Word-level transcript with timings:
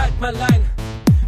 schalt 0.00 0.20
mal 0.20 0.34
ein. 0.52 0.62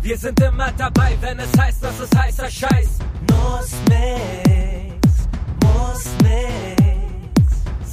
Wir 0.00 0.16
sind 0.16 0.40
immer 0.40 0.72
dabei, 0.76 1.16
wenn 1.20 1.38
es 1.38 1.50
heißt, 1.58 1.84
dass 1.84 2.00
es 2.00 2.10
heißer 2.16 2.50
Scheiß. 2.50 2.98
Muss 3.30 3.72
nix, 3.88 5.28
muss 5.62 6.04
nix. 6.22 7.42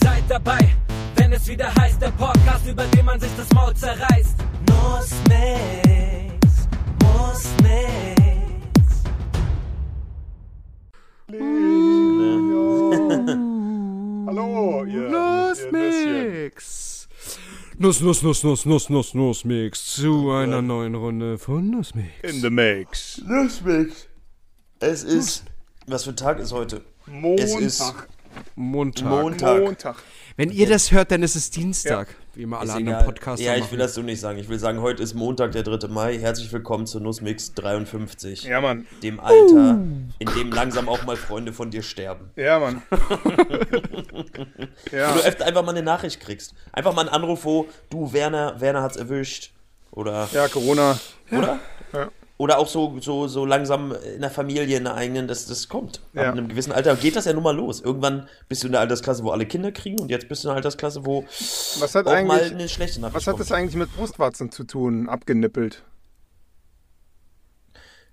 Seid 0.02 0.24
dabei, 0.28 0.60
wenn 1.16 1.34
es 1.34 1.48
wieder 1.48 1.74
heißt, 1.76 2.02
der 2.02 2.12
Podcast, 2.12 2.66
über 2.68 2.84
den 2.86 3.06
man 3.06 3.20
sich 3.20 3.32
das 3.38 3.50
Maul 3.54 3.74
zerreißt. 3.76 4.36
Muss 4.70 5.12
nix, 5.28 6.68
muss 7.04 7.44
nix. 7.62 9.04
Hallo, 14.28 14.86
ihr. 14.86 15.10
Nüsschen. 15.10 15.72
Mix. 15.72 16.69
Nuss, 17.82 18.02
Nuss, 18.02 18.22
Nuss, 18.22 18.44
Nuss, 18.44 18.66
Nuss, 18.66 18.90
Nuss, 18.90 19.14
Nuss 19.14 19.46
Mix 19.46 19.86
zu 19.96 20.32
einer 20.32 20.62
neuen 20.62 20.96
Runde 20.96 21.38
von 21.38 21.70
Nuss 21.70 21.96
Mix. 21.96 22.12
In 22.24 22.42
the 22.42 22.50
mix. 22.50 23.22
Nussmix. 23.26 24.06
Es 24.82 25.06
ist. 25.06 25.46
Was 25.88 26.04
für 26.04 26.10
ein 26.10 26.18
Tag 26.18 26.40
ist 26.40 26.52
heute? 26.52 26.82
Es 27.38 27.56
ist 27.56 27.80
Montag. 28.58 29.10
Montag. 29.10 29.62
Montag. 29.62 29.96
Wenn 30.40 30.52
ihr 30.52 30.70
das 30.70 30.94
hört, 30.94 31.12
dann 31.12 31.22
ist 31.22 31.36
es 31.36 31.50
Dienstag, 31.52 32.16
wie 32.34 32.44
immer 32.44 32.60
alle 32.60 32.70
Ist 32.70 32.76
anderen 32.78 33.00
egal. 33.00 33.04
Podcasts 33.04 33.46
Ja, 33.46 33.56
ich 33.56 33.60
machen. 33.60 33.72
will 33.74 33.80
das 33.80 33.94
so 33.94 34.02
nicht 34.02 34.22
sagen. 34.22 34.40
Ich 34.40 34.48
will 34.48 34.58
sagen, 34.58 34.80
heute 34.80 35.04
ist 35.04 35.14
Montag, 35.14 35.52
der 35.52 35.64
3. 35.64 35.90
Mai. 35.90 36.18
Herzlich 36.18 36.50
willkommen 36.54 36.88
zu 36.88 37.02
Nussmix 37.02 37.54
53. 37.56 38.44
Ja, 38.46 38.62
Mann. 38.62 38.88
Dem 39.04 39.20
Alter, 39.20 39.80
in 40.18 40.30
dem 40.38 40.50
langsam 40.54 40.88
auch 40.88 41.04
mal 41.04 41.18
Freunde 41.18 41.52
von 41.52 41.72
dir 41.72 41.84
sterben. 41.84 42.30
Ja, 42.38 42.58
Mann. 42.58 42.82
ja. 44.94 45.10
Wo 45.14 45.18
du 45.20 45.26
öfter 45.26 45.46
einfach 45.46 45.66
mal 45.66 45.72
eine 45.72 45.84
Nachricht 45.84 46.22
kriegst. 46.22 46.54
Einfach 46.72 46.94
mal 46.96 47.02
einen 47.02 47.10
Anruf, 47.10 47.44
wo 47.44 47.68
du, 47.90 48.14
Werner, 48.14 48.62
Werner 48.62 48.82
hat's 48.82 48.96
erwischt. 48.96 49.52
Oder, 49.92 50.30
ja, 50.32 50.48
Corona. 50.48 50.98
oder? 51.34 51.60
Ja. 51.92 52.08
Oder 52.40 52.58
auch 52.58 52.68
so, 52.70 52.98
so, 53.02 53.28
so 53.28 53.46
langsam 53.46 53.94
in 54.16 54.22
der 54.22 54.30
Familie, 54.32 54.78
in 54.78 54.86
der 54.86 54.96
eigenen, 54.96 55.28
das, 55.28 55.46
das 55.46 55.68
kommt. 55.68 55.98
Ab 56.16 56.24
Ja. 56.24 56.32
einem 56.32 56.48
gewissen 56.48 56.72
Alter 56.72 56.96
geht 56.96 57.18
das 57.18 57.26
ja 57.26 57.34
nun 57.34 57.44
mal 57.44 57.54
los. 57.54 57.82
Irgendwann 57.82 58.30
bist 58.48 58.64
du 58.64 58.68
in 58.68 58.72
der 58.72 58.80
Altersklasse, 58.80 59.26
wo 59.26 59.32
alle 59.32 59.46
Kinder 59.46 59.74
kriegen 59.74 60.00
und 60.00 60.10
jetzt 60.10 60.30
bist 60.30 60.46
du 60.46 60.48
in 60.48 60.52
der 60.52 60.56
Altersklasse, 60.56 61.06
wo 61.06 61.26
Was 61.26 61.94
hat 61.96 62.08
auch 62.08 62.12
mal 62.24 62.40
eigentlich, 62.40 62.52
eine 62.54 62.70
schlechte 62.70 63.02
Nachricht 63.02 63.18
was 63.18 63.28
hat 63.28 63.34
kommt. 63.34 63.42
das 63.42 63.52
eigentlich 63.52 63.76
mit 63.76 63.94
Brustwarzen 63.94 64.52
zu 64.52 64.64
tun? 64.64 65.10
Abgenippelt. 65.10 65.84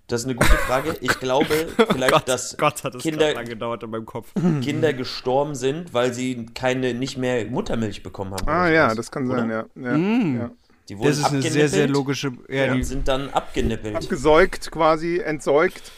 Das 0.09 0.21
ist 0.23 0.27
eine 0.27 0.35
gute 0.35 0.51
Frage. 0.51 0.97
Ich 1.01 1.19
glaube 1.21 1.47
vielleicht, 1.91 2.29
dass 2.29 2.57
Gott, 2.57 2.83
hat 2.83 2.95
das 2.95 3.03
Kinder, 3.03 3.33
lange 3.33 3.49
gedauert 3.49 3.85
in 3.85 3.91
meinem 3.91 4.07
Kopf. 4.07 4.33
Kinder 4.61 4.93
gestorben 4.93 5.55
sind, 5.55 5.95
weil 5.95 6.13
sie 6.13 6.47
keine, 6.47 6.95
nicht 6.95 7.17
mehr 7.17 7.45
Muttermilch 7.47 8.03
bekommen 8.03 8.33
haben. 8.33 8.49
Ah 8.49 8.69
ja, 8.69 8.95
das 8.95 9.11
kann 9.11 9.29
oder? 9.31 9.39
sein, 9.41 9.51
ja. 9.51 9.67
ja. 9.77 9.97
Mm. 9.97 10.37
ja. 10.41 10.51
Die 10.89 10.99
wurden 10.99 11.09
Das 11.09 11.19
ist 11.19 11.27
eine 11.27 11.43
sehr, 11.43 11.69
sehr 11.69 11.89
logische. 11.89 12.33
Ja, 12.49 12.71
und 12.73 12.79
die, 12.79 12.85
sind 12.85 13.09
dann 13.09 13.31
abgenippelt. 13.31 13.97
Abgesäugt 13.97 14.71
quasi, 14.71 15.19
entsäugt. 15.19 15.93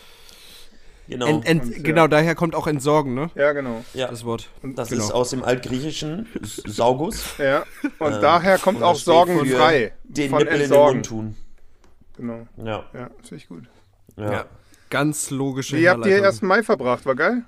Genau. 1.09 1.27
ent, 1.27 1.47
ent, 1.47 1.63
Und, 1.65 1.77
ja. 1.77 1.83
Genau, 1.83 2.07
daher 2.07 2.35
kommt 2.35 2.55
auch 2.55 2.67
Entsorgen, 2.67 3.15
ne? 3.15 3.31
Ja, 3.35 3.53
genau. 3.53 3.83
ja, 3.95 4.09
Das 4.09 4.25
Wort. 4.25 4.49
das 4.63 4.91
genau. 4.91 5.05
ist 5.05 5.11
aus 5.11 5.31
dem 5.31 5.43
Altgriechischen 5.43 6.27
Saugus. 6.43 7.37
Ja. 7.39 7.65
Und 7.99 8.13
Ähm, 8.15 8.21
daher 8.21 8.59
kommt 8.59 8.79
und 8.79 8.85
auch 8.85 8.97
sorgenfrei. 8.97 9.93
für 10.07 10.13
Den 10.13 10.31
von 10.31 10.39
Nippel 10.41 10.53
in 10.55 10.59
den 10.61 10.65
entsorgen. 10.65 10.97
Mund 10.97 11.07
tun. 11.07 11.37
Genau. 12.17 12.47
Ja, 12.59 12.85
Ja, 12.93 13.11
finde 13.23 13.37
ich 13.37 13.49
gut. 13.49 13.65
ja. 14.17 14.33
Ja. 14.33 14.45
Ganz 14.91 15.31
logische 15.31 15.77
Wie 15.77 15.89
habt 15.89 16.07
ihr 16.07 16.13
Herleitung. 16.13 16.35
1. 16.35 16.43
Mai 16.43 16.63
verbracht? 16.63 17.05
War 17.05 17.15
geil? 17.15 17.43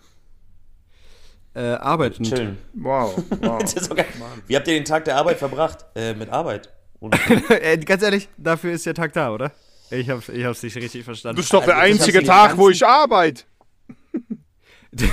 Äh, 1.54 1.60
arbeitend. 1.72 2.28
Chillen. 2.28 2.58
Wow. 2.74 3.16
wow. 3.40 3.62
Wie 4.46 4.56
habt 4.56 4.68
ihr 4.68 4.74
den 4.74 4.84
Tag 4.84 5.04
der 5.06 5.16
Arbeit 5.16 5.38
verbracht? 5.38 5.84
Äh, 5.94 6.14
mit 6.14 6.28
Arbeit. 6.30 6.70
Und 7.00 7.16
ganz 7.86 8.02
ehrlich, 8.02 8.28
dafür 8.36 8.72
ist 8.72 8.86
der 8.86 8.94
Tag 8.94 9.12
da, 9.14 9.32
oder? 9.32 9.52
Ich 9.90 10.08
hab's, 10.08 10.28
ich 10.28 10.44
hab's 10.44 10.62
nicht 10.62 10.76
richtig 10.76 11.04
verstanden. 11.04 11.36
Das 11.36 11.46
ist 11.46 11.52
doch 11.52 11.64
der 11.64 11.76
Also, 11.76 11.98
das 11.98 12.00
einzige 12.06 12.24
Tag, 12.24 12.56
wo 12.56 12.70
ich 12.70 12.86
arbeite. 12.86 13.44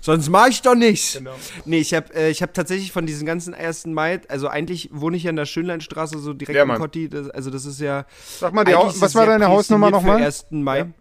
Sonst 0.00 0.28
mach 0.28 0.48
ich 0.48 0.62
doch 0.62 0.74
nichts. 0.74 1.14
Genau. 1.14 1.34
Nee, 1.64 1.78
ich 1.80 1.92
habe 1.92 2.14
äh, 2.14 2.30
ich 2.30 2.40
hab 2.42 2.54
tatsächlich 2.54 2.92
von 2.92 3.04
diesen 3.04 3.26
ganzen 3.26 3.52
1. 3.52 3.86
Mai, 3.86 4.20
also 4.28 4.48
eigentlich 4.48 4.90
wohne 4.92 5.16
ich 5.16 5.24
ja 5.24 5.30
in 5.30 5.36
der 5.36 5.46
Schönleinstraße, 5.46 6.18
so 6.18 6.32
direkt 6.32 6.56
Ja, 6.56 6.62
im 6.62 6.68
Mann. 6.68 6.78
Kotti. 6.78 7.08
Das, 7.08 7.28
also 7.30 7.50
das 7.50 7.64
ist 7.64 7.80
ja. 7.80 8.06
Sag 8.38 8.52
mal, 8.54 8.64
die 8.64 8.74
Haus, 8.74 9.00
was 9.00 9.14
war 9.14 9.26
deine 9.26 9.48
Hausnummer 9.48 9.90
nochmal? 9.90 10.18
Für 10.18 10.24
1. 10.24 10.46
Mai. 10.50 10.92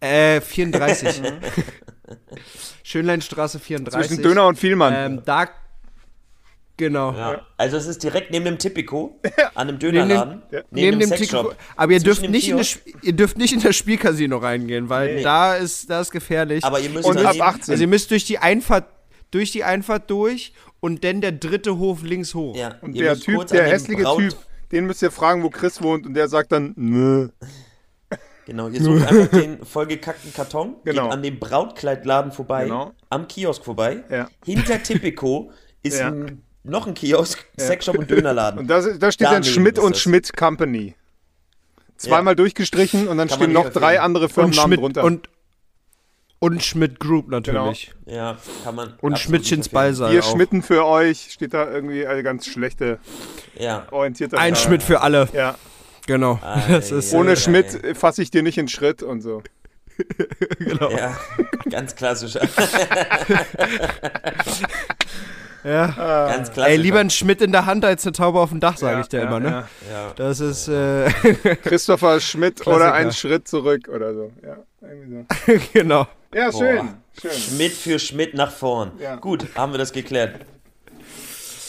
Äh, 0.00 0.40
34. 0.40 1.22
Schönleinstraße 2.82 3.60
34. 3.60 4.08
Zwischen 4.08 4.22
Döner 4.22 4.46
und 4.46 4.58
Vielmann. 4.58 4.94
Ähm, 4.96 5.22
da. 5.24 5.48
Genau. 6.80 7.12
ja. 7.12 7.46
Also 7.56 7.76
es 7.76 7.86
ist 7.86 8.02
direkt 8.02 8.30
neben 8.30 8.44
dem 8.46 8.58
Tipico, 8.58 9.20
an 9.54 9.68
einem 9.68 9.76
Neben 9.76 9.78
Dönerladen, 9.78 10.42
dem, 10.50 10.62
neben, 10.70 10.98
neben 10.98 11.00
dem 11.00 11.08
Sexshop. 11.10 11.50
Ticket. 11.50 11.58
Aber 11.76 11.92
ihr 11.92 12.00
dürft, 12.00 12.22
dem 12.22 12.30
nicht 12.30 12.48
in 12.48 12.56
das, 12.56 12.78
ihr 13.02 13.12
dürft 13.12 13.36
nicht 13.38 13.52
in 13.52 13.60
das 13.60 13.76
Spielcasino 13.76 14.38
reingehen, 14.38 14.88
weil 14.88 15.16
Nee. 15.16 15.22
da 15.22 15.54
ist 15.54 15.88
das 15.90 16.08
ist 16.08 16.10
gefährlich. 16.12 16.64
Aber 16.64 16.80
ihr 16.80 16.90
müsst 16.90 17.06
und 17.06 17.18
ab 17.18 17.22
daneben- 17.24 17.42
18. 17.42 17.72
also 17.72 17.82
ihr 17.82 17.88
müsst 17.88 18.10
durch 18.10 18.24
die 18.24 18.38
Einfahrt 18.38 18.84
durch 19.30 19.52
die 19.52 19.62
Einfahrt 19.62 20.10
durch 20.10 20.54
und 20.80 21.04
dann 21.04 21.20
der 21.20 21.30
dritte 21.32 21.78
Hof 21.78 22.02
links 22.02 22.34
hoch. 22.34 22.56
Ja, 22.56 22.74
und 22.80 22.94
ihr 22.96 23.04
der 23.04 23.16
Typ, 23.16 23.46
der 23.46 23.64
dem 23.64 23.70
hässliche 23.70 24.02
Braut- 24.02 24.18
Typ, 24.18 24.34
den 24.72 24.86
müsst 24.86 25.02
ihr 25.02 25.10
fragen, 25.12 25.42
wo 25.44 25.50
Chris 25.50 25.80
wohnt 25.82 26.04
und 26.06 26.14
der 26.14 26.26
sagt 26.28 26.50
dann, 26.52 26.72
nö. 26.76 27.28
Genau, 28.46 28.68
ihr 28.68 28.82
sucht 28.82 29.06
einfach 29.06 29.28
den 29.38 29.64
vollgekackten 29.64 30.32
Karton, 30.32 30.76
Genau. 30.84 31.04
geht 31.04 31.12
an 31.12 31.22
dem 31.22 31.38
Brautkleidladen 31.38 32.32
vorbei, 32.32 32.64
Genau. 32.64 32.92
am 33.08 33.28
Kiosk 33.28 33.64
vorbei. 33.64 34.02
Ja. 34.10 34.28
Hinter 34.44 34.82
Tipico 34.82 35.52
ist 35.82 36.00
Ja. 36.00 36.08
ein, 36.08 36.42
noch 36.64 36.86
ein 36.86 36.94
Kiosk, 36.94 37.44
Sexshop 37.58 37.96
und 37.98 38.10
Dönerladen. 38.10 38.60
Und 38.60 38.68
da, 38.68 38.80
da 38.80 39.10
steht 39.12 39.28
dann 39.28 39.44
Schmidt 39.44 39.78
und. 39.78 39.96
Schmidt 39.96 40.36
Company. 40.36 40.94
Zweimal 41.96 42.34
durchgestrichen 42.36 43.08
und 43.08 43.18
dann 43.18 43.28
Kann 43.28 43.36
stehen 43.38 43.52
noch 43.52 43.68
drei 43.70 44.00
andere 44.00 44.28
Firmennamen 44.30 44.68
Schmidt 44.78 44.80
drunter. 44.80 45.04
und 45.04 45.28
und 46.42 46.62
Schmidt 46.64 46.98
Group 46.98 47.28
natürlich. 47.28 47.92
ja, 48.06 48.38
kann 48.64 48.74
man. 48.74 48.94
Und 49.02 49.18
Schmidtchens. 49.18 49.68
Ballsaal 49.68 50.10
Wir 50.10 50.22
schmitten 50.22 50.62
für 50.62 50.86
euch, 50.86 51.32
steht 51.32 51.52
da 51.52 51.70
irgendwie 51.70 52.06
eine 52.06 52.22
ganz 52.22 52.46
schlechte, 52.46 52.98
Ja. 53.58 53.86
orientierte 53.90 54.38
Ein 54.38 54.54
Frage. 54.54 54.66
Schmidt 54.66 54.82
für 54.82 55.02
alle. 55.02 55.28
Ja, 55.34 55.56
Genau. 56.06 56.38
Ah, 56.42 56.62
das 56.68 56.88
ja, 56.88 56.96
ist 56.98 57.12
ja. 57.12 57.18
ohne 57.18 57.32
Äh, 57.32 57.36
Schmidt 57.36 57.94
fasse 57.94 58.22
ich 58.22 58.30
dir 58.30 58.42
nicht 58.42 58.56
in 58.56 58.68
Schritt 58.68 59.02
und 59.02 59.20
so. 59.20 59.42
genau. 60.58 60.90
Ja, 60.92 61.18
ganz 61.70 61.94
klassisch. 61.94 62.38
Ja. 65.64 65.86
ganz 66.28 66.52
klassisch. 66.52 66.72
Ey, 66.72 66.76
lieber 66.78 67.00
ein 67.00 67.10
Schmidt 67.10 67.40
in 67.42 67.52
der 67.52 67.66
Hand 67.66 67.84
als 67.84 68.04
eine 68.04 68.12
Taube 68.12 68.40
auf 68.40 68.50
dem 68.50 68.60
Dach, 68.60 68.76
sage 68.76 68.94
Ja, 68.94 69.00
ich 69.00 69.08
dir 69.08 69.20
ja, 69.20 69.26
immer, 69.26 69.40
ne? 69.40 69.48
ja. 69.48 69.58
Ja. 69.92 70.12
Das 70.16 70.40
ist 70.40 70.68
äh, 70.68 71.10
Christopher 71.64 72.20
Schmidt 72.20 72.56
Klassiker. 72.56 72.76
oder 72.76 72.92
ein 72.94 73.12
Schritt 73.12 73.46
zurück 73.48 73.88
oder 73.88 74.14
so. 74.14 74.32
Ja, 74.42 74.56
irgendwie 74.80 75.26
so. 75.46 75.60
genau. 75.72 76.06
Ja, 76.34 76.52
schön. 76.52 76.76
Boah. 76.76 76.94
schön. 77.20 77.30
Schmidt 77.32 77.72
für 77.72 77.98
Schmidt 77.98 78.34
nach 78.34 78.52
vorn. 78.52 78.92
Ja. 79.00 79.16
Gut, 79.16 79.46
haben 79.56 79.72
wir 79.72 79.78
das 79.78 79.92
geklärt. 79.92 80.40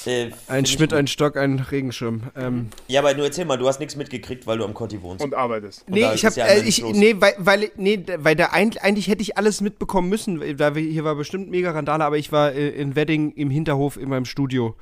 Äh, 0.06 0.32
Ein 0.48 0.66
Schmidt, 0.66 0.94
ein 0.94 1.08
Stock, 1.08 1.38
ein 1.38 1.60
Regenschirm. 1.60 2.24
Ähm, 2.36 2.70
Ja, 2.88 3.02
aber 3.02 3.14
nur 3.14 3.26
erzähl 3.26 3.46
mal, 3.46 3.58
du 3.58 3.68
hast 3.68 3.80
nichts 3.80 3.96
mitgekriegt, 3.96 4.48
weil 4.48 4.58
du 4.58 4.66
am 4.66 4.74
Conti 4.74 5.02
wohnst. 5.02 5.24
Und 5.24 5.34
arbeitest. 5.34 5.90
nee, 5.90 6.06
ich 6.14 6.26
hab, 6.26 6.36
ja 6.36 6.46
äh, 6.46 6.62
ich, 6.64 6.84
nee, 6.84 7.16
weil, 7.20 7.34
weil, 7.38 7.72
nee, 7.76 8.04
weil 8.18 8.36
da 8.36 8.48
eigentlich, 8.48 8.82
eigentlich 8.84 9.08
hätte 9.08 9.22
ich 9.22 9.38
alles 9.38 9.62
mitbekommen 9.62 10.10
müssen. 10.10 10.58
Da 10.58 10.76
wir, 10.76 10.82
hier 10.82 11.04
war 11.04 11.16
bestimmt 11.16 11.50
mega 11.50 11.72
Randale, 11.72 12.04
aber 12.04 12.18
ich 12.18 12.32
war 12.32 12.52
äh, 12.54 12.70
in 12.70 12.96
Wedding 12.96 13.32
im 13.34 13.50
Hinterhof 13.50 13.98
in 13.98 14.10
meinem 14.10 14.26
Studio. 14.26 14.76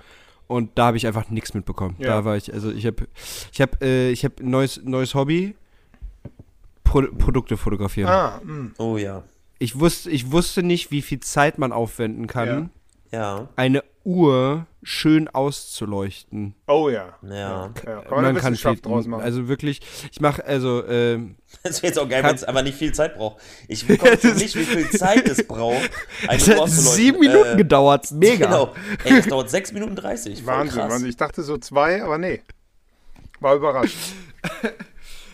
Und 0.47 0.71
da 0.79 0.87
habe 0.87 0.97
ich 0.97 1.05
einfach 1.05 1.29
nichts 1.29 1.53
mitbekommen. 1.53 1.95
Ja. 1.99 2.07
Da 2.07 2.25
war 2.25 2.35
ich, 2.37 2.51
also 2.53 2.71
ich 2.71 2.85
habe, 2.85 3.07
ich 3.51 3.61
habe, 3.61 3.77
äh, 3.85 4.09
ich 4.11 4.23
habe 4.23 4.35
ein 4.39 4.49
neues, 4.49 4.81
neues 4.83 5.13
Hobby. 5.15 5.55
Pro 6.83 7.03
Produkte 7.03 7.55
fotografieren. 7.55 8.09
Ah, 8.09 8.41
mh. 8.43 8.71
Oh 8.79 8.97
ja. 8.97 9.23
Ich 9.59 9.79
wusste, 9.79 10.09
ich 10.09 10.31
wusste 10.31 10.63
nicht, 10.63 10.89
wie 10.89 11.01
viel 11.03 11.19
Zeit 11.19 11.59
man 11.59 11.71
aufwenden 11.71 12.25
kann, 12.27 12.71
Ja. 13.11 13.47
eine 13.55 13.83
Uhr 14.03 14.65
schön 14.83 15.27
auszuleuchten. 15.27 16.55
oh 16.67 16.89
ja. 16.89 17.17
Ja. 17.21 17.31
ja. 17.31 17.69
Kann 17.75 18.03
man, 18.11 18.23
Man 18.33 18.35
kann 18.37 18.55
viel, 18.55 18.75
draus 18.77 19.07
machen. 19.07 19.21
also 19.23 19.47
wirklich, 19.47 19.81
ich 20.11 20.21
mache, 20.21 20.45
also, 20.45 20.85
ähm, 20.87 21.35
Das 21.63 21.81
wäre 21.81 21.91
jetzt 21.91 21.99
auch 21.99 22.07
geil, 22.07 22.23
wenn 22.23 22.35
es 22.35 22.43
aber 22.43 22.61
nicht 22.63 22.77
viel 22.77 22.93
Zeit 22.93 23.15
braucht. 23.15 23.41
Ich 23.67 23.85
bekomme 23.85 24.11
nicht, 24.35 24.55
wie 24.55 24.63
viel 24.63 24.89
Zeit 24.89 25.27
es 25.27 25.45
braucht, 25.45 25.89
eine 26.27 26.37
es 26.41 26.47
Uhr 26.47 26.53
hat 26.55 26.61
auszuleuchten. 26.61 26.95
sieben 26.95 27.19
Minuten 27.19 27.53
Äh, 27.53 27.57
gedauert, 27.57 28.11
mega. 28.11 28.45
Genau. 28.45 28.73
Ey, 29.03 29.17
das 29.17 29.27
dauert 29.27 29.49
6 29.49 29.73
Minuten 29.73 29.95
30. 29.95 30.43
Voll 30.43 30.53
Wahnsinn. 30.53 30.79
Wahnsinn. 30.81 31.09
Ich 31.09 31.17
dachte 31.17 31.43
so 31.43 31.57
zwei, 31.57 32.01
aber 32.03 32.17
nee. 32.17 32.41
War 33.39 33.55
überrascht. 33.55 33.97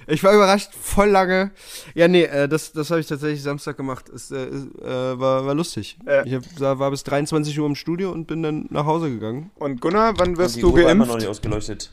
Ich 0.08 0.24
war 0.24 0.34
überrascht, 0.34 0.72
voll 0.80 1.10
lange. 1.10 1.52
Ja, 1.96 2.08
nee, 2.08 2.24
äh, 2.24 2.48
das, 2.48 2.72
das 2.72 2.92
habe 2.92 3.00
ich 3.02 3.08
tatsächlich 3.08 3.42
Samstag 3.42 3.78
gemacht. 3.78 4.08
Es 4.10 4.32
äh, 4.32 4.46
äh, 4.46 5.20
war, 5.20 5.46
war 5.46 5.56
lustig. 5.56 5.98
Äh. 6.06 6.28
Ich 6.28 6.34
hab, 6.36 6.80
war 6.80 6.92
bis 6.92 7.04
23 7.04 7.60
Uhr 7.60 7.66
im 7.66 7.76
Studio 7.76 8.12
und 8.12 8.28
bin 8.28 8.44
dann 8.44 8.68
nach 8.70 8.86
Hause 8.86 9.10
gegangen. 9.10 9.52
Und 9.56 9.82
Gunnar, 9.82 10.14
wann 10.18 10.38
wirst 10.38 10.62
du 10.62 10.68
Uhr 10.68 10.74
war 10.74 10.82
immer 10.92 10.94
noch 10.94 11.06
geimpft? 11.06 11.20
nicht 11.20 11.30
ausgeleuchtet. 11.30 11.92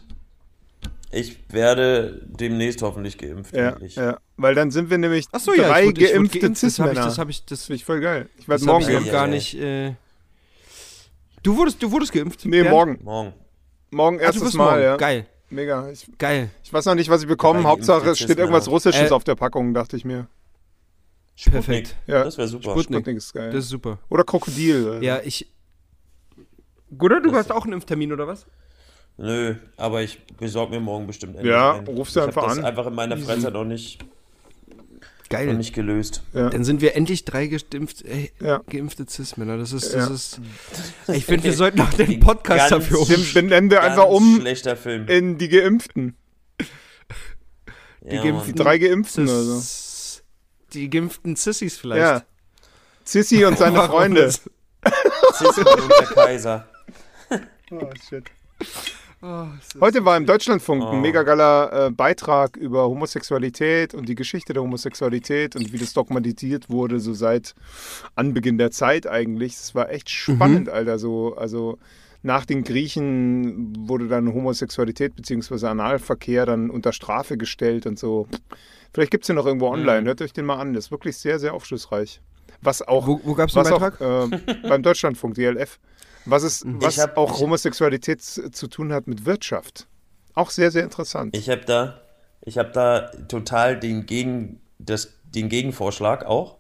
Ich 1.15 1.39
werde 1.51 2.23
demnächst 2.27 2.81
hoffentlich 2.81 3.19
geimpft. 3.19 3.55
Ja, 3.55 3.77
ja, 3.81 4.19
weil 4.39 4.55
dann 4.55 4.71
sind 4.71 4.89
wir 4.89 4.97
nämlich 4.97 5.27
Achso, 5.31 5.53
ja, 5.53 5.69
drei 5.69 5.83
ich 5.83 5.87
wurde, 5.89 6.01
ich 6.01 6.07
wurde 6.09 6.15
geimpfte 6.19 6.39
geimpft. 6.41 6.63
Das 6.63 6.79
habe 6.79 6.89
ich, 6.91 6.95
Cis-Männer. 6.95 7.05
das 7.07 7.19
hab 7.19 7.29
ich, 7.29 7.45
das, 7.45 7.59
Das 7.59 7.67
finde 7.67 7.77
ich 7.77 7.85
voll 7.85 8.01
geil. 8.01 8.29
Ich 8.39 8.49
werde 8.49 8.65
morgen 8.65 8.81
ich 8.83 8.89
Ja, 8.89 8.95
geimpft. 8.95 9.13
gar 9.13 9.27
ja. 9.27 9.35
nicht. 9.35 9.55
Äh, 9.61 9.95
du 11.43 11.57
wurdest, 11.57 11.83
du 11.83 11.91
wurdest 11.91 12.13
geimpft? 12.13 12.47
Nee, 12.47 12.63
Bernd? 12.63 12.71
morgen. 12.71 12.99
Morgen. 13.03 13.33
Morgen 13.91 14.17
Ach, 14.17 14.21
du 14.21 14.25
erstes 14.27 14.43
bist 14.45 14.57
Mal, 14.57 14.71
morgen. 14.71 14.83
ja. 14.83 14.97
Geil. 14.97 15.27
Mega. 15.53 15.89
Ich, 15.91 16.07
Geil. 16.19 16.51
ich 16.65 16.73
weiß 16.73 16.85
noch 16.87 16.95
nicht, 16.95 17.09
was 17.11 17.23
ich 17.23 17.29
bekomme. 17.29 17.63
Hauptsache, 17.65 18.11
es 18.11 18.19
steht 18.19 18.39
irgendwas. 18.39 18.69
Russisches 18.69 19.11
Äh, 19.11 19.15
auf 19.15 19.25
der 19.25 19.35
Packung, 19.35 19.75
dachte 19.75 19.97
ich 19.97 20.05
mir. 20.05 20.27
Sputnik. 21.35 21.65
Perfekt. 21.65 21.97
Ja. 22.07 22.25
Das 22.25 22.37
wäre 22.39 22.49
super. 22.49 22.71
Sputnik. 22.73 22.99
Sputnik 23.01 23.17
ist 23.17 23.33
geil. 23.33 23.51
Das 23.53 23.65
ist 23.65 23.71
super. 23.71 23.99
Oder 24.09 24.25
Krokodil. 24.25 24.89
also. 24.89 25.03
Ja, 25.05 25.21
ich. 25.25 25.51
Guter, 26.97 27.21
du 27.21 27.31
Das- 27.31 27.39
hast 27.39 27.53
auch 27.53 27.65
einen 27.65 27.75
Impftermin 27.75 28.13
oder 28.13 28.27
was? 28.27 28.47
Nö, 29.19 29.57
aber 29.77 30.03
ich 30.03 30.19
besorge 30.39 30.73
mir 30.75 30.81
morgen 30.81 31.07
bestimmt 31.07 31.39
Ja, 31.43 31.75
einen. 31.75 31.87
rufst 31.87 32.17
du 32.17 32.21
ich 32.21 32.27
einfach 32.27 32.43
hab 32.43 32.49
das 32.49 32.59
an. 32.59 32.65
einfach 32.65 32.87
in 32.87 32.95
meiner 32.95 33.17
Freizeit 33.19 33.53
noch 33.53 33.65
nicht, 33.65 34.03
noch 35.33 35.39
Geil. 35.47 35.55
nicht 35.55 35.75
gelöst. 35.75 36.23
Ja. 36.33 36.51
Dann 36.51 36.65
sind 36.65 36.81
wir 36.81 36.95
endlich 36.97 37.25
drei 37.25 37.47
geimpft, 37.47 38.03
äh, 38.03 38.31
Ja. 38.41 38.61
geimpfte 38.69 39.07
Cis-Männer. 39.09 39.57
Das 39.59 39.73
ist, 39.73 39.95
das 39.95 40.09
Ja. 40.09 40.15
ist. 40.15 40.41
Ich 41.17 41.25
finde, 41.27 41.45
wir 41.45 41.53
sollten 41.55 41.81
auch 41.81 41.91
den 41.95 42.21
Podcast 42.21 42.71
Ganz 42.71 42.85
dafür 42.87 43.01
um. 43.01 43.09
Den 43.09 43.33
benennen 43.35 43.71
wir 43.71 43.83
einfach 43.83 44.07
um 44.07 44.41
schlechter 44.41 44.77
Film. 44.77 45.07
in 45.09 45.39
die 45.39 45.49
Geimpften. 45.49 46.17
ja, 48.05 48.23
geimpften-. 48.23 48.47
Die 48.47 48.55
drei 48.55 48.79
Geimpften. 48.79 49.29
Also. 49.29 49.59
Cis, 49.61 50.23
die 50.73 50.89
geimpften 50.91 51.37
Sissys 51.37 51.77
vielleicht. 51.79 52.01
Ja. 52.03 52.23
Sissy 53.05 53.45
und 53.45 53.59
seine 53.59 53.83
Freunde. 53.83 54.31
Cis-Mann 54.31 55.81
und 55.81 55.91
der 55.91 56.07
Kaiser. 56.15 56.69
Oh, 57.71 57.89
shit. 58.09 58.25
Oh, 59.25 59.47
Heute 59.81 60.05
war 60.05 60.17
im 60.17 60.27
Deutschlandfunk 60.27 60.83
Oh. 60.83 60.89
ein 60.89 61.01
mega 61.01 61.23
geiler 61.23 61.87
äh, 61.87 61.91
Beitrag 61.93 62.57
über 62.57 62.89
Homosexualität 62.89 63.95
und 63.95 64.09
die 64.09 64.17
Geschichte 64.17 64.53
der 64.53 64.63
Homosexualität 64.65 65.55
und 65.55 65.73
wie 65.73 65.79
das 65.79 65.93
dogmatisiert 65.93 66.69
wurde, 66.71 66.99
so 66.99 67.15
seit 67.15 67.55
Anbeginn 68.17 68.59
der 68.59 68.73
Zeit 68.73 69.07
eigentlich. 69.07 69.53
Das 69.57 69.77
war 69.77 69.91
echt 69.91 70.11
spannend, 70.11 70.69
Alter. 70.69 70.99
So, 70.99 71.37
also 71.37 71.79
nach 72.25 72.45
den 72.47 72.65
Griechen 72.65 73.89
wurde 73.89 74.09
dann 74.09 74.33
Homosexualität 74.35 75.15
bzw. 75.15 75.67
Analverkehr 75.69 76.45
dann 76.45 76.69
unter 76.69 76.93
Strafe 76.93 77.37
gestellt 77.37 77.87
und 77.87 78.01
so. 78.01 78.27
Vielleicht 78.93 79.13
gibt 79.13 79.23
es 79.23 79.27
den 79.29 79.37
noch 79.37 79.47
irgendwo 79.47 79.69
online. 79.69 80.01
Mhm. 80.03 80.07
Hört 80.07 80.23
euch 80.23 80.33
den 80.33 80.47
mal 80.47 80.57
an. 80.59 80.75
Das 80.75 80.87
ist 80.87 80.91
wirklich 80.91 81.17
sehr, 81.17 81.39
sehr 81.39 81.55
aufschlussreich. 81.55 82.21
Was 82.61 82.83
auch, 82.83 83.07
Wo, 83.07 83.21
wo 83.23 83.35
gab 83.35 83.49
es 83.49 83.55
den 83.55 83.61
was 83.65 83.71
auch 83.73 83.79
Beitrag? 83.81 84.33
äh, 84.49 84.69
beim 84.69 84.83
Deutschlandfunk, 84.83 85.35
DLF. 85.35 85.79
Was, 86.25 86.43
es, 86.43 86.63
was 86.65 86.99
hab- 86.99 87.17
auch 87.17 87.35
ich- 87.35 87.41
Homosexualität 87.41 88.23
zu 88.23 88.67
tun 88.69 88.93
hat 88.93 89.07
mit 89.07 89.25
Wirtschaft. 89.27 89.87
Auch 90.35 90.51
sehr, 90.51 90.71
sehr 90.71 90.85
interessant. 90.85 91.37
Ich 91.37 91.51
habe 91.51 91.63
da, 91.65 92.01
ich 92.45 92.59
habe 92.59 92.71
da 92.73 93.11
total 93.29 93.79
den, 93.79 94.07
Gegen, 94.07 94.61
das, 94.79 95.15
den 95.25 95.49
Gegenvorschlag 95.49 96.25
auch. 96.25 96.57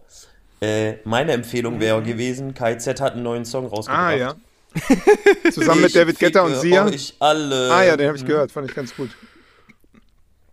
Äh, 0.60 0.94
meine 1.04 1.32
Empfehlung 1.32 1.80
wäre 1.80 2.02
gewesen, 2.02 2.54
KZ 2.54 3.00
hat 3.00 3.12
einen 3.14 3.22
neuen 3.24 3.44
Song 3.44 3.66
rausgebracht. 3.66 4.00
ah, 4.04 4.12
ja. 4.14 4.34
Zusammen 5.52 5.80
mit 5.82 5.88
Ich 5.88 5.94
David 5.94 6.18
Guetta 6.18 6.42
und 6.42 6.54
Sia. 6.56 6.86
euch 6.86 7.14
alle. 7.18 7.70
Ah, 7.72 7.82
ja, 7.84 7.96
den 7.96 8.08
habe 8.08 8.16
ich 8.16 8.24
gehört. 8.24 8.52
Fand 8.52 8.68
ich 8.70 8.74
ganz 8.76 8.94
gut. 8.96 9.10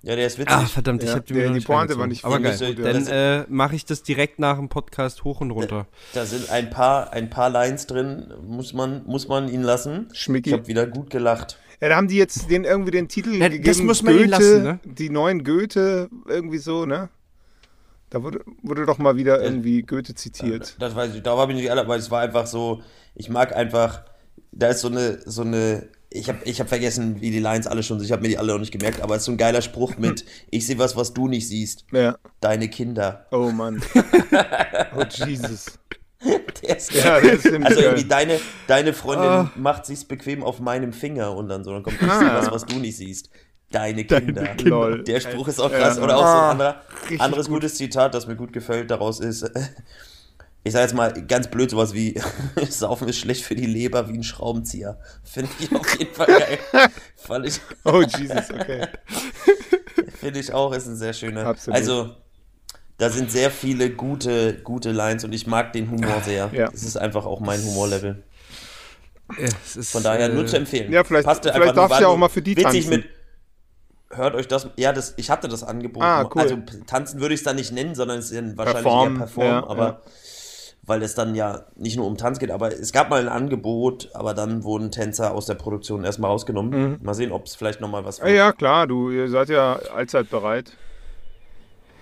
Ja, 0.02 0.16
der 0.16 0.28
ist 0.28 0.38
witzig. 0.38 0.56
Ah, 0.56 0.66
verdammt, 0.66 1.04
ich 1.04 1.10
Ja, 1.10 1.16
hab 1.16 1.26
die 1.26 1.34
der- 1.34 1.52
die 1.52 1.60
Pointe 1.60 1.98
war 1.98 2.08
nicht 2.08 2.24
Aber 2.24 2.40
geil. 2.40 2.52
nicht 2.52 2.60
so- 2.60 2.74
Dann 2.84 3.04
das- 3.06 3.10
äh, 3.10 3.44
mache 3.50 3.76
ich 3.76 3.84
das 3.86 4.02
direkt 4.02 4.40
nach 4.40 4.56
dem 4.58 4.70
Podcast 4.70 5.26
hoch 5.26 5.42
und 5.42 5.52
runter. 5.52 5.88
Da 6.14 6.26
sind 6.26 6.50
ein 6.50 6.70
paar, 6.70 7.12
ein 7.12 7.30
paar 7.30 7.50
Lines 7.50 7.86
drin, 7.86 8.34
muss 8.42 8.74
man, 8.74 9.04
muss 9.06 9.28
man 9.28 9.50
ihn 9.50 9.62
lassen. 9.62 10.08
Schmicki. 10.14 10.50
Ich 10.52 10.54
habe 10.54 10.68
wieder 10.68 10.88
gut 10.88 11.10
gelacht. 11.10 11.60
Ja, 11.82 11.90
da 11.90 11.96
haben 11.98 12.08
die 12.08 12.16
jetzt 12.18 12.50
den 12.50 12.64
irgendwie 12.64 12.92
den 12.92 13.08
Titel 13.10 13.34
Ja, 13.36 13.50
das 13.50 13.58
gegeben. 13.58 13.86
muss 13.88 14.02
man 14.04 14.14
Goethe, 14.16 14.28
lassen, 14.30 14.64
ne? 14.64 14.80
Die 14.86 15.10
neuen 15.10 15.44
Goethe, 15.44 16.10
irgendwie 16.28 16.58
so, 16.60 16.86
ne? 16.86 17.10
Da 18.10 18.24
wurde, 18.24 18.40
wurde 18.64 18.86
doch 18.86 18.98
mal 19.00 19.18
wieder 19.18 19.42
irgendwie 19.42 19.82
Goethe 19.84 20.16
zitiert. 20.16 20.76
Das 20.80 20.96
weiß 20.96 21.14
ich, 21.14 21.24
da 21.24 21.38
war 21.38 21.48
ich 21.50 21.56
nicht 21.56 21.70
alle, 21.72 21.88
weil 21.88 22.00
es 22.00 22.10
war 22.10 22.22
einfach 22.22 22.48
so, 22.48 22.82
ich 23.16 23.30
mag 23.30 23.56
einfach, 23.56 24.02
da 24.52 24.70
ist 24.70 24.80
so 24.82 24.88
eine, 24.88 25.20
so 25.26 25.42
eine, 25.44 25.88
ich 26.12 26.28
habe 26.30 26.40
ich 26.46 26.60
hab 26.60 26.70
vergessen, 26.70 27.22
wie 27.22 27.30
die 27.32 27.40
Lines 27.40 27.68
alle 27.68 27.84
schon 27.84 28.00
sind, 28.00 28.06
ich 28.08 28.12
habe 28.12 28.22
mir 28.24 28.30
die 28.30 28.38
alle 28.38 28.52
noch 28.54 28.60
nicht 28.60 28.72
gemerkt, 28.72 29.02
aber 29.02 29.16
es 29.16 29.22
ist 29.22 29.26
so 29.26 29.32
ein 29.32 29.38
geiler 29.38 29.62
Spruch 29.62 29.98
mit, 29.98 30.26
ich 30.50 30.66
sehe 30.66 30.78
was, 30.80 30.96
was 30.96 31.14
du 31.14 31.28
nicht 31.28 31.48
siehst, 31.48 31.86
Ja. 31.92 32.18
deine 32.40 32.68
Kinder. 32.70 33.26
Oh 33.32 33.52
Mann. 33.52 33.82
oh 34.98 35.04
Jesus. 35.26 35.78
Der 36.64 36.78
ist 36.78 36.92
Ja, 36.94 37.22
das 37.22 37.40
stimmt. 37.40 37.66
Also 37.66 37.80
irgendwie 37.80 38.04
deine, 38.06 38.40
deine 38.68 38.92
Freundin 38.94 39.30
Ah. 39.30 39.52
macht 39.56 39.86
sich's 39.86 40.04
bequem 40.04 40.44
auf 40.44 40.60
meinem 40.60 40.92
Finger 40.94 41.34
und 41.36 41.48
dann 41.48 41.64
so, 41.64 41.72
dann 41.72 41.84
kommt, 41.84 42.02
ich 42.02 42.10
Ah. 42.10 42.20
sehe 42.20 42.34
was, 42.34 42.52
was 42.52 42.66
du 42.66 42.78
nicht 42.80 42.98
siehst, 42.98 43.30
deine 43.72 44.04
Kinder. 44.04 44.56
Lol. 44.64 45.04
Der 45.04 45.20
Spruch 45.22 45.48
ist 45.48 45.60
auch 45.62 45.72
krass. 45.72 45.98
Ja. 45.98 46.04
Oder 46.04 46.18
auch 46.18 46.22
so 46.22 46.28
ein 46.28 46.34
Ah, 46.34 46.50
anderer, 46.52 46.82
anderes 47.20 47.46
gut. 47.48 47.56
gutes 47.62 47.76
Zitat, 47.76 48.14
das 48.16 48.28
mir 48.28 48.36
gut 48.36 48.52
gefällt, 48.52 48.92
daraus 48.92 49.20
ist, 49.22 49.50
ich 50.64 50.74
sag 50.74 50.82
jetzt 50.82 50.94
mal 50.94 51.12
ganz 51.26 51.48
blöd, 51.50 51.70
sowas 51.70 51.94
wie, 51.94 52.20
Saufen 52.70 53.08
ist 53.08 53.18
schlecht 53.20 53.44
für 53.44 53.56
die 53.56 53.66
Leber 53.66 54.10
wie 54.10 54.14
ein 54.18 54.24
Schraubenzieher. 54.24 55.00
Finde 55.24 55.50
ich 55.60 55.74
auf 55.74 55.98
jeden 55.98 56.14
Fall 56.14 56.28
geil. 56.28 56.60
Fand 57.16 57.46
ich, 57.46 57.60
Oh 57.86 58.02
Jesus, 58.02 58.50
okay. 58.54 58.88
finde 60.20 60.40
ich 60.40 60.54
auch, 60.54 60.74
ist 60.74 60.88
ein 60.88 60.96
sehr 60.96 61.14
schöner. 61.14 61.46
Absolut. 61.46 61.78
Also, 61.80 62.16
da 62.98 63.10
sind 63.10 63.32
sehr 63.32 63.50
viele 63.52 63.90
gute, 63.92 64.56
gute 64.62 64.92
Lines 64.92 65.24
und 65.24 65.32
ich 65.34 65.48
mag 65.48 65.72
den 65.72 65.90
Humor 65.90 66.22
sehr. 66.26 66.50
Ja. 66.52 66.70
Das 66.70 66.84
ist 66.84 66.98
einfach 66.98 67.26
auch 67.26 67.40
mein 67.40 67.64
Humorlevel. 67.64 68.24
Ja, 69.38 69.48
es 69.64 69.76
ist, 69.78 69.92
Von 69.92 70.04
daher 70.04 70.30
äh, 70.30 70.34
nur 70.34 70.46
zu 70.48 70.58
empfehlen. 70.58 70.92
Ja, 70.92 71.04
vielleicht- 71.04 71.26
Passte 71.26 71.54
vielleicht 71.54 71.76
nur- 71.76 71.88
du 71.88 71.94
ja 71.96 72.08
auch 72.08 72.18
mal 72.18 72.30
für 72.30 72.42
die 72.42 72.58
witzig 72.58 72.86
tanzen. 72.86 72.90
mit. 72.90 73.06
Hört 74.12 74.34
euch 74.34 74.48
das. 74.48 74.68
Ja, 74.76 74.92
das, 74.92 75.14
ich 75.18 75.30
hatte 75.30 75.48
das 75.48 75.64
angeboten. 75.64 76.04
Ah, 76.04 76.28
cool. 76.34 76.42
Also 76.42 76.58
tanzen 76.88 77.22
würde 77.22 77.36
ich 77.36 77.42
es 77.42 77.44
dann 77.46 77.56
nicht 77.56 77.72
nennen, 77.72 77.94
sondern 77.94 78.18
es 78.18 78.32
ist 78.32 78.38
ja 78.38 78.42
wahrscheinlich 78.58 78.84
Performen, 78.84 79.14
eher 79.14 79.20
Perform, 79.20 79.46
ja, 79.46 79.68
aber 79.68 79.86
ja. 79.86 80.02
Weil 80.90 81.04
es 81.04 81.16
dann 81.16 81.36
ja 81.36 81.66
nicht 81.76 81.96
nur 81.96 82.08
um 82.08 82.18
Tanz 82.18 82.40
geht, 82.40 82.52
aber 82.52 82.68
es 82.74 82.92
gab 82.92 83.10
mal 83.10 83.22
ein 83.22 83.30
Angebot, 83.30 84.10
aber 84.14 84.34
dann 84.34 84.64
wurden 84.64 84.92
Tänzer 84.92 85.34
aus 85.34 85.46
der 85.46 85.54
Produktion 85.56 86.04
erstmal 86.04 86.32
rausgenommen. 86.32 86.98
Mal 87.02 87.14
sehen, 87.14 87.32
ob 87.32 87.46
es 87.46 87.56
vielleicht 87.56 87.80
nochmal 87.80 88.04
was 88.04 88.20
Mhm. 88.20 88.28
Ja, 88.28 88.34
ja, 88.34 88.52
klar, 88.52 88.88
du, 88.88 89.12
ihr 89.12 89.30
seid 89.30 89.50
ja 89.50 89.76
allzeit 89.96 90.30
bereit. 90.30 90.76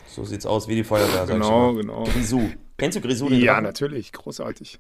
So 0.08 0.24
sieht's 0.24 0.46
aus 0.46 0.68
wie 0.68 0.76
die 0.76 0.84
Feuerwehr. 0.84 1.28
sag 1.28 1.30
ich 1.30 1.34
Genau, 1.34 1.74
genau. 1.74 2.04
Grisou. 2.06 2.50
Kennst 2.78 2.98
du 2.98 3.02
Grisou? 3.02 3.30
den 3.30 3.40
Ja, 3.40 3.54
Drachen? 3.54 3.66
natürlich, 3.66 4.12
großartig. 4.14 4.80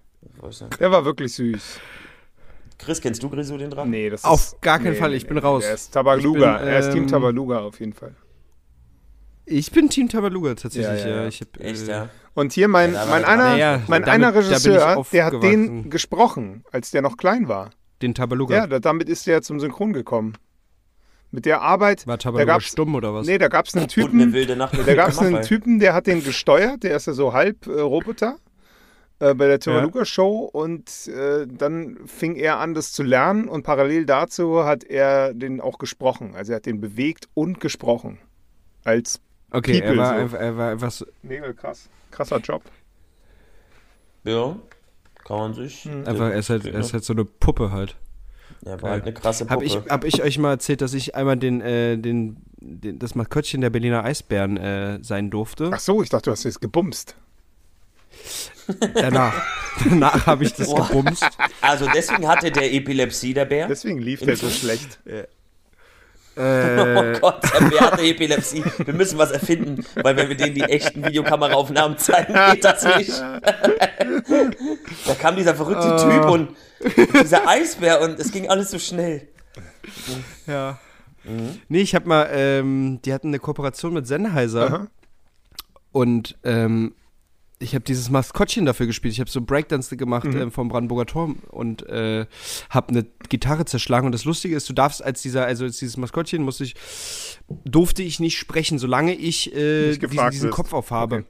Der 0.80 0.92
war 0.92 1.04
wirklich 1.06 1.34
süß. 1.34 1.80
Chris, 2.80 3.02
kennst 3.02 3.22
du 3.24 3.30
Grisou 3.30 3.58
den 3.58 3.70
Drachen? 3.70 3.90
Nee, 3.90 4.10
das 4.10 4.24
Auf 4.24 4.40
ist, 4.54 4.62
gar 4.62 4.78
keinen 4.80 4.94
nee, 4.94 5.00
Fall, 5.00 5.10
nee, 5.10 5.16
ich 5.18 5.28
bin 5.28 5.36
nee, 5.36 5.44
raus. 5.44 5.64
Er 5.66 5.74
ist 5.74 5.92
Tabaluga, 5.92 6.58
bin, 6.60 6.68
er 6.68 6.80
ist 6.80 6.92
Team 6.92 7.04
ähm, 7.04 7.08
Tabaluga 7.10 7.60
auf 7.60 7.80
jeden 7.80 7.94
Fall. 7.94 8.16
Ich 9.46 9.72
bin 9.72 9.90
Team 9.90 10.10
Tabaluga 10.10 10.56
tatsächlich. 10.56 11.02
Ja, 11.02 11.08
Ja, 11.08 11.16
ja, 11.16 11.22
ja. 11.24 11.28
Ich 11.28 11.42
hab, 11.42 11.60
Echt, 11.60 11.88
äh, 11.88 11.92
ja? 11.92 12.10
Und 12.38 12.54
hier 12.54 12.68
mein, 12.68 12.94
Ja, 12.94 13.04
da 13.06 13.10
mein 13.10 13.26
einer. 13.26 13.44
Naja, 13.46 13.82
mein 13.88 14.04
damit- 14.04 14.08
einer 14.10 14.32
da 14.32 14.38
Regisseur, 14.40 15.04
der 15.12 15.26
hat 15.26 15.42
den 15.42 15.90
gesprochen, 15.90 16.64
als 16.72 16.92
der 16.92 17.02
noch 17.02 17.18
klein 17.18 17.48
war. 17.48 17.72
Den 18.04 18.14
Tabaluga. 18.14 18.56
Ja, 18.56 18.68
da, 18.68 18.78
damit 18.78 19.10
ist 19.10 19.26
der 19.26 19.42
zum 19.42 19.60
Synchron 19.60 19.92
gekommen. 19.92 20.34
Mit 21.32 21.48
der 21.48 21.62
Arbeit, 21.62 22.06
War 22.06 22.18
da 22.18 22.22
Tabaluga 22.26 22.54
gab's, 22.54 22.66
stumm 22.68 22.94
oder 22.94 23.12
was? 23.12 23.26
nee, 23.26 23.40
da 23.40 23.48
gab 23.48 23.66
es 23.66 23.74
einen 23.74 23.86
Und 23.86 23.98
eine 23.98 24.08
Typen, 24.10 24.34
wilde 24.34 24.56
Nacht 24.56 24.78
da 24.78 24.94
gab 24.94 25.10
es 25.10 25.18
einen. 25.18 25.42
Typen, 25.42 25.80
der 25.80 25.96
hat 25.96 26.06
den 26.06 26.24
gesteuert, 26.24 26.84
der 26.84 26.96
ist 26.96 27.08
ja 27.08 27.14
so 27.14 27.34
halb 27.34 27.66
äh, 27.66 27.72
Roboter 27.80 28.38
äh, 29.18 29.34
bei 29.34 29.48
der 29.48 29.60
Tabaluga 29.60 30.06
Show 30.06 30.48
und 30.54 31.08
äh, 31.08 31.48
dann 31.48 31.98
fing 32.06 32.36
er 32.36 32.60
an, 32.60 32.76
das 32.76 32.92
zu 32.92 33.02
lernen 33.02 33.48
und 33.48 33.64
parallel 33.64 34.06
dazu 34.06 34.64
hat 34.64 34.84
er 34.84 35.34
den 35.34 35.60
auch 35.60 35.80
gesprochen. 35.80 36.36
Also 36.36 36.52
er 36.52 36.58
hat 36.58 36.68
den 36.68 36.80
bewegt 36.80 37.28
und 37.34 37.60
gesprochen. 37.60 38.20
Als 38.84 39.22
okay, 39.52 39.80
er 39.80 39.88
People 39.88 39.98
war, 39.98 40.14
so. 40.14 40.22
einfach, 40.22 40.40
er 40.40 40.58
war 40.58 40.72
einfach 40.72 40.92
so. 40.92 41.06
mega 41.22 41.54
krass. 41.54 41.90
Krasser 42.12 42.40
Job. 42.40 42.64
Ja, 44.24 44.56
kann 45.24 45.38
man 45.38 45.54
sich. 45.54 45.84
Hm. 45.84 46.06
Einfach, 46.06 46.30
er 46.30 46.40
ist, 46.40 46.50
halt, 46.50 46.66
er 46.66 46.80
ist 46.80 46.94
halt 46.94 47.04
so 47.04 47.14
eine 47.14 47.26
Puppe 47.26 47.72
halt. 47.72 47.96
Er 48.66 48.82
war 48.82 48.92
halt 48.92 49.04
eine 49.04 49.14
krasse 49.14 49.46
Hab 49.50 49.60
Puppe. 49.60 49.66
ich, 49.66 49.76
hab 49.76 50.04
ich 50.04 50.24
euch 50.24 50.38
mal 50.38 50.52
erzählt, 50.52 50.82
dass 50.82 50.94
ich 50.94 51.16
einmal 51.16 51.38
den, 51.38 51.62
äh, 51.62 51.98
den, 51.98 52.38
den, 52.60 53.00
das 53.00 53.16
Maskottchen 53.16 53.62
der 53.62 53.70
Berliner 53.70 54.04
Eisbären 54.04 54.58
äh, 54.58 55.00
sein 55.02 55.30
durfte? 55.30 55.70
Ach 55.74 55.80
so, 55.80 56.02
ich 56.02 56.10
dachte, 56.10 56.26
du 56.26 56.32
hast 56.32 56.44
jetzt 56.44 56.62
gebumst. 56.62 57.16
Danach. 58.96 59.34
Danach 59.84 60.26
habe 60.26 60.44
ich 60.44 60.54
das 60.54 60.68
Boah. 60.68 60.88
gebumst. 60.88 61.26
Also 61.62 61.88
deswegen 61.94 62.28
hatte 62.28 62.52
der 62.52 62.74
Epilepsie, 62.74 63.34
der 63.34 63.46
Bär. 63.46 63.68
Deswegen 63.68 64.00
lief 64.00 64.22
der 64.22 64.36
so 64.36 64.50
schlecht. 64.50 65.00
Oh 65.06 65.12
Äh, 66.48 67.18
Gott, 67.20 67.42
der 67.72 67.82
hatte 67.82 68.02
Epilepsie. 68.04 68.64
Wir 68.86 68.94
müssen 68.94 69.18
was 69.18 69.32
erfinden, 69.32 69.84
weil 69.96 70.16
wenn 70.18 70.30
wir 70.30 70.38
denen 70.38 70.54
die 70.56 70.62
echten 70.64 71.04
Videokameraaufnahmen 71.04 71.98
zeigen, 71.98 72.34
geht 72.52 72.64
das 72.64 72.84
nicht. 72.98 73.12
da 75.08 75.14
kam 75.20 75.36
dieser 75.36 75.56
verrückte 75.56 75.88
Ah. 75.88 75.98
Typ 75.98 76.30
und 76.30 76.50
dieser 77.22 77.48
Eisbär 77.48 78.02
und 78.02 78.20
es 78.20 78.32
ging 78.32 78.50
alles 78.50 78.70
so 78.72 78.78
schnell. 78.80 79.28
ja. 80.46 80.78
Nee, 81.68 81.82
ich 81.82 81.94
habe 81.96 82.08
mal, 82.08 82.30
ähm, 82.32 83.00
die 83.04 83.14
hatten 83.14 83.28
eine 83.30 83.40
Kooperation 83.40 83.94
mit 83.94 84.08
Sennheiser 84.08 84.66
Aha. 84.68 84.88
und 85.92 86.38
ähm, 86.44 86.94
ich 87.60 87.74
habe 87.74 87.84
dieses 87.84 88.10
Maskottchen 88.10 88.66
dafür 88.66 88.86
gespielt. 88.86 89.14
Ich 89.14 89.20
habe 89.20 89.30
so 89.30 89.42
Breakdance 89.42 89.96
gemacht 89.98 90.28
ähm, 90.28 90.52
vom 90.52 90.70
Brandenburger 90.70 91.08
Turm 91.08 91.38
und 91.50 91.88
äh, 91.90 92.28
habe 92.70 92.90
eine 92.90 93.06
Gitarre 93.30 93.66
zerschlagen. 93.66 94.06
Und 94.06 94.12
das 94.12 94.26
Lustige 94.26 94.56
ist, 94.56 94.70
du 94.70 94.74
darfst 94.74 95.04
als 95.04 95.22
dieser, 95.22 95.46
also 95.46 95.66
als 95.66 95.80
dieses 95.80 95.98
Maskottchen 95.98 96.44
musste 96.44 96.66
ich, 96.66 96.76
durfte 97.66 98.04
ich 98.04 98.20
nicht 98.20 98.38
sprechen, 98.38 98.78
solange 98.78 99.16
ich 99.16 99.56
äh, 99.56 99.98
diesen, 99.98 100.30
diesen. 100.30 100.52
Kopf 100.52 100.74
aufhabe. 100.74 101.16
Okay. 101.16 101.26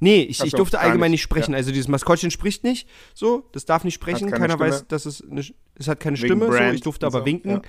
Nee, 0.00 0.22
ich, 0.22 0.40
Ach 0.40 0.46
ich 0.46 0.50
so, 0.50 0.56
durfte 0.56 0.80
allgemein 0.80 1.12
nicht. 1.12 1.20
nicht 1.20 1.22
sprechen. 1.22 1.52
Ja. 1.52 1.58
Also 1.58 1.70
dieses 1.70 1.86
Maskottchen 1.86 2.32
spricht 2.32 2.64
nicht, 2.64 2.88
so, 3.14 3.48
das 3.52 3.64
darf 3.66 3.84
nicht 3.84 3.94
sprechen. 3.94 4.30
keine 4.30 4.40
Keiner 4.40 4.54
Stimme. 4.54 4.70
weiß, 4.70 4.88
dass 4.88 5.06
es 5.06 5.22
eine, 5.22 5.44
es 5.76 5.86
hat 5.86 6.00
keine 6.00 6.16
Wegen 6.16 6.26
Stimme, 6.26 6.46
so, 6.46 6.74
ich 6.74 6.80
durfte 6.80 7.06
aber 7.06 7.20
so, 7.20 7.26
winken. 7.26 7.50
ja. 7.52 7.62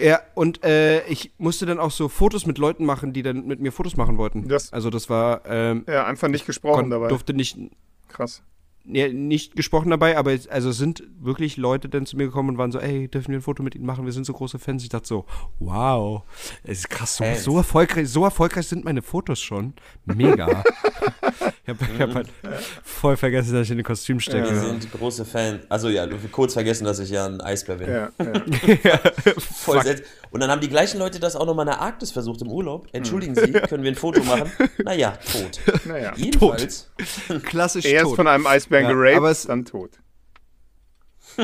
Ja, 0.00 0.20
und 0.34 0.64
äh, 0.64 1.04
ich 1.06 1.32
musste 1.38 1.66
dann 1.66 1.78
auch 1.78 1.90
so 1.90 2.08
Fotos 2.08 2.46
mit 2.46 2.58
Leuten 2.58 2.84
machen, 2.84 3.12
die 3.12 3.22
dann 3.22 3.46
mit 3.46 3.60
mir 3.60 3.70
Fotos 3.72 3.96
machen 3.96 4.16
wollten. 4.18 4.48
Das- 4.48 4.72
also 4.72 4.88
das 4.90 5.10
war, 5.10 5.42
ähm, 5.46 5.84
Ja, 5.88 6.06
einfach 6.06 6.28
nicht 6.28 6.46
gesprochen 6.46 6.90
dabei. 6.90 7.08
durfte 7.08 7.34
nicht, 7.34 7.58
Krass. 8.08 8.42
Ja, 8.86 9.08
nicht 9.08 9.56
gesprochen 9.56 9.90
dabei, 9.90 10.16
aber 10.16 10.32
es- 10.32 10.48
also 10.48 10.72
sind 10.72 11.02
wirklich 11.20 11.56
Leute 11.56 11.88
dann 11.88 12.06
zu 12.06 12.16
mir 12.16 12.26
gekommen 12.26 12.50
und 12.50 12.58
waren 12.58 12.72
so, 12.72 12.78
ey, 12.78 13.08
dürfen 13.08 13.28
wir 13.32 13.38
ein 13.38 13.42
Foto 13.42 13.62
mit 13.62 13.74
ihnen 13.74 13.86
machen? 13.86 14.04
Wir 14.06 14.12
sind 14.12 14.24
so 14.26 14.32
große 14.32 14.58
Fans. 14.58 14.82
Ich 14.82 14.88
dachte 14.88 15.06
so, 15.06 15.26
wow, 15.58 16.22
es 16.64 16.78
ist 16.80 16.90
krass, 16.90 17.16
so, 17.16 17.24
so 17.36 17.56
erfolgreich, 17.58 18.08
so 18.08 18.24
erfolgreich 18.24 18.66
sind 18.66 18.84
meine 18.84 19.02
Fotos 19.02 19.40
schon. 19.40 19.74
Mega. 20.06 20.64
ich 21.62 21.68
habe 21.68 21.98
hab 21.98 22.14
halt 22.14 22.28
voll 22.82 23.16
vergessen, 23.16 23.52
dass 23.52 23.64
ich 23.66 23.70
in 23.70 23.76
den 23.78 23.84
Kostüm 23.84 24.18
stecke. 24.20 24.50
Wir 24.50 24.60
sind 24.60 24.90
große 24.92 25.24
Fans. 25.24 25.60
Also 25.68 25.88
ja, 25.88 26.06
kurz 26.32 26.54
vergessen, 26.54 26.84
dass 26.84 26.98
ich 26.98 27.10
ja 27.10 27.26
ein 27.26 27.40
Eisbär 27.40 27.76
bin. 27.76 27.88
Ja, 27.88 28.10
ja. 28.18 28.98
Voll 29.38 29.80
selts- 29.82 30.02
Und 30.30 30.40
dann 30.40 30.50
haben 30.50 30.60
die 30.60 30.68
gleichen 30.68 30.98
Leute 30.98 31.20
das 31.20 31.36
auch 31.36 31.46
nochmal 31.46 31.66
in 31.66 31.72
der 31.72 31.80
Arktis 31.80 32.10
versucht 32.12 32.40
im 32.42 32.48
Urlaub. 32.48 32.86
Entschuldigen 32.92 33.34
Sie, 33.34 33.52
können 33.52 33.82
wir 33.84 33.90
ein 33.92 33.96
Foto 33.96 34.22
machen? 34.24 34.50
Naja, 34.84 35.12
tot. 35.30 35.60
Naja. 35.84 36.12
Jedenfalls. 36.16 36.90
Klassisch 37.44 37.84
Erst 37.84 38.06
tot. 38.06 38.16
von 38.16 38.26
einem 38.26 38.46
Eisbären 38.70 38.84
Ja, 38.84 38.92
geraped, 38.92 39.16
aber 39.16 39.30
es- 39.30 39.42
dann 39.46 39.64
tot. 39.64 39.98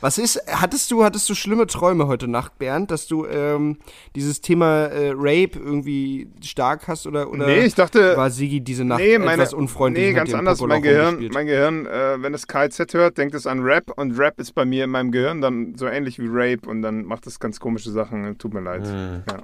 Was 0.00 0.18
ist, 0.18 0.40
hattest 0.48 0.90
du, 0.90 1.04
hattest 1.04 1.28
du 1.28 1.34
schlimme 1.34 1.66
Träume 1.66 2.06
heute 2.06 2.26
Nacht, 2.26 2.58
Bernd, 2.58 2.90
dass 2.90 3.06
du 3.06 3.26
ähm, 3.26 3.76
dieses 4.16 4.40
Thema 4.40 4.86
äh, 4.86 5.10
Rape 5.14 5.58
irgendwie 5.58 6.28
stark 6.42 6.88
hast 6.88 7.06
oder, 7.06 7.30
oder 7.30 7.46
Nee, 7.46 7.64
ich 7.64 7.74
dachte- 7.74 8.16
war 8.16 8.30
Sigi 8.30 8.60
diese 8.62 8.84
Nacht 8.84 9.00
Nee, 9.00 9.18
meine, 9.18 9.34
etwas 9.42 9.52
unfreundlich? 9.54 10.06
nee, 10.06 10.12
ganz 10.14 10.32
anders. 10.34 10.60
Mein 10.62 10.82
Gehirn, 10.82 11.28
mein 11.32 11.46
Gehirn 11.46 11.86
äh, 11.86 12.20
wenn 12.22 12.34
es 12.34 12.46
KZ 12.46 12.92
hört, 12.94 13.18
denkt 13.18 13.34
es 13.34 13.46
an 13.46 13.60
Rap 13.60 13.92
und 13.96 14.18
Rap 14.18 14.40
ist 14.40 14.52
bei 14.54 14.64
mir 14.64 14.84
in 14.84 14.90
meinem 14.90 15.10
Gehirn 15.12 15.40
dann 15.40 15.74
so 15.76 15.86
ähnlich 15.86 16.18
wie 16.18 16.26
Rape 16.28 16.68
und 16.68 16.82
dann 16.82 17.04
macht 17.04 17.26
es 17.26 17.38
ganz 17.38 17.60
komische 17.60 17.90
Sachen. 17.90 18.38
Tut 18.38 18.54
mir 18.54 18.60
leid. 18.62 18.86
Hm. 18.86 19.22
Ja. 19.28 19.42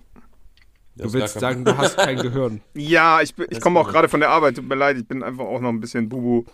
Du 0.98 1.12
willst 1.12 1.38
sagen, 1.38 1.64
du 1.64 1.76
hast 1.76 1.96
kein 1.96 2.16
Gehirn. 2.18 2.60
Ja, 2.74 3.20
ich, 3.20 3.34
ich 3.50 3.60
komme 3.60 3.80
auch 3.80 3.88
gerade 3.88 4.08
von 4.08 4.20
der 4.20 4.30
Arbeit, 4.30 4.56
tut 4.56 4.68
mir 4.68 4.74
leid, 4.74 4.96
ich 4.96 5.06
bin 5.06 5.22
einfach 5.22 5.44
auch 5.44 5.60
noch 5.60 5.68
ein 5.68 5.80
bisschen 5.80 6.08
Bubu. 6.08 6.44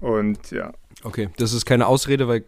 Und 0.00 0.50
ja. 0.50 0.72
Okay, 1.04 1.28
das 1.36 1.52
ist 1.52 1.64
keine 1.64 1.86
Ausrede, 1.86 2.28
weil 2.28 2.44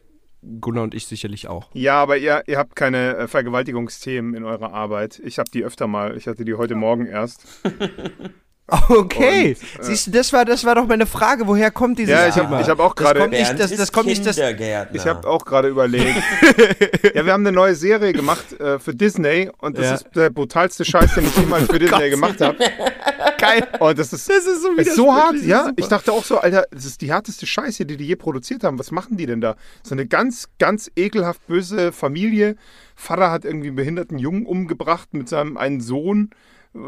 Gunnar 0.61 0.85
und 0.85 0.95
ich 0.95 1.07
sicherlich 1.07 1.49
auch. 1.49 1.71
Ja, 1.73 2.03
aber 2.03 2.17
ihr, 2.17 2.43
ihr 2.47 2.59
habt 2.59 2.77
keine 2.77 3.17
äh, 3.17 3.29
Vergewaltigungsthemen 3.29 4.35
in 4.35 4.45
eurer 4.45 4.73
Arbeit. 4.73 5.21
Ich 5.25 5.39
habe 5.39 5.51
die 5.51 5.65
öfter 5.65 5.87
mal. 5.87 6.17
Ich 6.17 6.27
hatte 6.27 6.45
die 6.45 6.55
heute 6.55 6.75
Morgen 6.75 7.07
erst. 7.07 7.47
Okay, 8.89 9.57
Und, 9.75 9.81
äh, 9.81 9.85
siehst 9.85 10.07
du, 10.07 10.11
das 10.11 10.33
war, 10.33 10.45
das 10.47 10.65
war 10.65 10.75
doch 10.75 10.87
meine 10.87 11.05
Frage. 11.07 11.47
Woher 11.47 11.71
kommt 11.71 11.99
dieses 11.99 12.13
Ja, 12.13 12.29
ich 12.29 12.35
habe 12.37 12.61
ich 12.63 12.69
hab 12.69 12.81
auch 12.81 12.95
Das 12.95 13.05
gerade. 13.05 13.21
kommt 13.21 13.33
nicht, 13.33 13.59
das, 13.59 13.77
das 13.77 13.93
kommt 13.93 14.07
nicht, 14.07 14.25
das. 14.25 14.39
Ich 14.39 15.07
habe 15.07 15.29
auch 15.29 15.45
gerade 15.45 15.69
überlegt. 15.69 16.17
ja, 17.15 17.27
wir 17.27 17.33
haben 17.33 17.47
eine 17.47 17.53
neue 17.53 17.75
Serie 17.75 18.13
gemacht 18.15 18.59
äh, 18.59 18.79
für 18.79 18.95
Disney 18.95 19.51
und 19.59 19.77
das 19.77 19.85
Ja. 19.85 19.95
ist 19.95 20.07
der 20.15 20.31
brutalste 20.31 20.85
Scheiß, 20.85 21.15
den 21.15 21.27
ich 21.27 21.37
jemals 21.37 21.67
für 21.67 21.79
Disney 21.79 22.09
gemacht 22.11 22.41
habe. 22.41 22.57
geil. 23.39 23.67
Und 23.81 23.99
das 23.99 24.13
ist, 24.15 24.29
Das 24.31 24.47
ist 24.47 24.63
so, 24.63 24.71
ist 24.73 24.97
so 24.97 25.13
hart, 25.15 25.37
ja. 25.43 25.65
super. 25.65 25.75
Ich 25.77 25.89
dachte 25.89 26.13
auch 26.13 26.25
so, 26.25 26.39
Alter, 26.39 26.65
das 26.71 26.87
ist 26.87 27.03
die 27.03 27.13
härteste 27.13 27.47
Scheiße, 27.47 27.85
die 27.85 27.97
die 27.99 28.07
je 28.07 28.17
produziert 28.17 28.65
haben. 28.65 28.79
Was 28.79 28.91
machen 28.91 29.17
die 29.19 29.27
denn 29.27 29.43
da? 29.43 29.57
So 29.83 29.95
eine 29.95 30.07
ganz, 30.07 30.49
ganz 30.59 30.91
ekelhaft 30.97 31.47
böse 31.47 31.93
Familie. 31.93 32.57
Vater 32.97 33.31
hat 33.31 33.45
irgendwie 33.45 33.69
einen 33.69 33.77
behinderten 33.77 34.19
Jungen 34.19 34.47
umgebracht 34.47 35.09
mit 35.13 35.29
seinem 35.29 35.57
einen 35.59 35.81
Sohn. 35.83 36.31
Äh. 36.75 36.79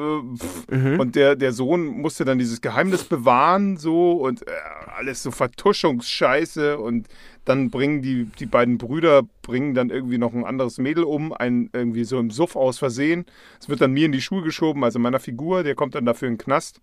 Mhm. 0.74 1.00
Und 1.00 1.14
der, 1.16 1.36
der 1.36 1.52
Sohn 1.52 1.86
musste 1.86 2.24
dann 2.24 2.38
dieses 2.38 2.60
Geheimnis 2.60 3.04
bewahren, 3.04 3.76
so 3.76 4.12
und 4.12 4.42
äh, 4.46 4.50
alles 4.96 5.22
so 5.22 5.30
Vertuschungsscheiße. 5.30 6.78
Und 6.78 7.08
dann 7.44 7.70
bringen 7.70 8.02
die, 8.02 8.24
die 8.24 8.46
beiden 8.46 8.78
Brüder 8.78 9.22
bringen 9.42 9.74
dann 9.74 9.90
irgendwie 9.90 10.18
noch 10.18 10.34
ein 10.34 10.44
anderes 10.44 10.78
Mädel 10.78 11.04
um, 11.04 11.32
ein 11.32 11.70
irgendwie 11.72 12.04
so 12.04 12.18
im 12.18 12.30
Suff 12.30 12.56
aus 12.56 12.78
Versehen. 12.78 13.24
Es 13.60 13.68
wird 13.68 13.80
dann 13.80 13.92
mir 13.92 14.06
in 14.06 14.12
die 14.12 14.20
Schuhe 14.20 14.42
geschoben, 14.42 14.82
also 14.84 14.98
meiner 14.98 15.20
Figur, 15.20 15.62
der 15.62 15.74
kommt 15.74 15.94
dann 15.94 16.04
dafür 16.04 16.28
in 16.28 16.34
den 16.34 16.38
Knast. 16.38 16.80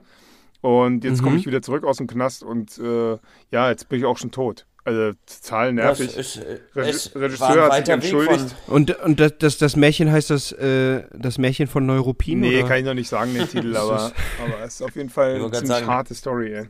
Und 0.62 1.04
jetzt 1.04 1.20
Mhm. 1.20 1.26
komme 1.26 1.38
ich 1.38 1.46
wieder 1.46 1.62
zurück 1.62 1.84
aus 1.84 1.98
dem 1.98 2.08
Knast 2.08 2.42
und 2.42 2.78
äh, 2.78 3.18
ja, 3.52 3.70
jetzt 3.70 3.90
bin 3.90 4.00
ich 4.00 4.06
auch 4.06 4.18
schon 4.18 4.32
tot. 4.32 4.66
Also 4.86 5.14
total 5.42 5.74
Das 5.76 6.00
nervig. 6.00 6.18
ist, 6.18 6.38
äh, 6.38 6.60
es 6.76 7.16
Regisseur 7.16 7.70
hat 7.72 7.86
sich 7.86 7.94
entschuldigt. 7.94 8.54
Und, 8.68 8.92
und 9.00 9.20
das, 9.20 9.34
das, 9.40 9.58
das 9.58 9.76
Märchen 9.78 10.12
heißt 10.12 10.30
das, 10.30 10.52
äh, 10.52 11.04
das 11.14 11.38
Märchen 11.38 11.68
von 11.68 11.86
Neuruppin? 11.86 12.42
Nee, 12.42 12.60
oder? 12.60 12.68
kann 12.68 12.78
ich 12.80 12.86
noch 12.86 12.94
nicht 12.94 13.08
sagen, 13.08 13.34
den 13.34 13.48
Titel, 13.50 13.76
aber, 13.78 14.12
aber 14.44 14.64
es 14.66 14.76
ist 14.76 14.82
auf 14.82 14.96
jeden 14.96 15.10
Fall 15.10 15.38
Ich 15.38 15.42
eine 15.42 15.52
ziemlich 15.52 15.70
sagen- 15.70 15.88
harte 15.88 16.14
Story, 16.14 16.54
ey. 16.54 16.70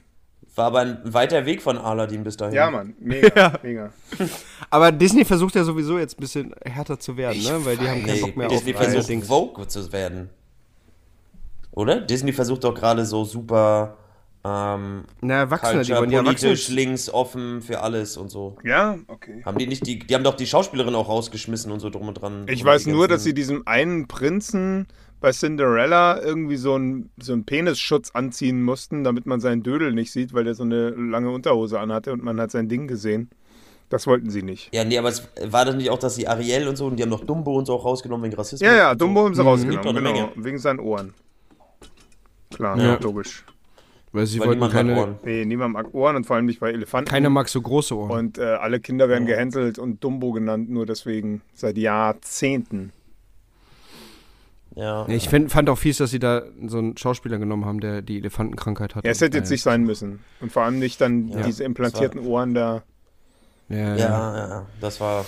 War 0.56 0.66
aber 0.68 0.80
ein 0.82 1.00
weiter 1.06 1.44
Weg 1.48 1.64
von 1.64 1.80
Aladdin 1.80 2.24
bis 2.24 2.38
dahin. 2.38 2.54
Ja, 2.54 2.70
Mann, 2.70 2.94
mega, 3.00 3.28
Ja. 3.36 3.60
mega. 3.64 3.92
Aber 4.70 4.92
Disney 4.92 5.26
versucht 5.26 5.56
ja 5.56 5.64
sowieso 5.64 5.98
jetzt 5.98 6.20
ein 6.20 6.22
bisschen 6.22 6.54
härter 6.64 7.00
zu 7.00 7.18
werden, 7.18 7.42
ne? 7.42 7.66
Weil 7.66 7.78
die 7.78 7.90
haben 7.90 8.06
keinen 8.06 8.22
Bock 8.22 8.38
mehr 8.38 8.48
Disney 8.50 8.76
auf 8.76 8.84
versucht 8.84 9.10
Dings. 9.10 9.26
Vogue 9.28 9.68
zu 9.68 9.92
werden. 9.92 10.30
Oder? 11.72 12.02
Disney 12.02 12.32
versucht 12.34 12.64
doch 12.64 12.76
gerade 12.76 13.04
so 13.04 13.24
super 13.24 13.98
ähm, 14.46 15.06
Na, 15.22 15.36
Erwachsene, 15.36 15.84
die 15.84 15.92
culture, 15.92 16.00
wollen 16.02 16.12
ja 16.12 16.22
politisch, 16.22 16.44
Erwachsene. 16.44 16.76
links, 16.76 17.10
offen 17.10 17.62
für 17.62 17.80
alles 17.82 18.18
und 18.18 18.30
so. 18.30 18.58
Ja, 18.64 18.98
okay. 19.08 19.42
Haben 19.46 19.58
die 19.58 19.68
nicht, 19.68 19.88
die, 19.88 20.00
die 20.00 20.14
haben 20.16 20.24
doch 20.24 20.36
die 20.36 20.46
Schauspielerin 20.48 20.96
auch 20.96 21.08
rausgeschmissen 21.08 21.72
und 21.72 21.80
so 21.80 21.90
drum 21.90 22.08
und 22.10 22.16
dran. 22.16 22.46
Ich 22.50 22.64
weiß 22.64 22.84
die 22.84 22.92
nur, 22.92 23.08
dass 23.08 23.24
sie 23.24 23.34
diesem 23.34 23.66
einen 23.68 24.08
Prinzen 24.08 24.88
bei 25.22 25.32
Cinderella 25.32 26.22
irgendwie 26.22 26.58
so 26.58 26.74
einen, 26.76 27.10
so 27.22 27.32
einen 27.32 27.46
Penisschutz 27.46 28.12
anziehen 28.12 28.62
mussten, 28.62 29.06
damit 29.06 29.26
man 29.26 29.40
seinen 29.40 29.64
Dödel 29.64 29.94
nicht 29.94 30.12
sieht, 30.12 30.34
weil 30.34 30.44
der 30.44 30.56
so 30.56 30.64
eine 30.64 30.90
lange 30.90 31.32
Unterhose 31.32 31.80
anhatte 31.80 32.12
und 32.12 32.22
man 32.22 32.42
hat 32.42 32.52
sein 32.52 32.68
Ding 32.68 32.88
gesehen. 32.88 33.30
Das 33.88 34.08
wollten 34.08 34.30
sie 34.30 34.44
nicht. 34.44 34.74
Ja, 34.74 34.84
nee, 34.84 34.98
aber 34.98 35.08
es 35.10 35.30
war 35.46 35.64
das 35.64 35.76
nicht 35.76 35.90
auch, 35.92 36.00
dass 36.00 36.16
sie 36.16 36.28
Ariel 36.28 36.68
und 36.68 36.76
so 36.76 36.88
und 36.88 36.98
die 36.98 37.04
haben 37.04 37.10
noch 37.10 37.24
Dumbo 37.24 37.58
und 37.58 37.66
so 37.66 37.76
auch 37.76 37.86
rausgenommen 37.86 38.26
wegen 38.26 38.36
Rassismus? 38.36 38.68
Ja, 38.68 38.76
ja, 38.76 38.92
und 38.92 39.00
so? 39.00 39.06
Dumbo 39.06 39.24
haben 39.24 39.36
sie 39.36 39.42
doch 39.42 39.46
rausgenommen, 39.52 40.04
genau. 40.04 40.32
Wegen 40.36 40.58
seinen 40.58 40.80
Ohren. 40.82 41.14
Klar, 42.54 42.78
Ja. 42.78 42.98
logisch. 43.02 43.46
Weil 44.14 44.28
sie 44.28 44.40
Weil 44.40 44.50
wollten 44.50 44.70
keine. 44.70 44.96
Ohren. 44.96 45.16
Nee, 45.24 45.44
niemand 45.44 45.74
mag 45.74 45.94
Ohren 45.94 46.16
und 46.16 46.26
vor 46.26 46.36
allem 46.36 46.46
nicht 46.46 46.60
bei 46.60 46.72
Elefanten. 46.72 47.10
Keiner 47.10 47.30
mag 47.30 47.50
so 47.50 47.60
große 47.62 47.98
Ohren. 47.98 48.12
Und 48.12 48.38
äh, 48.38 48.44
alle 48.44 48.80
Kinder 48.80 49.10
werden 49.10 49.26
gehänselt 49.26 49.80
und 49.80 50.04
Dumbo 50.04 50.32
genannt, 50.32 50.70
nur 50.70 50.86
deswegen 50.86 51.42
seit 51.54 51.78
Jahrzehnten. 51.78 52.94
Ja. 54.76 55.08
Ich 55.08 55.30
find, 55.30 55.52
fand 55.52 55.70
auch 55.70 55.78
fies, 55.78 55.98
dass 55.98 56.12
sie 56.12 56.20
da 56.20 56.44
so 56.66 56.78
einen 56.78 56.98
Schauspieler 56.98 57.38
genommen 57.38 57.66
haben, 57.66 57.80
der 57.80 58.02
die 58.02 58.18
Elefantenkrankheit 58.18 58.96
hat. 58.96 59.04
Ja, 59.04 59.12
es 59.12 59.22
hätte 59.22 59.38
jetzt 59.38 59.50
nicht 59.50 59.62
sein 59.62 59.84
müssen. 59.84 60.20
Und 60.42 60.52
vor 60.52 60.64
allem 60.64 60.80
nicht 60.80 61.02
dann 61.02 61.30
Ja, 61.30 61.42
diese 61.42 61.64
implantierten 61.64 62.20
Ohren 62.26 62.54
da. 62.54 62.84
Ja, 63.70 63.78
Ja, 63.78 63.96
ja. 63.98 64.38
ja, 64.38 64.66
das 64.80 65.00
war. 65.00 65.26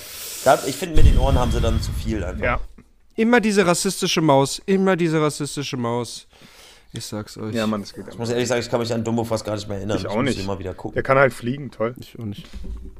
Ich 0.68 0.75
finde, 0.75 0.96
mit 0.96 1.06
den 1.06 1.18
Ohren 1.18 1.39
haben 1.39 1.51
sie 1.51 1.62
dann 1.62 1.82
zu 1.82 1.92
viel 1.92 2.24
einfach. 2.24 2.44
Ja, 2.44 2.60
Immer 3.18 3.39
diese 3.39 3.65
rassistische 3.65 4.22
Maus, 4.22 4.62
immer 4.65 4.96
diese 4.98 5.22
rassistische 5.22 5.77
Maus. 5.77 6.27
Ich 6.97 7.05
sag's 7.05 7.37
euch. 7.37 7.53
ja 7.55 7.65
Mann, 7.67 7.81
das 7.81 7.93
geht 7.93 8.05
Ich 8.09 8.17
muss 8.17 8.29
ehrlich 8.29 8.47
sagen, 8.47 8.61
ich 8.61 8.69
kann 8.69 8.79
mich 8.79 8.93
an 8.93 9.03
Dumbo 9.03 9.23
fast 9.23 9.45
gar 9.45 9.55
nicht 9.55 9.67
mehr 9.67 9.77
erinnern. 9.77 9.97
Ich 9.97 10.07
auch 10.07 10.15
muss 10.15 10.25
nicht. 10.25 10.39
immer 10.43 10.59
wieder 10.59 10.73
gucken. 10.73 10.93
Der 10.95 11.03
kann 11.03 11.17
halt 11.17 11.33
fliegen, 11.33 11.71
toll. 11.71 11.93
Ich 11.99 12.17
auch 12.19 12.25
nicht. 12.25 12.45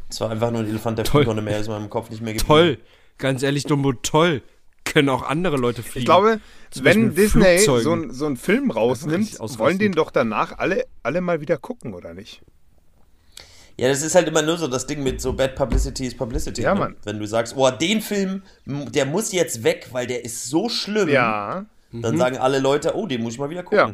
Es 0.09 0.19
war 0.21 0.29
einfach 0.29 0.51
nur 0.51 0.61
ein 0.61 0.67
Elefant, 0.69 0.97
der 0.97 1.05
fliegen 1.05 1.25
konnte, 1.25 1.41
mehr 1.41 1.59
ist 1.59 1.67
in 1.67 1.73
meinem 1.73 1.89
Kopf 1.89 2.09
nicht 2.09 2.21
mehr 2.21 2.33
geblieben. 2.33 2.47
Toll. 2.47 2.77
Ganz 3.17 3.43
ehrlich, 3.43 3.63
Dumbo, 3.63 3.93
toll. 3.93 4.41
Können 4.83 5.09
auch 5.09 5.23
andere 5.23 5.57
Leute 5.57 5.81
fliegen. 5.81 5.99
Ich 5.99 6.05
glaube, 6.05 6.39
Zum 6.69 6.85
wenn 6.85 7.15
Disney 7.15 7.57
so, 7.59 7.75
ein- 7.93 8.11
so 8.11 8.25
einen 8.27 8.37
Film 8.37 8.69
rausnimmt, 8.71 9.39
wollen 9.57 9.79
den 9.79 9.93
doch 9.93 10.11
danach 10.11 10.57
alle, 10.59 10.85
alle 11.01 11.21
mal 11.21 11.41
wieder 11.41 11.57
gucken, 11.57 11.93
oder 11.93 12.13
nicht? 12.13 12.41
Ja, 13.77 13.89
das 13.89 14.03
ist 14.03 14.15
halt 14.15 14.27
immer 14.27 14.41
nur 14.41 14.57
so 14.57 14.67
das 14.67 14.87
Ding 14.87 15.03
mit 15.03 15.19
so 15.19 15.33
Bad 15.33 15.55
Publicity 15.55 16.05
ist 16.07 16.17
Publicity. 16.17 16.61
Ja, 16.61 16.73
ne? 16.73 16.79
Mann. 16.79 16.95
Wenn 17.03 17.19
du 17.19 17.25
sagst, 17.27 17.55
oh, 17.57 17.69
den 17.71 17.99
Film, 18.01 18.41
der 18.65 19.05
muss 19.05 19.33
jetzt 19.33 19.63
weg, 19.63 19.89
weil 19.91 20.07
der 20.07 20.23
ist 20.23 20.45
so 20.49 20.69
schlimm. 20.69 21.09
Ja. 21.09 21.65
Dann 22.01 22.17
sagen 22.17 22.37
alle 22.37 22.59
Leute, 22.59 22.95
oh, 22.95 23.05
den 23.07 23.21
muss 23.23 23.33
ich 23.33 23.39
mal 23.39 23.49
wieder 23.49 23.63
gucken. 23.63 23.77
Ja. 23.77 23.93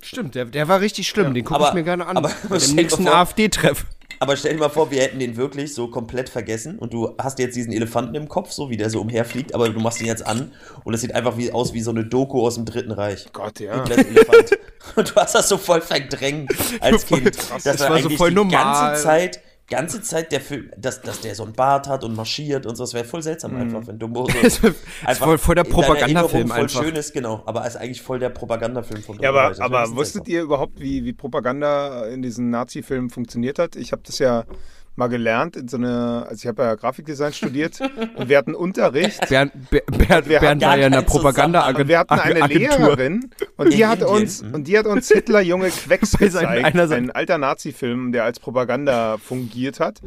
Stimmt, 0.00 0.34
der, 0.36 0.44
der 0.44 0.68
war 0.68 0.80
richtig 0.80 1.08
schlimm. 1.08 1.34
Den 1.34 1.44
gucke 1.44 1.60
ich 1.60 1.66
Aber- 1.66 1.74
mir 1.74 1.82
gerne 1.84 2.06
an. 2.06 2.16
aber- 2.16 2.30
dir 2.50 2.74
nächsten 2.74 3.08
AfD-Treff. 3.08 3.84
Aber 4.20 4.36
stell 4.36 4.54
dir 4.54 4.58
mal 4.58 4.68
vor, 4.68 4.90
wir 4.90 5.00
hätten 5.02 5.20
den 5.20 5.36
wirklich 5.36 5.74
so 5.74 5.88
komplett 5.88 6.28
vergessen 6.28 6.78
und 6.78 6.92
du 6.92 7.14
hast 7.20 7.38
jetzt 7.38 7.54
diesen 7.54 7.72
Elefanten 7.72 8.16
im 8.16 8.28
Kopf, 8.28 8.50
so 8.50 8.68
wie 8.68 8.76
der 8.76 8.90
so 8.90 9.00
umherfliegt, 9.00 9.54
aber 9.54 9.68
du 9.68 9.78
machst 9.78 10.00
ihn 10.00 10.06
jetzt 10.08 10.26
an 10.26 10.50
und 10.82 10.92
es 10.94 11.02
sieht 11.02 11.14
einfach 11.14 11.36
wie, 11.36 11.52
aus 11.52 11.72
wie 11.72 11.80
so 11.82 11.90
eine 11.92 12.04
Doku 12.04 12.44
aus 12.44 12.56
dem 12.56 12.64
Dritten 12.64 12.90
Reich. 12.90 13.26
Gott, 13.32 13.60
ja. 13.60 13.84
Und 14.96 15.10
du 15.10 15.14
hast 15.16 15.34
das 15.34 15.48
so 15.48 15.58
voll 15.58 15.80
verdrängt 15.82 16.50
als 16.80 17.04
Kind. 17.06 17.26
Das, 17.36 17.62
Das 17.62 17.80
war 17.80 18.00
so 18.00 18.08
voll 18.10 18.30
die 18.30 18.36
normal. 18.36 18.90
ganze 18.90 19.02
Zeit, 19.02 19.40
ganze 19.68 20.00
Zeit 20.02 20.32
der 20.32 20.40
Film, 20.40 20.70
dass, 20.76 21.02
dass 21.02 21.20
der 21.20 21.34
so 21.34 21.44
ein 21.44 21.52
Bart 21.52 21.86
hat 21.88 22.02
und 22.02 22.16
marschiert 22.16 22.64
und 22.66 22.76
so. 22.76 22.82
Das 22.84 22.94
wäre 22.94 23.04
voll 23.04 23.22
seltsam 23.22 23.54
einfach, 23.56 23.86
wenn 23.86 23.98
Dumbo 23.98 24.26
so 24.28 24.32
Das 24.42 24.58
ist 24.58 25.18
voll- 25.18 25.38
voll 25.38 25.54
der 25.54 25.64
Propagandafilm 25.64 26.48
voll 26.48 26.60
einfach. 26.62 26.82
schön 26.82 26.96
ist, 26.96 27.12
genau. 27.12 27.42
Aber 27.46 27.66
ist 27.66 27.76
eigentlich 27.76 28.00
voll 28.02 28.18
der 28.18 28.30
Propagandafilm 28.30 29.02
von 29.02 29.18
Ja, 29.20 29.28
Dumbo. 29.30 29.38
aber, 29.40 29.54
ein 29.56 29.60
aber 29.60 29.80
bisschen 29.82 29.96
wusstet 29.96 30.14
seltsam. 30.14 30.34
ihr 30.34 30.42
überhaupt, 30.42 30.80
wie, 30.80 31.04
wie 31.04 31.12
Propaganda 31.12 32.06
in 32.06 32.22
diesen 32.22 32.50
Nazi-Filmen 32.50 33.10
funktioniert 33.10 33.58
hat? 33.58 33.76
Ich 33.76 33.92
habe 33.92 34.02
das 34.04 34.18
ja 34.18 34.44
mal 34.98 35.08
gelernt 35.08 35.56
in 35.56 35.68
so 35.68 35.76
einer, 35.76 36.26
also 36.28 36.34
ich 36.42 36.46
habe 36.46 36.62
ja 36.62 36.74
Grafikdesign 36.74 37.32
studiert 37.32 37.80
und 38.16 38.28
wir 38.28 38.36
hatten 38.36 38.54
Unterricht. 38.54 39.20
Bernd, 39.28 39.52
Ber- 39.70 39.80
Bernd, 39.86 40.28
Wir 40.28 40.40
Bernd 40.40 40.62
war 40.62 40.76
ja 40.76 40.86
in 40.86 40.92
der 40.92 41.00
keinen 41.02 41.06
Propaganda-Agentur. 41.10 41.88
Wir 41.88 41.98
hatten 42.00 42.14
eine 42.14 42.46
Lehrerin 42.46 43.30
und 43.56 43.72
die 43.72 43.86
hat 43.86 44.02
uns 44.02 44.42
und 44.42 44.68
die 44.68 44.76
hat 44.78 44.86
uns 44.86 45.08
Hitler 45.08 45.40
junge 45.40 45.70
Quecks 45.70 46.12
gezeigt, 46.18 46.74
ein 46.76 47.10
alter 47.10 47.38
Nazi-Film, 47.38 48.12
der 48.12 48.24
als 48.24 48.40
Propaganda 48.40 49.16
fungiert 49.18 49.80
hat. 49.80 50.00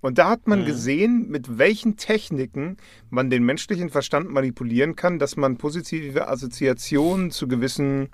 Und 0.00 0.18
da 0.18 0.30
hat 0.30 0.46
man 0.46 0.64
gesehen, 0.64 1.28
mit 1.28 1.58
welchen 1.58 1.96
Techniken 1.96 2.76
man 3.10 3.30
den 3.30 3.42
menschlichen 3.44 3.90
Verstand 3.90 4.30
manipulieren 4.30 4.94
kann, 4.96 5.18
dass 5.18 5.36
man 5.36 5.56
positive 5.58 6.28
Assoziationen 6.28 7.32
zu 7.32 7.48
gewissen 7.48 8.04
äh, 8.04 8.08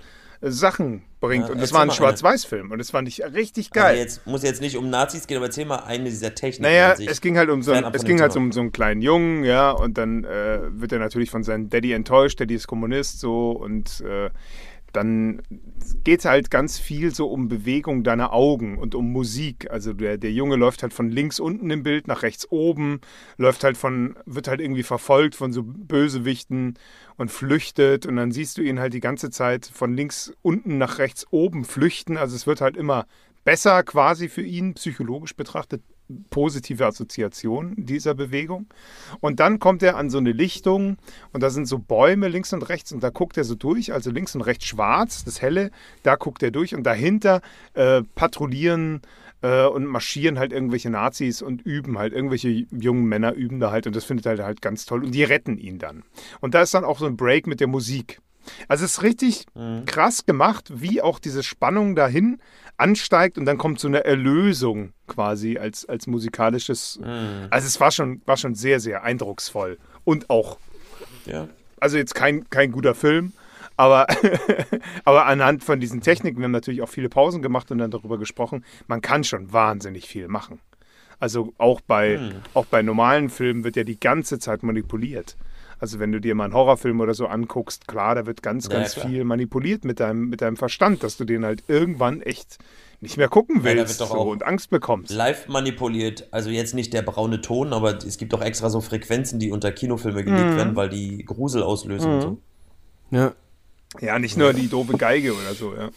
Sachen 0.51 1.03
bringt. 1.21 1.47
Ja, 1.47 1.53
und 1.53 1.61
das 1.61 1.73
war 1.73 1.83
ein. 1.83 1.91
Schwarz-Weiß-Film. 1.91 2.71
Und 2.71 2.79
das 2.79 2.91
fand 2.91 3.09
ich 3.09 3.23
richtig 3.25 3.71
geil. 3.71 3.97
jetzt 3.97 4.27
muss 4.27 4.43
jetzt 4.43 4.61
nicht 4.61 4.77
um 4.77 4.91
Nazis 4.91 5.27
gehen, 5.27 5.37
aber 5.37 5.47
erzähl 5.47 5.65
mal 5.65 5.85
eine 5.85 6.05
dieser 6.05 6.35
Techniken. 6.35 6.63
Naja, 6.63 6.95
es 6.99 7.21
ging 7.21 7.37
halt 7.37 7.51
um 7.51 7.63
so, 7.63 7.73
ein, 7.73 7.85
es 7.93 8.05
ging 8.05 8.21
halt 8.21 8.37
um 8.37 8.53
so 8.53 8.61
einen 8.61 8.73
kleinen 8.73 9.01
Jungen, 9.01 9.45
ja, 9.45 9.71
und 9.71 9.97
dann 9.99 10.25
äh, 10.25 10.61
wird 10.71 10.93
er 10.93 10.99
natürlich 10.99 11.31
von 11.31 11.43
seinem 11.43 11.71
Daddy 11.71 11.93
enttäuscht, 11.93 12.41
Daddy 12.41 12.55
ist 12.55 12.67
Kommunist, 12.67 13.21
so, 13.21 13.53
und 13.53 14.01
äh, 14.01 14.31
dann 14.95 15.43
geht 16.05 16.21
es 16.21 16.25
halt 16.25 16.51
ganz 16.51 16.79
viel 16.79 17.15
so 17.15 17.27
um 17.27 17.49
Bewegung 17.49 18.05
deiner 18.05 18.33
Augen 18.33 18.79
und 18.79 18.95
um 18.95 19.13
Musik. 19.13 19.71
Also 19.71 19.93
der, 19.93 20.19
der 20.19 20.33
Junge 20.33 20.57
läuft 20.57 20.83
halt 20.83 20.95
von 20.95 21.09
links 21.11 21.41
unten 21.41 21.71
im 21.71 21.83
Bild 21.83 22.07
nach 22.07 22.23
rechts 22.23 22.51
oben, 22.51 23.01
läuft 23.37 23.65
halt 23.65 23.77
von, 23.77 24.17
wird 24.25 24.49
halt 24.49 24.61
irgendwie 24.61 24.85
verfolgt 24.85 25.35
von 25.35 25.53
so 25.53 25.63
Bösewichten 25.65 26.79
und 27.17 27.31
flüchtet 27.31 28.07
und 28.07 28.17
dann 28.17 28.31
siehst 28.33 28.57
du 28.57 28.63
ihn 28.63 28.79
halt 28.79 28.95
die 28.95 29.01
ganze 29.01 29.31
Zeit 29.31 29.67
von 29.67 29.95
links 29.95 30.33
unten 30.43 30.79
nach 30.79 30.99
rechts 30.99 31.27
oben 31.31 31.65
flüchten. 31.65 32.17
Also 32.17 32.37
es 32.37 32.47
wird 32.47 32.61
halt 32.61 32.77
immer 32.77 33.07
besser 33.45 33.83
quasi 33.83 34.29
für 34.29 34.43
ihn, 34.43 34.75
psychologisch 34.75 35.35
betrachtet, 35.35 35.83
positive 36.31 36.87
Assoziation 36.87 37.75
dieser 37.77 38.15
Bewegung. 38.15 38.67
Und 39.21 39.41
dann 39.41 39.59
kommt 39.59 39.83
er 39.83 39.97
an 39.97 40.11
so 40.11 40.19
eine 40.19 40.33
Lichtung 40.33 40.97
und 41.33 41.43
da 41.43 41.51
sind 41.51 41.67
so 41.67 41.79
Bäume 41.79 42.29
links 42.29 42.53
und 42.53 42.69
rechts 42.69 42.93
und 42.93 43.03
da 43.03 43.11
guckt 43.11 43.37
er 43.37 43.45
so 43.45 43.55
durch, 43.55 43.93
also 43.93 44.11
links 44.11 44.35
und 44.35 44.43
rechts 44.43 44.67
schwarz, 44.67 45.25
das 45.25 45.41
helle, 45.41 45.71
da 46.03 46.17
guckt 46.17 46.43
er 46.43 46.51
durch 46.51 46.75
und 46.75 46.85
dahinter 46.85 47.41
äh, 47.75 48.03
patrouillieren 48.15 49.01
äh, 49.43 49.67
und 49.67 49.87
marschieren 49.87 50.39
halt 50.39 50.53
irgendwelche 50.53 50.91
Nazis 50.91 51.43
und 51.43 51.63
üben 51.63 51.99
halt, 51.99 52.13
irgendwelche 52.13 52.49
jungen 52.49 53.05
Männer 53.05 53.35
üben 53.35 53.61
da 53.61 53.71
halt 53.71 53.87
und 53.87 53.97
das 53.97 54.05
findet 54.05 54.27
er 54.27 54.45
halt 54.45 54.63
ganz 54.63 54.87
toll 54.87 55.05
und 55.05 55.13
die 55.13 55.25
retten 55.25 55.59
ihn 55.59 55.79
dann. 55.79 56.03
Und 56.41 56.55
da 56.55 56.63
ist 56.63 56.75
dann 56.75 56.85
auch 56.85 56.99
so 56.99 57.07
ein 57.07 57.17
Break 57.17 57.47
mit 57.47 57.61
der 57.61 57.69
Musik. 57.69 58.21
Also 58.69 58.85
es 58.85 58.93
ist 58.93 59.03
richtig 59.03 59.47
krass 59.87 60.27
gemacht, 60.27 60.71
wie 60.75 61.03
auch 61.03 61.19
diese 61.19 61.43
Spannung 61.43 61.95
dahin 61.95 62.39
ansteigt 62.77 63.39
und 63.39 63.47
dann 63.47 63.59
kommt 63.59 63.81
so 63.81 63.89
eine 63.89 64.05
Erlösung 64.05 64.93
quasi 65.07 65.59
als, 65.59 65.89
als 65.89 66.07
musikalisches. 66.07 66.99
Also 67.51 67.67
es 67.67 67.81
war 67.81 67.91
schon, 67.91 68.23
war 68.27 68.37
schon 68.37 68.55
sehr, 68.55 68.81
sehr 68.81 69.05
eindrucksvoll. 69.05 69.79
Und 70.05 70.31
auch, 70.31 70.59
ja. 71.27 71.49
also 71.81 71.97
jetzt 71.97 72.15
kein, 72.15 72.49
kein 72.51 72.73
guter 72.73 72.95
Film, 72.95 73.33
aber, 73.77 74.07
aber 75.05 75.27
anhand 75.27 75.65
von 75.65 75.81
diesen 75.81 76.01
Techniken, 76.01 76.39
wir 76.39 76.45
haben 76.45 76.53
natürlich 76.53 76.83
auch 76.83 76.89
viele 76.89 77.09
Pausen 77.09 77.43
gemacht 77.43 77.71
und 77.71 77.79
dann 77.79 77.91
darüber 77.91 78.19
gesprochen, 78.19 78.65
man 78.87 79.01
kann 79.01 79.25
schon 79.25 79.53
wahnsinnig 79.53 80.07
viel 80.07 80.29
machen. 80.29 80.61
Also 81.21 81.55
auch 81.59 81.81
bei, 81.81 82.33
auch 82.55 82.67
bei 82.67 82.83
normalen 82.83 83.31
Filmen 83.31 83.65
wird 83.65 83.77
ja 83.77 83.85
die 83.85 83.99
ganze 83.99 84.39
Zeit 84.39 84.63
manipuliert. 84.63 85.37
Also 85.81 85.99
wenn 85.99 86.12
du 86.12 86.21
dir 86.21 86.35
mal 86.35 86.45
einen 86.45 86.54
Horrorfilm 86.54 87.00
oder 87.00 87.14
so 87.14 87.26
anguckst, 87.26 87.87
klar, 87.88 88.14
da 88.14 88.26
wird 88.26 88.43
ganz, 88.43 88.66
Ja, 88.69 88.75
ganz 88.81 88.95
klar. 88.95 89.07
viel 89.09 89.25
manipuliert 89.25 89.85
mit 89.85 90.00
deinem, 90.00 90.28
mit 90.28 90.40
deinem 90.40 90.57
Verstand, 90.57 91.02
dass 91.02 91.16
du 91.16 91.25
den 91.25 91.45
halt 91.45 91.64
irgendwann 91.69 92.23
echt 92.23 92.59
nicht 93.00 93.16
mehr 93.19 93.28
gucken 93.28 93.57
Ja, 93.59 93.64
willst 93.64 94.00
doch 94.00 94.11
so, 94.12 94.21
und 94.21 94.45
Angst 94.45 94.71
bekommst. 94.71 95.12
Live 95.12 95.49
manipuliert, 95.49 96.28
also 96.31 96.49
jetzt 96.49 96.75
nicht 96.75 96.93
der 96.95 97.02
braune 97.02 97.40
Ton, 97.43 97.73
aber 97.73 97.99
es 97.99 98.16
gibt 98.16 98.33
auch 98.33 98.40
extra 98.40 98.71
so 98.71 98.81
Frequenzen, 98.81 99.38
die 99.38 99.50
unter 99.50 99.73
Kinofilme 99.73 100.25
gelegt 100.25 100.52
Mhm. 100.52 100.57
werden, 100.57 100.76
weil 100.76 100.88
die 100.88 101.25
Grusel 101.25 101.62
auslösen 101.62 102.12
und 102.14 102.21
so. 102.23 102.38
Ja. 103.11 103.33
Ja, 104.00 104.19
nicht 104.19 104.37
nur 104.37 104.52
die 104.52 104.69
doofe 104.69 104.97
Geige 104.97 105.33
oder 105.35 105.54
so, 105.54 105.75
ja. 105.75 105.90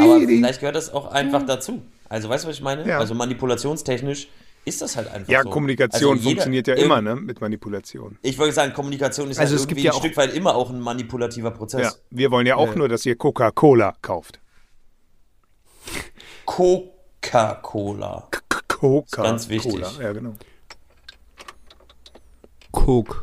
Aber 0.00 0.20
vielleicht 0.20 0.60
gehört 0.60 0.76
das 0.76 0.92
auch 0.92 1.12
einfach 1.12 1.44
dazu. 1.44 1.82
Also 2.08 2.28
weißt 2.28 2.44
du, 2.44 2.48
was 2.48 2.56
ich 2.56 2.62
meine? 2.62 2.86
Ja. 2.88 2.98
Also 2.98 3.14
manipulationstechnisch 3.14 4.28
ist 4.66 4.82
das 4.82 4.96
halt 4.96 5.08
einfach 5.08 5.30
Ja, 5.32 5.42
so. 5.42 5.48
Kommunikation 5.50 6.12
Also 6.12 6.22
jeder- 6.22 6.30
funktioniert 6.42 6.66
ja 6.66 6.74
immer, 6.74 7.00
ne? 7.00 7.16
Mit 7.16 7.40
Manipulation. 7.40 8.18
Ich 8.22 8.36
wollte 8.38 8.52
sagen, 8.54 8.72
Kommunikation 8.74 9.30
ist 9.30 9.38
Also 9.38 9.52
halt 9.52 9.60
es 9.62 9.66
gibt 9.66 9.78
irgendwie 9.78 9.86
ja 9.86 9.92
ein 9.92 9.96
auch- 9.96 10.00
Stück 10.00 10.16
weit 10.18 10.34
immer 10.34 10.54
auch 10.54 10.68
ein 10.70 10.80
manipulativer 10.80 11.50
Prozess. 11.52 11.82
Ja. 11.82 11.92
Wir 12.10 12.30
wollen 12.30 12.46
ja 12.46 12.56
auch 12.56 12.74
nur, 12.74 12.88
dass 12.88 13.06
ihr 13.06 13.16
Coca-Cola 13.16 13.94
kauft. 14.02 14.40
Coca-Cola. 16.44 18.28
Coca-Cola. 18.30 19.04
ganz 19.28 19.48
wichtig. 19.48 19.82
Ja, 20.00 20.12
genau. 20.12 20.34
Coke. 22.72 23.22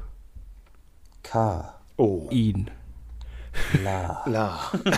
K. 1.21 1.75
Oh, 1.97 2.27
Ihn. 2.31 2.71
La. 3.83 4.23
la. 4.25 4.71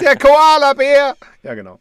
Der 0.00 0.16
Koala-Bär. 0.18 1.16
Ja, 1.42 1.54
genau. 1.54 1.78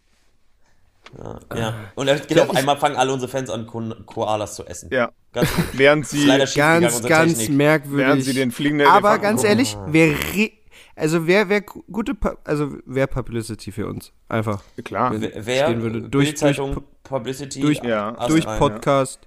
Ja. 1.56 1.74
Und 1.96 2.08
dann 2.08 2.20
geht 2.28 2.40
auf 2.40 2.56
einmal 2.56 2.78
fangen 2.78 2.96
alle 2.96 3.12
unsere 3.14 3.32
Fans 3.32 3.50
an, 3.50 3.66
Ko 3.68 3.82
Koalas 4.06 4.56
zu 4.56 4.66
essen. 4.66 4.90
Ja. 4.92 5.12
Ganz, 5.34 5.50
Während 5.74 6.08
sie, 6.08 6.26
Ganz, 6.28 6.56
ganz 7.04 7.38
Technik. 7.38 7.58
merkwürdig. 7.58 8.06
während 8.06 8.24
sie 8.24 8.34
den 8.34 8.52
fliegenden 8.52 8.88
Aber 8.88 9.10
Elefanten 9.12 9.24
ganz 9.24 9.42
gucken. 9.42 9.50
ehrlich, 9.50 9.78
wer 9.88 10.10
re 10.36 10.52
also 10.96 11.28
wer 11.28 11.48
wer 11.50 11.62
gute 11.62 12.14
Pu- 12.14 12.38
also 12.44 12.76
wer 12.86 13.06
Publicity 13.08 13.72
für 13.72 13.86
uns 13.88 14.12
einfach 14.30 14.64
Klar. 14.84 15.12
Wer, 15.16 15.46
wer 15.46 15.66
stehen 15.68 15.82
würde. 15.84 16.02
Durch- 16.10 16.34
durch- 16.36 16.60
Publicity, 17.04 17.62
durch- 17.62 17.84
Ja. 17.84 18.12
Durch 18.28 18.46
Podcast 18.46 19.20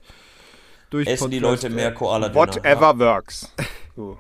durch 0.91 1.07
Essen 1.07 1.31
die 1.31 1.39
Podcast, 1.41 1.63
Leute 1.65 1.75
mehr 1.75 1.95
koala 1.95 2.35
Whatever 2.35 2.99
works. 2.99 3.53
So. 3.97 4.19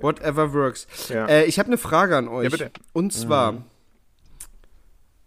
Whatever 0.00 0.54
works. 0.54 0.86
Ja. 1.10 1.26
Äh, 1.26 1.44
ich 1.44 1.58
habe 1.58 1.66
eine 1.66 1.76
Frage 1.78 2.16
an 2.16 2.28
euch. 2.28 2.44
Ja, 2.44 2.50
bitte. 2.50 2.70
Und 2.94 3.12
zwar, 3.12 3.62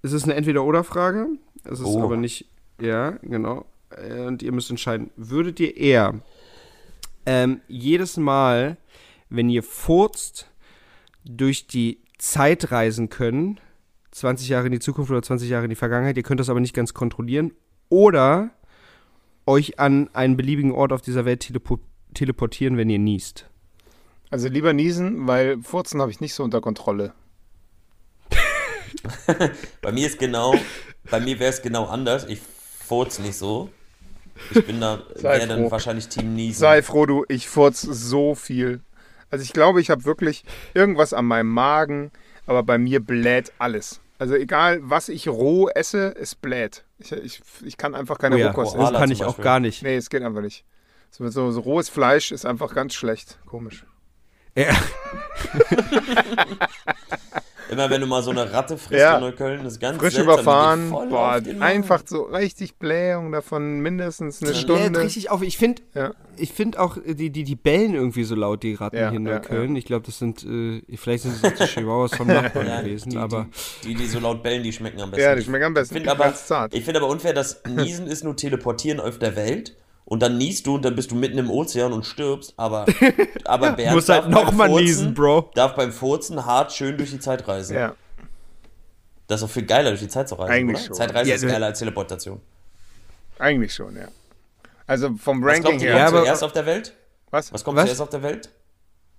es 0.01 0.11
ist 0.13 0.23
eine 0.23 0.33
Entweder-Oder-Frage. 0.35 1.27
Es 1.71 1.79
ist 1.79 1.85
Oh. 1.85 2.03
aber 2.03 2.17
nicht, 2.17 2.45
ja, 2.81 3.11
genau. 3.21 3.65
Äh, 3.91 4.21
Und 4.21 4.41
ihr 4.41 4.51
müsst 4.51 4.69
entscheiden, 4.69 5.11
würdet 5.15 5.59
ihr 5.59 5.75
eher 5.77 6.21
ähm, 7.25 7.61
jedes 7.67 8.17
Mal, 8.17 8.77
wenn 9.29 9.49
ihr 9.49 9.63
furzt, 9.63 10.49
durch 11.25 11.67
die 11.67 11.99
Zeit 12.17 12.71
reisen 12.71 13.09
können, 13.09 13.59
20 14.11 14.49
Jahre 14.49 14.65
in 14.67 14.71
die 14.71 14.79
Zukunft 14.79 15.11
oder 15.11 15.21
20 15.21 15.49
Jahre 15.49 15.65
in 15.65 15.69
die 15.69 15.75
Vergangenheit, 15.75 16.17
ihr 16.17 16.23
könnt 16.23 16.39
das 16.39 16.49
aber 16.49 16.59
nicht 16.59 16.73
ganz 16.73 16.93
kontrollieren, 16.93 17.51
oder 17.89 18.49
euch 19.45 19.79
an 19.79 20.09
einen 20.13 20.37
beliebigen 20.37 20.71
Ort 20.71 20.91
auf 20.93 21.01
dieser 21.01 21.25
Welt 21.25 21.41
telepo 21.41 21.79
teleportieren, 22.13 22.77
wenn 22.77 22.89
ihr 22.89 22.97
niest. 22.99 23.47
Also 24.31 24.47
lieber 24.47 24.73
niesen, 24.73 25.27
weil 25.27 25.61
Furzen 25.61 26.01
habe 26.01 26.09
ich 26.11 26.21
nicht 26.21 26.33
so 26.33 26.43
unter 26.43 26.61
Kontrolle. 26.61 27.13
Bei 29.81 29.91
mir 29.91 30.07
ist 30.07 30.19
genau, 30.19 30.55
bei 31.09 31.19
mir 31.19 31.39
wäre 31.39 31.51
es 31.51 31.61
genau 31.61 31.85
anders. 31.85 32.25
Ich 32.27 32.39
furz 32.85 33.19
nicht 33.19 33.37
so. 33.37 33.69
Ich 34.51 34.65
bin 34.65 34.79
da, 34.81 35.01
Sei 35.15 35.37
wäre 35.37 35.47
dann 35.47 35.61
froh. 35.63 35.71
wahrscheinlich 35.71 36.07
Team 36.07 36.35
Niesen. 36.35 36.59
Sei 36.59 36.81
froh, 36.81 37.05
du, 37.05 37.25
ich 37.27 37.49
furz 37.49 37.81
so 37.81 38.35
viel. 38.35 38.81
Also 39.29 39.43
ich 39.43 39.53
glaube, 39.53 39.81
ich 39.81 39.89
habe 39.89 40.05
wirklich 40.05 40.43
irgendwas 40.73 41.13
an 41.13 41.25
meinem 41.25 41.49
Magen, 41.49 42.11
aber 42.45 42.63
bei 42.63 42.77
mir 42.77 42.99
bläht 42.99 43.51
alles. 43.59 44.01
Also 44.17 44.35
egal, 44.35 44.79
was 44.81 45.07
ich 45.07 45.27
roh 45.27 45.69
esse, 45.69 46.15
es 46.15 46.35
bläht. 46.35 46.83
Ich, 46.97 47.11
ich, 47.11 47.41
ich 47.63 47.77
kann 47.77 47.95
einfach 47.95 48.17
keine 48.17 48.35
Oh 48.35 48.39
ja, 48.39 48.47
Rohkost 48.47 48.73
das 48.73 48.75
essen. 48.75 48.85
Koala 48.85 48.99
kann 48.99 49.11
ich 49.11 49.23
auch 49.23 49.39
gar 49.39 49.59
nicht. 49.59 49.83
Nee, 49.83 49.95
es 49.95 50.09
geht 50.09 50.23
einfach 50.23 50.41
nicht. 50.41 50.65
So, 51.11 51.27
so, 51.29 51.51
so 51.51 51.61
rohes 51.61 51.89
Fleisch 51.89 52.31
ist 52.31 52.45
einfach 52.45 52.73
ganz 52.73 52.93
schlecht. 52.93 53.39
Komisch. 53.45 53.85
Ja. 54.55 54.73
Immer 57.69 57.89
wenn 57.89 58.01
du 58.01 58.07
mal 58.07 58.23
so 58.23 58.31
eine 58.31 58.51
Ratte 58.51 58.77
frisst 58.77 58.99
Ja. 59.01 59.15
in 59.15 59.21
Neukölln, 59.21 59.65
ist 59.65 59.79
ganz 59.79 59.97
Frisch 59.99 60.15
seltsam, 60.15 60.33
überfahren, 60.33 60.89
boah, 61.09 61.39
einfach 61.59 62.01
so 62.05 62.23
richtig 62.23 62.75
Blähung 62.77 63.31
davon 63.31 63.79
mindestens 63.81 64.41
eine 64.41 64.53
Die 64.53 64.57
Stunde. 64.59 64.87
lädt 64.87 64.97
richtig 64.97 65.29
auf. 65.29 65.43
Ich 65.43 65.57
finde 65.57 65.81
Ja. 65.93 66.11
ich 66.35 66.51
find 66.51 66.77
auch, 66.77 66.97
die, 67.05 67.29
die, 67.29 67.43
die 67.43 67.55
bellen 67.55 67.93
irgendwie 67.93 68.23
so 68.23 68.33
laut, 68.33 68.63
die 68.63 68.73
Ratten 68.73 68.95
Ja, 68.97 69.09
hier 69.11 69.19
in 69.19 69.25
ja, 69.27 69.33
Neukölln. 69.33 69.75
Ich 69.75 69.85
glaube, 69.85 70.05
das 70.05 70.17
sind, 70.17 70.43
äh, 70.45 70.81
vielleicht 70.95 71.23
sind 71.23 71.35
es 71.43 71.53
die 71.59 71.65
Chihuahuas 71.65 72.15
vom 72.15 72.27
Nachbarn 72.27 72.67
Ja, 72.67 72.81
gewesen, 72.81 73.11
die, 73.11 73.17
aber 73.17 73.47
die, 73.83 73.89
die, 73.89 73.95
die 73.95 74.05
so 74.07 74.19
laut 74.19 74.41
bellen, 74.41 74.63
die 74.63 74.73
schmecken 74.73 74.99
am 75.01 75.11
besten. 75.11 75.23
Ja, 75.23 75.35
die 75.35 75.43
schmecken 75.43 75.65
am 75.65 75.73
besten. 75.75 75.95
Ich 75.95 76.01
finde 76.03 76.11
aber, 76.11 76.33
find 76.33 76.97
aber 76.97 77.07
unfair, 77.07 77.33
dass 77.33 77.61
Niesen 77.67 78.07
ist 78.07 78.23
nur 78.23 78.35
Teleportieren 78.35 78.99
auf 78.99 79.19
der 79.19 79.35
Welt 79.35 79.75
und 80.09 80.19
dann 80.21 80.37
niest 80.37 80.67
du 80.67 80.75
und 80.75 80.83
dann 80.83 80.95
bist 80.95 81.11
du 81.11 81.15
mitten 81.15 81.37
im 81.37 81.49
Ozean 81.49 81.93
und 81.93 82.05
stirbst, 82.05 82.53
aber, 82.57 82.85
aber 83.45 83.71
Bernd 83.73 83.95
muss 83.95 84.09
halt 84.09 84.23
darf 84.25 84.29
noch 84.29 84.45
beim 84.47 84.57
mal 84.57 84.67
Furzen- 84.69 84.83
niesen, 84.83 85.13
Bro. 85.13 85.51
darf 85.55 85.75
beim 85.75 85.91
Furzen 85.93 86.45
hart 86.45 86.73
schön 86.73 86.97
durch 86.97 87.11
die 87.11 87.19
Zeit 87.19 87.47
reisen. 87.47 87.75
Ja, 87.75 87.95
Das 89.27 89.41
ist 89.41 89.47
doch 89.47 89.53
viel 89.53 89.65
geiler, 89.65 89.89
durch 89.91 90.01
die 90.01 90.07
Zeit 90.09 90.27
zu 90.27 90.35
reisen. 90.35 90.51
Eigentlich 90.51 90.77
oder? 90.79 90.87
schon. 90.87 90.95
Zeitreise 90.95 91.29
Ja, 91.29 91.35
ist 91.37 91.47
geiler 91.47 91.67
als 91.67 91.79
Teleportation. 91.79 92.41
eigentlich 93.37 93.73
schon, 93.73 93.95
ja. 93.95 94.07
Also 94.87 95.15
vom 95.17 95.41
Was 95.43 95.49
Ranking 95.53 95.63
glaubt 95.77 95.81
ihr, 95.83 95.89
her. 95.93 95.97
Ja, 95.99 96.05
kommt 96.11 96.23
zuerst 96.25 96.43
auf 96.43 96.51
der 96.53 96.65
Welt? 96.65 96.93
was? 97.29 97.53
Was 97.53 97.63
kommt 97.63 97.77
Was? 97.77 97.85
zuerst 97.85 98.01
auf 98.01 98.09
der 98.09 98.23
Welt? 98.23 98.49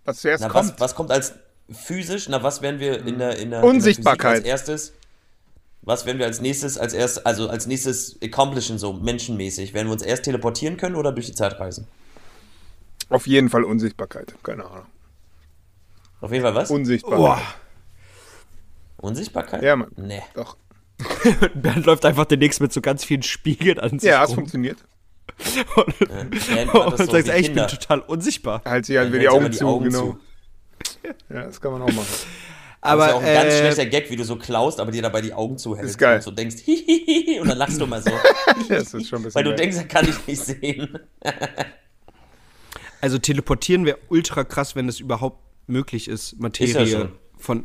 Was 0.04 0.20
zuerst 0.20 0.42
Na, 0.42 0.52
was, 0.52 0.66
kommt? 0.68 0.80
was 0.80 0.94
kommt 0.96 1.10
als 1.12 1.34
physisch? 1.70 2.28
Na, 2.28 2.42
was 2.42 2.60
werden 2.60 2.80
wir 2.80 3.06
in 3.06 3.18
der, 3.18 3.38
in 3.38 3.50
der 3.50 3.62
Unsichtbarkeit. 3.62 4.38
In 4.38 4.44
der 4.44 4.52
als 4.54 4.68
erstes? 4.68 4.92
Was 5.82 6.04
werden 6.04 6.18
wir 6.18 6.26
als 6.26 6.40
nächstes, 6.40 6.76
als 6.76 6.92
erst, 6.92 7.26
also 7.26 7.48
als 7.48 7.66
nächstes 7.66 8.18
accomplishen, 8.22 8.78
so 8.78 8.92
menschenmäßig? 8.92 9.72
Werden 9.72 9.88
wir 9.88 9.92
uns 9.92 10.02
erst 10.02 10.24
teleportieren 10.24 10.76
können 10.76 10.94
oder 10.94 11.12
durch 11.12 11.26
die 11.26 11.34
Zeit 11.34 11.58
reisen? 11.58 11.86
Auf 13.08 13.26
jeden 13.26 13.48
Fall 13.48 13.64
Unsichtbarkeit. 13.64 14.34
Keine 14.42 14.64
Ahnung. 14.66 14.86
Auf 16.20 16.30
jeden 16.32 16.44
Fall 16.44 16.54
was? 16.54 16.70
Unsichtbar. 16.70 17.16
Boah. 17.16 17.42
Unsichtbarkeit? 18.98 19.62
Ja, 19.62 19.76
Mann. 19.76 19.90
Nee. 19.96 20.22
Doch. 20.34 20.56
Bernd 21.54 21.86
läuft 21.86 22.04
einfach 22.04 22.26
demnächst 22.26 22.60
mit 22.60 22.72
so 22.72 22.82
ganz 22.82 23.04
vielen 23.04 23.22
Spiegeln 23.22 23.78
an 23.78 23.98
sich 23.98 24.10
Ja, 24.10 24.22
es 24.22 24.30
rum. 24.30 24.36
funktioniert. 24.36 24.78
Und, 25.76 25.98
Bernd 25.98 26.74
macht 26.74 26.86
und 26.88 27.00
das 27.00 27.06
so 27.06 27.12
wie 27.14 27.30
ey, 27.30 27.40
ich 27.40 27.54
bin 27.54 27.66
total 27.66 28.00
unsichtbar. 28.00 28.60
Halt 28.66 28.84
sie 28.84 28.98
halt 28.98 29.10
wieder 29.12 29.20
die 29.20 29.28
Augen 29.30 29.50
die 29.50 29.56
zu, 29.56 29.66
Augen 29.66 29.84
genau. 29.86 29.98
zu. 29.98 30.18
Ja, 31.30 31.44
das 31.44 31.60
kann 31.60 31.72
man 31.72 31.82
auch 31.82 31.92
machen. 31.92 32.06
Aber 32.82 33.06
das 33.06 33.08
ist 33.08 33.12
ja 33.12 33.18
auch 33.18 33.22
ein 33.22 33.34
ganz 33.34 33.54
äh, 33.54 33.58
schlechter 33.58 33.86
Gag, 33.86 34.10
wie 34.10 34.16
du 34.16 34.24
so 34.24 34.36
klaust, 34.36 34.80
aber 34.80 34.90
dir 34.90 35.02
dabei 35.02 35.20
die 35.20 35.34
Augen 35.34 35.58
zuhältst. 35.58 35.90
Ist 35.90 35.98
geil. 35.98 36.16
Und 36.16 36.22
so 36.22 36.30
denkst, 36.30 36.56
hihihi, 36.64 37.40
und 37.40 37.48
dann 37.48 37.58
lachst 37.58 37.80
du 37.80 37.86
mal 37.86 38.02
so. 38.02 38.10
Das 38.68 38.94
ist 38.94 39.08
schon 39.08 39.20
ein 39.20 39.22
bisschen 39.24 39.34
weil 39.34 39.44
du 39.44 39.50
geil. 39.50 39.58
denkst, 39.58 39.76
er 39.76 39.84
kann 39.84 40.06
dich 40.06 40.26
nicht 40.26 40.42
sehen. 40.42 40.98
Also 43.02 43.16
teleportieren 43.16 43.86
wäre 43.86 43.96
ultra 44.10 44.44
krass, 44.44 44.76
wenn 44.76 44.86
es 44.86 45.00
überhaupt 45.00 45.38
möglich 45.66 46.06
ist, 46.06 46.38
Materie 46.38 46.82
Ist 46.82 46.92
ja 46.92 47.08
von 47.38 47.64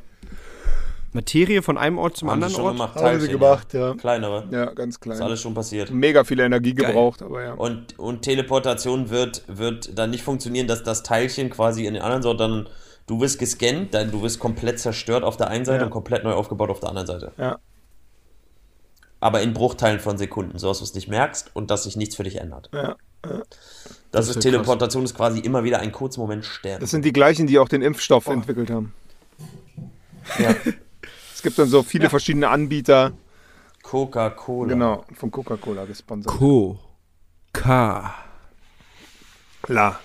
Materie 1.11 1.61
von 1.61 1.77
einem 1.77 1.97
Ort 1.97 2.17
zum 2.17 2.29
Haben 2.29 2.41
sie 2.41 2.45
anderen 2.45 2.55
schon 2.55 2.65
Ort. 2.65 2.73
gemacht. 2.75 2.95
Haben 2.95 3.19
sie 3.19 3.27
Teilchen, 3.27 3.39
gemacht, 3.39 3.73
ja. 3.73 3.93
Kleinere. 3.95 4.47
Ja, 4.51 4.65
ganz 4.73 4.99
klein. 4.99 5.15
Ist 5.15 5.21
alles 5.21 5.41
schon 5.41 5.53
passiert. 5.53 5.89
Mega 5.91 6.23
viel 6.23 6.39
Energie 6.39 6.73
Geil. 6.73 6.87
gebraucht, 6.87 7.21
aber 7.21 7.43
ja. 7.43 7.53
Und, 7.53 7.99
und 7.99 8.21
Teleportation 8.21 9.09
wird, 9.09 9.43
wird 9.47 9.97
dann 9.97 10.11
nicht 10.11 10.23
funktionieren, 10.23 10.67
dass 10.67 10.83
das 10.83 11.03
Teilchen 11.03 11.49
quasi 11.49 11.85
in 11.85 11.93
den 11.95 12.03
anderen, 12.03 12.21
sondern 12.23 12.69
du 13.07 13.21
wirst 13.21 13.39
gescannt, 13.39 13.93
dann 13.93 14.11
du 14.11 14.21
wirst 14.21 14.39
komplett 14.39 14.79
zerstört 14.79 15.23
auf 15.23 15.37
der 15.37 15.47
einen 15.49 15.65
Seite 15.65 15.79
Ja. 15.79 15.85
und 15.85 15.91
komplett 15.91 16.23
neu 16.23 16.33
aufgebaut 16.33 16.69
auf 16.69 16.79
der 16.79 16.89
anderen 16.89 17.07
Seite. 17.07 17.31
Ja. 17.37 17.59
Aber 19.19 19.41
in 19.41 19.53
Bruchteilen 19.53 19.99
von 19.99 20.17
Sekunden, 20.17 20.57
so 20.59 20.67
dass 20.67 20.79
du 20.79 20.83
es 20.83 20.93
nicht 20.93 21.07
merkst 21.07 21.51
und 21.55 21.71
dass 21.71 21.83
sich 21.83 21.95
nichts 21.95 22.15
für 22.15 22.23
dich 22.23 22.37
ändert. 22.37 22.69
Ja. 22.73 22.95
Das, 24.11 24.27
ist 24.27 24.35
ist 24.37 24.43
ja 24.45 24.51
Teleportation, 24.51 25.03
ist 25.03 25.15
quasi 25.15 25.39
immer 25.39 25.63
wieder 25.63 25.79
ein 25.79 25.91
kurzer 25.91 26.21
Moment 26.21 26.45
sterben. 26.45 26.81
Das 26.81 26.91
sind 26.91 27.03
die 27.05 27.13
gleichen, 27.13 27.47
die 27.47 27.57
auch 27.57 27.67
den 27.69 27.81
Impfstoff 27.81 28.27
entwickelt 28.27 28.69
haben. 28.69 28.93
ja. 30.39 30.55
Es 31.33 31.41
gibt 31.43 31.59
dann 31.59 31.67
so 31.69 31.83
viele 31.83 32.09
verschiedene 32.09 32.49
Anbieter. 32.49 33.11
Coca-Cola. 33.83 34.69
Genau, 34.69 35.05
von 35.13 35.29
Coca-Cola 35.29 35.85
gesponsert. 35.85 36.33
Co. 36.33 36.79
K. 37.53 38.15
La. 39.67 39.99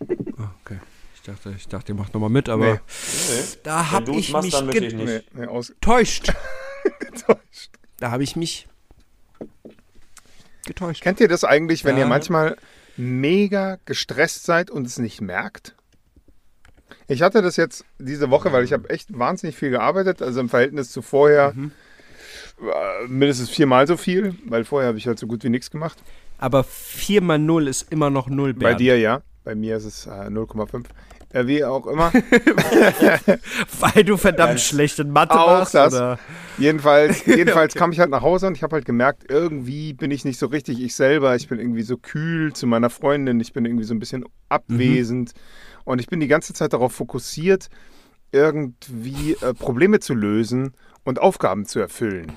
Okay. 0.00 0.78
Ich 1.24 1.26
dachte, 1.26 1.54
ich 1.56 1.68
dachte, 1.68 1.92
ihr 1.92 1.94
macht 1.96 2.14
nochmal 2.14 2.30
mit, 2.30 2.48
aber 2.48 2.64
Nee. 2.74 2.80
Nee. 3.28 3.42
da 3.62 3.90
habe 3.92 4.10
ich 4.16 4.32
machst, 4.32 4.44
mich 4.46 4.54
dann 4.54 4.66
möchte 4.66 4.84
ich 4.86 4.94
nicht. 4.94 5.06
Nee, 5.06 5.22
nee, 5.42 5.46
aus. 5.46 5.68
getäuscht. 5.68 6.32
Getäuscht. 6.98 7.70
Da 7.98 8.10
habe 8.10 8.24
ich 8.24 8.34
mich 8.34 8.66
getäuscht. 10.66 11.02
Kennt 11.02 11.20
ihr 11.20 11.28
das 11.28 11.44
eigentlich, 11.44 11.84
wenn 11.84 11.96
Ja. 11.96 12.02
ihr 12.04 12.08
manchmal 12.08 12.56
mega 12.96 13.78
gestresst 13.84 14.44
seid 14.44 14.68
und 14.70 14.84
es 14.84 14.98
nicht 14.98 15.20
merkt? 15.20 15.76
Ich 17.06 17.22
hatte 17.22 17.40
das 17.40 17.56
jetzt 17.56 17.84
diese 18.00 18.30
Woche, 18.30 18.52
weil 18.52 18.64
ich 18.64 18.72
habe 18.72 18.90
echt 18.90 19.16
wahnsinnig 19.16 19.54
viel 19.56 19.70
gearbeitet, 19.70 20.22
also 20.22 20.40
im 20.40 20.48
Verhältnis 20.48 20.90
zu 20.90 21.02
vorher 21.02 21.54
äh, 21.56 23.06
mindestens 23.06 23.48
viermal 23.50 23.86
so 23.86 23.96
viel, 23.96 24.34
weil 24.46 24.64
vorher 24.64 24.88
habe 24.88 24.98
ich 24.98 25.06
halt 25.06 25.18
so 25.20 25.26
gut 25.28 25.44
wie 25.44 25.48
nichts 25.50 25.70
gemacht. 25.70 26.02
Aber 26.38 26.64
4 26.64 27.20
mal 27.22 27.38
0 27.38 27.68
ist 27.68 27.92
immer 27.92 28.10
noch 28.10 28.28
0, 28.28 28.54
Bei 28.54 28.74
dir 28.74 28.98
ja, 28.98 29.22
bei 29.44 29.54
mir 29.54 29.76
ist 29.76 29.84
es 29.84 30.06
äh, 30.06 30.10
0,5. 30.10 30.86
Äh, 31.32 31.46
wie 31.46 31.64
auch 31.64 31.86
immer. 31.86 32.12
Weil 33.80 34.04
du 34.04 34.16
verdammt 34.16 34.60
schlecht 34.60 34.98
in 34.98 35.10
Mathe 35.10 35.38
Auch 35.38 35.46
warst? 35.46 35.74
das. 35.74 35.94
Oder? 35.94 36.18
Jedenfalls, 36.58 37.24
jedenfalls 37.26 37.74
kam 37.74 37.92
ich 37.92 38.00
halt 38.00 38.10
nach 38.10 38.22
Hause 38.22 38.46
und 38.48 38.56
ich 38.56 38.62
habe 38.62 38.76
halt 38.76 38.84
gemerkt, 38.84 39.30
irgendwie 39.30 39.94
bin 39.94 40.10
ich 40.10 40.24
nicht 40.24 40.38
so 40.38 40.46
richtig 40.46 40.80
ich 40.82 40.94
selber. 40.94 41.34
Ich 41.34 41.48
bin 41.48 41.58
irgendwie 41.58 41.82
so 41.82 41.96
kühl 41.96 42.52
zu 42.52 42.66
meiner 42.66 42.90
Freundin. 42.90 43.40
Ich 43.40 43.52
bin 43.52 43.64
irgendwie 43.64 43.84
so 43.84 43.94
ein 43.94 43.98
bisschen 43.98 44.24
abwesend. 44.48 45.32
Und 45.84 46.00
ich 46.00 46.06
bin 46.06 46.20
die 46.20 46.28
ganze 46.28 46.52
Zeit 46.52 46.72
darauf 46.72 46.92
fokussiert, 46.92 47.68
irgendwie 48.30 49.36
äh, 49.40 49.54
Probleme 49.54 50.00
zu 50.00 50.14
lösen 50.14 50.74
und 51.04 51.18
Aufgaben 51.18 51.66
zu 51.66 51.80
erfüllen. 51.80 52.32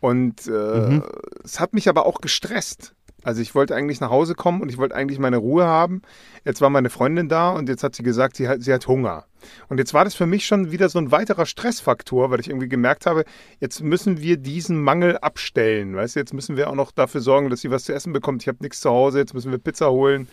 Und 0.00 0.48
äh, 0.48 1.00
es 1.44 1.60
hat 1.60 1.74
mich 1.74 1.88
aber 1.88 2.06
auch 2.06 2.20
gestresst. 2.20 2.94
Also 3.24 3.40
ich 3.40 3.54
wollte 3.54 3.74
eigentlich 3.74 4.00
nach 4.00 4.10
Hause 4.10 4.34
kommen 4.34 4.60
und 4.62 4.68
ich 4.68 4.78
wollte 4.78 4.94
eigentlich 4.94 5.18
meine 5.18 5.36
Ruhe 5.36 5.64
haben. 5.64 6.02
Jetzt 6.44 6.60
war 6.60 6.70
meine 6.70 6.90
Freundin 6.90 7.28
da 7.28 7.50
und 7.50 7.68
jetzt 7.68 7.84
hat 7.84 7.94
sie 7.94 8.02
gesagt, 8.02 8.36
sie 8.36 8.48
hat, 8.48 8.62
sie 8.62 8.72
hat 8.72 8.86
Hunger. 8.88 9.26
Und 9.68 9.78
jetzt 9.78 9.94
war 9.94 10.04
das 10.04 10.14
für 10.14 10.26
mich 10.26 10.46
schon 10.46 10.72
wieder 10.72 10.88
so 10.88 10.98
ein 10.98 11.10
weiterer 11.10 11.46
Stressfaktor, 11.46 12.30
weil 12.30 12.40
ich 12.40 12.48
irgendwie 12.48 12.68
gemerkt 12.68 13.06
habe, 13.06 13.24
jetzt 13.60 13.82
müssen 13.82 14.20
wir 14.20 14.36
diesen 14.36 14.80
Mangel 14.80 15.18
abstellen. 15.18 15.94
Weißt 15.96 16.16
du, 16.16 16.20
jetzt 16.20 16.34
müssen 16.34 16.56
wir 16.56 16.68
auch 16.68 16.74
noch 16.74 16.90
dafür 16.90 17.20
sorgen, 17.20 17.50
dass 17.50 17.60
sie 17.60 17.70
was 17.70 17.84
zu 17.84 17.92
essen 17.92 18.12
bekommt. 18.12 18.42
Ich 18.42 18.48
habe 18.48 18.58
nichts 18.60 18.80
zu 18.80 18.90
Hause, 18.90 19.18
jetzt 19.18 19.34
müssen 19.34 19.50
wir 19.50 19.58
Pizza 19.58 19.90
holen. 19.90 20.28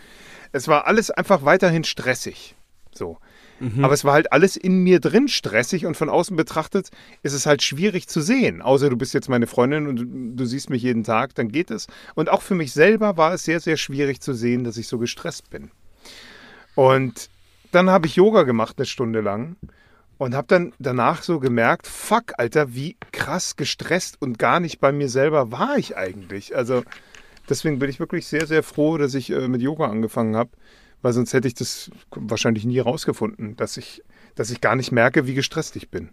Es 0.51 0.67
war 0.67 0.87
alles 0.87 1.11
einfach 1.11 1.45
weiterhin 1.45 1.83
stressig. 1.83 2.55
So. 2.91 3.17
Aber 3.83 3.93
es 3.93 4.05
war 4.05 4.13
halt 4.13 4.31
alles 4.31 4.55
in 4.55 4.83
mir 4.83 4.99
drin 4.99 5.27
stressig 5.27 5.85
und 5.85 5.95
von 5.95 6.09
außen 6.09 6.35
betrachtet 6.35 6.89
ist 7.23 7.33
es 7.33 7.45
halt 7.45 7.61
schwierig 7.61 8.07
zu 8.07 8.21
sehen. 8.21 8.61
Außer 8.61 8.89
du 8.89 8.95
bist 8.95 9.13
jetzt 9.13 9.29
meine 9.29 9.47
Freundin 9.47 9.87
und 9.87 9.95
du, 9.97 10.05
du 10.05 10.45
siehst 10.45 10.69
mich 10.69 10.83
jeden 10.83 11.03
Tag, 11.03 11.35
dann 11.35 11.49
geht 11.49 11.71
es. 11.71 11.87
Und 12.15 12.29
auch 12.29 12.41
für 12.41 12.55
mich 12.55 12.71
selber 12.71 13.17
war 13.17 13.33
es 13.33 13.43
sehr, 13.43 13.59
sehr 13.59 13.77
schwierig 13.77 14.21
zu 14.21 14.33
sehen, 14.33 14.63
dass 14.63 14.77
ich 14.77 14.87
so 14.87 14.97
gestresst 14.97 15.49
bin. 15.49 15.71
Und 16.75 17.29
dann 17.71 17.89
habe 17.89 18.07
ich 18.07 18.15
Yoga 18.15 18.43
gemacht 18.43 18.75
eine 18.77 18.85
Stunde 18.85 19.21
lang 19.21 19.57
und 20.17 20.35
habe 20.35 20.47
dann 20.47 20.73
danach 20.79 21.23
so 21.23 21.39
gemerkt, 21.39 21.87
fuck, 21.87 22.33
Alter, 22.37 22.73
wie 22.73 22.97
krass 23.11 23.55
gestresst 23.55 24.21
und 24.21 24.39
gar 24.39 24.59
nicht 24.59 24.79
bei 24.79 24.91
mir 24.91 25.09
selber 25.09 25.51
war 25.51 25.77
ich 25.77 25.97
eigentlich. 25.97 26.55
Also 26.55 26.83
deswegen 27.49 27.79
bin 27.79 27.89
ich 27.89 27.99
wirklich 27.99 28.27
sehr, 28.27 28.45
sehr 28.45 28.63
froh, 28.63 28.97
dass 28.97 29.13
ich 29.13 29.31
äh, 29.31 29.47
mit 29.47 29.61
Yoga 29.61 29.85
angefangen 29.85 30.35
habe, 30.35 30.51
weil 31.01 31.13
sonst 31.13 31.33
hätte 31.33 31.47
ich 31.47 31.53
das 31.53 31.91
wahrscheinlich 32.11 32.65
nie 32.65 32.79
rausgefunden, 32.79 33.55
dass 33.55 33.77
ich, 33.77 34.03
dass 34.35 34.51
ich 34.51 34.61
gar 34.61 34.75
nicht 34.75 34.91
merke, 34.91 35.27
wie 35.27 35.33
gestresst 35.33 35.75
ich 35.75 35.89
bin. 35.89 36.09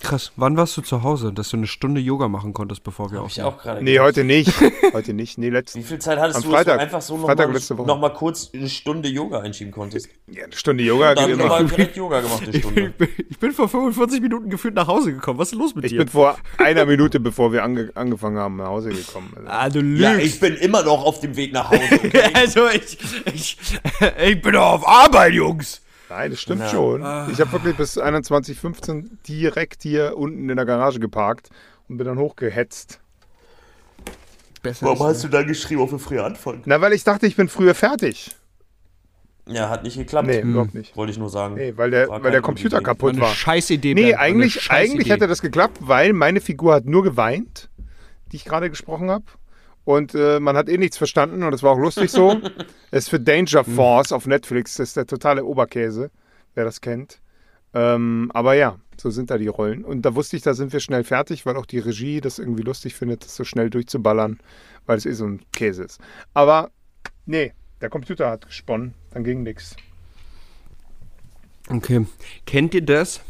Krass. 0.00 0.32
Wann 0.36 0.56
warst 0.56 0.76
du 0.76 0.80
zu 0.82 1.02
Hause, 1.02 1.32
dass 1.32 1.48
du 1.50 1.56
eine 1.56 1.66
Stunde 1.66 2.00
Yoga 2.00 2.28
machen 2.28 2.52
konntest, 2.52 2.84
bevor 2.84 3.10
wir 3.10 3.18
Hab 3.20 3.26
ich 3.28 3.42
aufnehmen? 3.42 3.48
auch 3.48 3.62
gerade 3.62 3.82
Nee, 3.84 3.92
gedacht. 3.92 4.06
heute 4.06 4.24
nicht. 4.24 4.52
Heute 4.92 5.12
nicht. 5.12 5.36
Nee, 5.38 5.46
Wie 5.48 5.50
letzten. 5.50 5.82
viel 5.84 5.98
Zeit 5.98 6.18
hattest 6.18 6.36
Am 6.38 6.42
du, 6.44 6.48
dass 6.50 6.56
Freitag. 6.58 6.76
du 6.76 6.82
einfach 6.82 7.02
so 7.02 7.16
nochmal 7.18 7.86
noch 7.86 7.98
mal 7.98 8.08
kurz 8.12 8.50
eine 8.54 8.68
Stunde 8.68 9.08
Yoga 9.08 9.40
einschieben 9.40 9.70
konntest? 9.72 10.08
Ja, 10.26 10.44
eine 10.44 10.56
Stunde 10.56 10.82
Yoga 10.84 11.14
Dann 11.14 11.26
geht 11.26 11.34
immer. 11.34 11.42
nochmal 11.44 11.66
direkt 11.66 11.96
Yoga 11.96 12.20
gemacht, 12.20 12.42
eine 12.42 12.50
Ich 12.54 12.60
Stunde. 12.62 12.90
bin, 12.96 13.08
ich 13.28 13.38
bin 13.38 13.52
vor 13.52 13.68
45 13.68 14.20
Minuten 14.22 14.48
gefühlt 14.50 14.74
nach 14.74 14.86
Hause 14.86 15.12
gekommen. 15.12 15.38
Was 15.38 15.52
ist 15.52 15.58
los 15.58 15.74
mit 15.74 15.84
Ich 15.84 15.90
dir? 15.92 15.98
bin 15.98 16.08
vor 16.08 16.38
einer 16.58 16.86
Minute, 16.86 17.20
bevor 17.20 17.52
wir 17.52 17.62
ange 17.62 17.90
angefangen 17.94 18.38
haben, 18.38 18.56
nach 18.56 18.68
Hause 18.68 18.90
gekommen. 18.90 19.32
Also. 19.36 19.48
ah, 19.48 19.68
du 19.68 19.80
lügst. 19.80 20.02
Ja, 20.02 20.16
ich 20.16 20.40
bin 20.40 20.54
immer 20.56 20.82
noch 20.82 21.04
auf 21.04 21.20
dem 21.20 21.36
Weg 21.36 21.52
nach 21.52 21.70
Hause. 21.70 21.78
Okay? 21.92 22.30
also 22.34 22.68
ich, 22.68 22.96
ich, 23.34 23.56
ich 24.26 24.40
bin 24.42 24.52
doch 24.52 24.72
auf 24.72 24.88
Arbeit, 24.88 25.34
Jungs. 25.34 25.82
Nein, 26.10 26.30
das 26.30 26.40
stimmt 26.40 26.60
Ja. 26.62 26.68
schon. 26.68 27.00
Ich 27.30 27.40
habe 27.40 27.52
wirklich 27.52 27.76
bis 27.76 27.98
21.15 27.98 29.18
direkt 29.26 29.82
hier 29.82 30.16
unten 30.16 30.48
in 30.48 30.56
der 30.56 30.64
Garage 30.66 31.00
geparkt 31.00 31.50
und 31.88 31.98
bin 31.98 32.06
dann 32.06 32.18
hochgehetzt. 32.18 33.00
Besser 34.62 34.86
Warum 34.86 35.06
hast 35.06 35.22
du 35.22 35.28
da 35.28 35.42
geschrieben, 35.42 35.80
auf 35.82 35.90
für 35.90 35.98
früher 35.98 36.24
anfangen? 36.24 36.62
Na, 36.64 36.80
weil 36.80 36.92
ich 36.92 37.04
dachte, 37.04 37.26
ich 37.26 37.36
bin 37.36 37.48
früher 37.48 37.74
fertig. 37.74 38.30
Ja, 39.46 39.70
hat 39.70 39.82
nicht 39.82 39.96
geklappt. 39.96 40.26
Nee, 40.28 40.40
überhaupt 40.40 40.74
nicht. 40.74 40.94
Wollte 40.96 41.10
ich 41.12 41.18
nur 41.18 41.30
sagen. 41.30 41.54
Nee, 41.54 41.72
weil 41.76 41.90
der, 41.90 42.08
weil 42.08 42.30
der 42.30 42.42
Computer 42.42 42.76
Idee. 42.78 42.84
kaputt 42.84 43.12
eine 43.12 43.22
war. 43.22 43.30
scheiß 43.34 43.70
Idee. 43.70 43.94
Nee, 43.94 44.02
Bernd, 44.10 44.18
eine 44.18 44.22
eigentlich, 44.22 44.70
eigentlich 44.70 45.06
Idee. 45.06 45.12
hätte 45.14 45.26
das 45.26 45.40
geklappt, 45.40 45.78
weil 45.80 46.12
meine 46.12 46.40
Figur 46.40 46.74
hat 46.74 46.84
nur 46.84 47.02
geweint, 47.02 47.70
die 48.30 48.36
ich 48.36 48.44
gerade 48.44 48.68
gesprochen 48.68 49.10
habe. 49.10 49.24
Und 49.88 50.14
äh, 50.14 50.38
man 50.38 50.54
hat 50.54 50.68
eh 50.68 50.76
nichts 50.76 50.98
verstanden 50.98 51.42
und 51.42 51.50
das 51.50 51.62
war 51.62 51.72
auch 51.72 51.78
lustig 51.78 52.10
so. 52.10 52.38
Es 52.90 53.04
ist 53.04 53.08
für 53.08 53.18
Danger 53.18 53.64
Force 53.64 54.12
auf 54.12 54.26
Netflix, 54.26 54.74
das 54.74 54.88
ist 54.88 54.98
der 54.98 55.06
totale 55.06 55.46
Oberkäse, 55.46 56.10
wer 56.54 56.66
das 56.66 56.82
kennt. 56.82 57.22
Ähm, 57.72 58.30
aber 58.34 58.52
ja, 58.52 58.78
so 58.98 59.08
sind 59.08 59.30
da 59.30 59.38
die 59.38 59.46
Rollen. 59.46 59.86
Und 59.86 60.02
da 60.02 60.14
wusste 60.14 60.36
ich, 60.36 60.42
da 60.42 60.52
sind 60.52 60.74
wir 60.74 60.80
schnell 60.80 61.04
fertig, 61.04 61.46
weil 61.46 61.56
auch 61.56 61.64
die 61.64 61.78
Regie 61.78 62.20
das 62.20 62.38
irgendwie 62.38 62.64
lustig 62.64 62.96
findet, 62.96 63.24
das 63.24 63.34
so 63.34 63.44
schnell 63.44 63.70
durchzuballern, 63.70 64.40
weil 64.84 64.98
es 64.98 65.06
eh 65.06 65.12
so 65.12 65.24
ein 65.24 65.40
Käse 65.52 65.84
ist. 65.84 66.00
Aber 66.34 66.70
nee, 67.24 67.54
der 67.80 67.88
Computer 67.88 68.28
hat 68.28 68.44
gesponnen, 68.44 68.92
dann 69.12 69.24
ging 69.24 69.42
nichts. 69.42 69.74
Okay. 71.70 72.04
Kennt 72.44 72.74
ihr 72.74 72.84
das? 72.84 73.22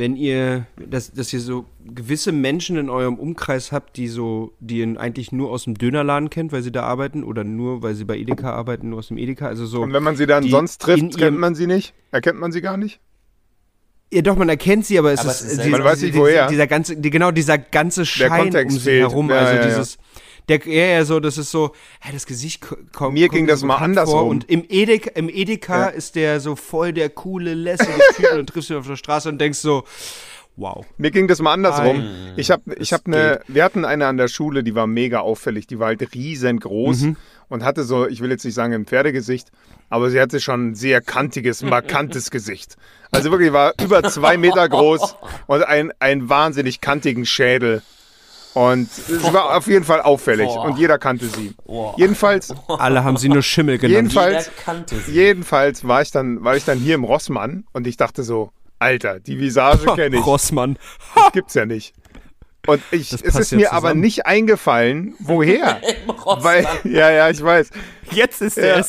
Wenn 0.00 0.16
ihr, 0.16 0.64
dass, 0.88 1.12
dass 1.12 1.30
ihr 1.34 1.40
so 1.40 1.66
gewisse 1.84 2.32
Menschen 2.32 2.78
in 2.78 2.88
eurem 2.88 3.16
Umkreis 3.18 3.70
habt, 3.70 3.98
die 3.98 4.08
so, 4.08 4.52
die 4.58 4.78
ihr 4.78 4.98
eigentlich 4.98 5.30
nur 5.30 5.50
aus 5.50 5.64
dem 5.64 5.74
Dönerladen 5.76 6.30
kennt, 6.30 6.52
weil 6.52 6.62
sie 6.62 6.72
da 6.72 6.84
arbeiten, 6.84 7.22
oder 7.22 7.44
nur, 7.44 7.82
weil 7.82 7.94
sie 7.94 8.06
bei 8.06 8.16
Edeka 8.16 8.50
arbeiten, 8.50 8.88
nur 8.88 9.00
aus 9.00 9.08
dem 9.08 9.18
Edeka, 9.18 9.46
also 9.46 9.66
so. 9.66 9.82
Und 9.82 9.92
wenn 9.92 10.02
man 10.02 10.16
sie 10.16 10.24
dann 10.26 10.48
sonst 10.48 10.80
trifft, 10.80 10.98
ihrem- 11.02 11.10
kennt 11.10 11.38
man 11.38 11.54
sie 11.54 11.66
nicht? 11.66 11.92
Erkennt 12.12 12.40
man 12.40 12.50
sie 12.50 12.62
gar 12.62 12.78
nicht? 12.78 12.98
Ja, 14.10 14.22
doch, 14.22 14.36
man 14.36 14.48
erkennt 14.48 14.86
sie, 14.86 14.98
aber 14.98 15.12
es 15.12 15.20
Aber 15.20 15.32
ist, 15.32 15.42
es 15.42 15.52
ist 15.52 15.58
äh. 15.66 15.68
Man 15.68 15.84
weiß 15.84 16.00
nicht, 16.00 16.14
dieser- 16.14 16.22
woher. 16.24 16.46
Dieser 16.48 16.66
ganze, 16.66 16.96
die, 16.96 17.10
genau, 17.10 17.30
dieser 17.30 17.58
ganze 17.58 18.06
Schein 18.06 18.56
um 18.56 18.70
sie 18.70 18.80
fehlt. 18.80 19.02
herum, 19.02 19.28
Ja, 19.28 19.36
also 19.36 19.54
ja, 19.68 19.68
ja. 19.68 19.84
Der, 20.50 20.66
ja, 20.66 20.84
ja, 20.98 21.04
so, 21.06 21.18
das 21.20 21.38
ist 21.38 21.50
so, 21.50 21.72
hä, 22.00 22.10
das 22.12 22.26
Gesicht 22.26 22.60
ko- 22.60 22.76
kommt. 22.92 23.14
Mir 23.14 23.28
ging 23.30 23.46
das 23.46 23.60
so 23.60 23.66
mal 23.66 23.76
andersrum. 23.76 24.28
Und 24.28 24.50
im 24.50 24.64
Edeka, 24.68 25.10
im 25.14 25.28
Edeka 25.30 25.78
Ja. 25.78 25.86
ist 25.88 26.14
der 26.16 26.40
so 26.40 26.56
voll 26.56 26.92
der 26.92 27.08
coole, 27.08 27.54
lässige 27.54 27.92
Typ 28.16 28.32
und 28.34 28.46
triffst 28.48 28.68
ihn 28.70 28.76
auf 28.76 28.86
der 28.86 28.96
Straße 28.96 29.28
und 29.30 29.38
denkst 29.40 29.60
so, 29.60 29.84
wow. 30.56 30.84
Mir 30.98 31.10
ging 31.10 31.26
das 31.28 31.40
mal 31.40 31.52
andersrum. 31.54 32.04
Ich 32.36 32.50
habe 32.50 32.74
ich 32.78 32.92
hab 32.92 33.06
eine, 33.06 33.40
wir 33.48 33.64
hatten 33.64 33.84
eine 33.86 34.06
an 34.06 34.16
der 34.18 34.28
Schule, 34.28 34.62
die 34.62 34.74
war 34.74 34.86
mega 34.86 35.20
auffällig, 35.20 35.66
die 35.66 35.78
war 35.78 35.86
halt 35.86 36.14
riesengroß. 36.14 37.06
und 37.48 37.64
hatte 37.64 37.82
so, 37.84 38.06
ich 38.06 38.20
will 38.20 38.30
jetzt 38.30 38.44
nicht 38.44 38.54
sagen 38.54 38.72
im 38.74 38.86
Pferdegesicht, 38.86 39.48
aber 39.88 40.10
sie 40.10 40.20
hatte 40.20 40.38
schon 40.40 40.68
ein 40.70 40.74
sehr 40.74 41.00
kantiges, 41.00 41.62
markantes 41.62 42.30
Gesicht. 42.36 42.76
Also 43.10 43.30
wirklich 43.30 43.52
war 43.52 43.72
über 43.82 44.02
zwei 44.04 44.36
Meter 44.36 44.68
groß 44.68 45.16
und 45.46 45.62
ein, 45.64 45.92
einen 45.98 46.28
wahnsinnig 46.28 46.80
kantigen 46.80 47.24
Schädel. 47.26 47.82
Und 48.54 48.92
sie 48.92 49.32
war 49.32 49.56
auf 49.56 49.66
jeden 49.68 49.84
Fall 49.84 50.00
auffällig 50.00 50.48
Boah. 50.48 50.64
und 50.64 50.78
jeder 50.78 50.98
kannte 50.98 51.26
sie. 51.26 51.54
Boah. 51.64 51.94
Jedenfalls, 51.96 52.52
Alle 52.66 53.04
haben 53.04 53.16
sie 53.16 53.28
nur 53.28 53.42
Schimmel 53.42 53.78
genannt. 53.78 53.94
jedenfalls, 54.12 54.46
Jeder 54.46 54.56
kannte 54.64 54.96
sie. 54.96 55.12
jedenfalls 55.12 55.86
war 55.86 56.02
ich 56.02 56.10
dann, 56.10 56.42
war 56.42 56.56
ich 56.56 56.64
dann 56.64 56.78
hier 56.78 56.96
im 56.96 57.04
Rossmann 57.04 57.64
und 57.72 57.86
ich 57.86 57.96
dachte 57.96 58.22
so, 58.24 58.50
Alter, 58.80 59.20
die 59.20 59.38
Visage 59.38 59.86
kenne 59.94 60.16
ich. 60.18 60.26
Rossmann. 60.26 60.78
Das 61.14 61.32
gibt's 61.32 61.54
ja 61.54 61.64
nicht. 61.66 61.94
Und 62.66 62.82
ich, 62.90 63.12
es 63.12 63.22
ist 63.22 63.52
mir 63.52 63.72
aber 63.72 63.88
zusammen. 63.88 64.00
nicht 64.00 64.26
eingefallen, 64.26 65.14
woher. 65.20 65.80
Im 66.04 66.10
Rossmann. 66.10 66.44
weil, 66.44 66.66
ja, 66.84 67.10
ja, 67.10 67.30
ich 67.30 67.42
weiß. 67.42 67.70
Jetzt 68.10 68.42
ist 68.42 68.56
Ja, 68.58 68.82